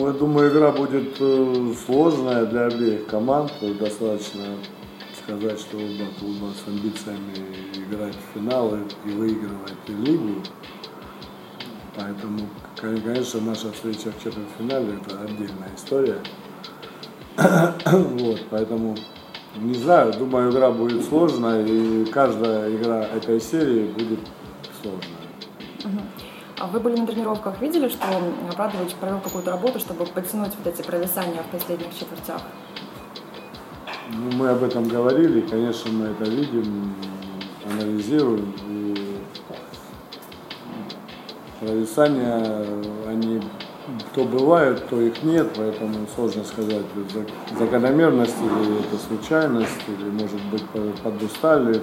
Я 0.07 0.13
думаю, 0.13 0.53
игра 0.53 0.71
будет 0.71 1.17
э, 1.19 1.73
сложная 1.85 2.47
для 2.47 2.67
обеих 2.67 3.07
команд. 3.07 3.53
Достаточно 3.61 4.45
сказать, 5.21 5.59
что 5.59 5.79
оба 5.79 6.07
клуба 6.21 6.53
с 6.55 6.69
амбициями 6.69 7.35
играть 7.75 8.15
в 8.15 8.39
финалы 8.39 8.83
и 9.05 9.09
выигрывать 9.09 9.73
лигу. 9.89 10.43
Поэтому, 11.97 12.39
кон- 12.81 13.01
конечно, 13.01 13.41
наша 13.41 13.73
встреча 13.73 14.13
в 14.13 14.23
четвертьфинале– 14.23 14.97
это 15.05 15.23
отдельная 15.23 15.73
история. 15.75 16.19
вот, 17.87 18.45
поэтому, 18.49 18.97
не 19.57 19.75
знаю, 19.75 20.13
думаю, 20.13 20.53
игра 20.53 20.71
будет 20.71 21.05
сложная, 21.05 21.67
и 21.67 22.05
каждая 22.05 22.71
игра 22.77 23.03
этой 23.03 23.41
серии 23.41 23.89
будет 23.89 24.21
сложная. 24.81 25.27
А 25.83 26.26
Вы 26.59 26.81
были 26.81 26.97
на 26.97 27.07
тренировках, 27.07 27.61
видели, 27.61 27.89
что 27.89 28.07
Абрадович 28.51 28.95
провел 28.95 29.21
какую-то 29.21 29.51
работу, 29.51 29.79
чтобы 29.79 30.07
подтянуть 30.07 30.53
вот 30.57 30.67
эти 30.67 30.81
провисания 30.83 31.43
в 31.43 31.51
последних 31.51 31.93
четвертях? 31.93 32.41
Ну, 34.11 34.31
мы 34.37 34.49
об 34.49 34.63
этом 34.63 34.85
говорили, 34.85 35.43
конечно, 35.43 35.91
мы 35.93 36.07
это 36.07 36.25
видим, 36.25 36.95
анализируем. 37.71 38.55
И 38.69 39.19
провисания, 41.61 42.65
они 43.07 43.43
то 44.15 44.25
бывают, 44.25 44.89
то 44.89 45.01
их 45.01 45.23
нет, 45.23 45.53
поэтому 45.57 46.07
сложно 46.15 46.43
сказать, 46.45 46.85
зак- 47.15 47.59
закономерность 47.59 48.37
или 48.41 48.81
это 48.81 48.97
случайность, 49.07 49.83
или, 49.89 50.11
может 50.11 50.43
быть, 50.51 50.65
по- 50.71 51.03
подустали 51.11 51.83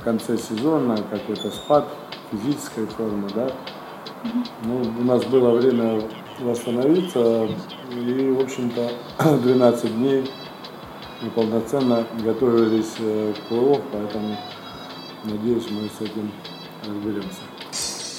в 0.00 0.02
конце 0.04 0.38
сезона, 0.38 0.96
какой-то 1.10 1.50
спад 1.50 1.88
физической 2.30 2.86
формы, 2.86 3.28
да. 3.34 3.50
Ну, 4.62 4.80
у 4.80 5.04
нас 5.04 5.24
было 5.24 5.50
время 5.58 6.02
восстановиться, 6.38 7.48
и, 7.90 8.30
в 8.30 8.40
общем-то, 8.40 8.90
12 9.38 9.96
дней 9.96 10.30
мы 11.20 11.30
полноценно 11.30 12.06
готовились 12.20 12.94
э, 12.98 13.34
к 13.34 13.48
плей 13.48 13.80
поэтому 13.92 14.36
надеюсь, 15.24 15.70
мы 15.70 15.88
с 15.88 16.00
этим 16.00 16.32
разберемся. 16.86 17.40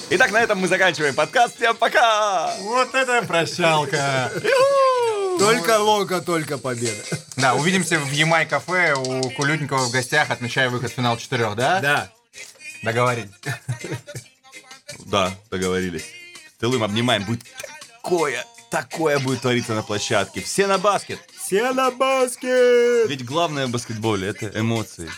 Итак, 0.08 0.30
на 0.30 0.40
этом 0.40 0.60
мы 0.60 0.68
заканчиваем 0.68 1.14
подкаст. 1.14 1.56
Всем 1.56 1.76
пока! 1.76 2.54
Вот 2.60 2.94
это 2.94 3.26
прощалка! 3.26 4.30
Только 5.38 5.78
лока, 5.80 6.20
только 6.20 6.58
победа. 6.58 7.02
Да, 7.36 7.54
увидимся 7.54 7.98
в 7.98 8.10
Ямай-кафе 8.10 8.94
у 8.94 9.30
Кулютникова 9.30 9.80
в 9.80 9.90
гостях, 9.90 10.30
отмечая 10.30 10.70
выход 10.70 10.92
в 10.92 10.94
финал 10.94 11.16
четырех, 11.16 11.56
да? 11.56 11.80
Да. 11.80 12.12
Договорились. 12.82 13.30
Да, 15.06 15.34
договорились. 15.50 16.06
Целуем, 16.60 16.84
обнимаем. 16.84 17.24
Будет 17.24 17.42
такое, 18.02 18.44
такое 18.70 19.18
будет 19.18 19.40
твориться 19.40 19.74
на 19.74 19.82
площадке. 19.82 20.40
Все 20.40 20.66
на 20.66 20.78
баскет. 20.78 21.18
Все 21.36 21.72
на 21.72 21.90
баскет! 21.90 23.08
Ведь 23.08 23.24
главное 23.24 23.66
в 23.66 23.70
баскетболе— 23.70 24.28
это 24.28 24.58
эмоции. 24.58 25.10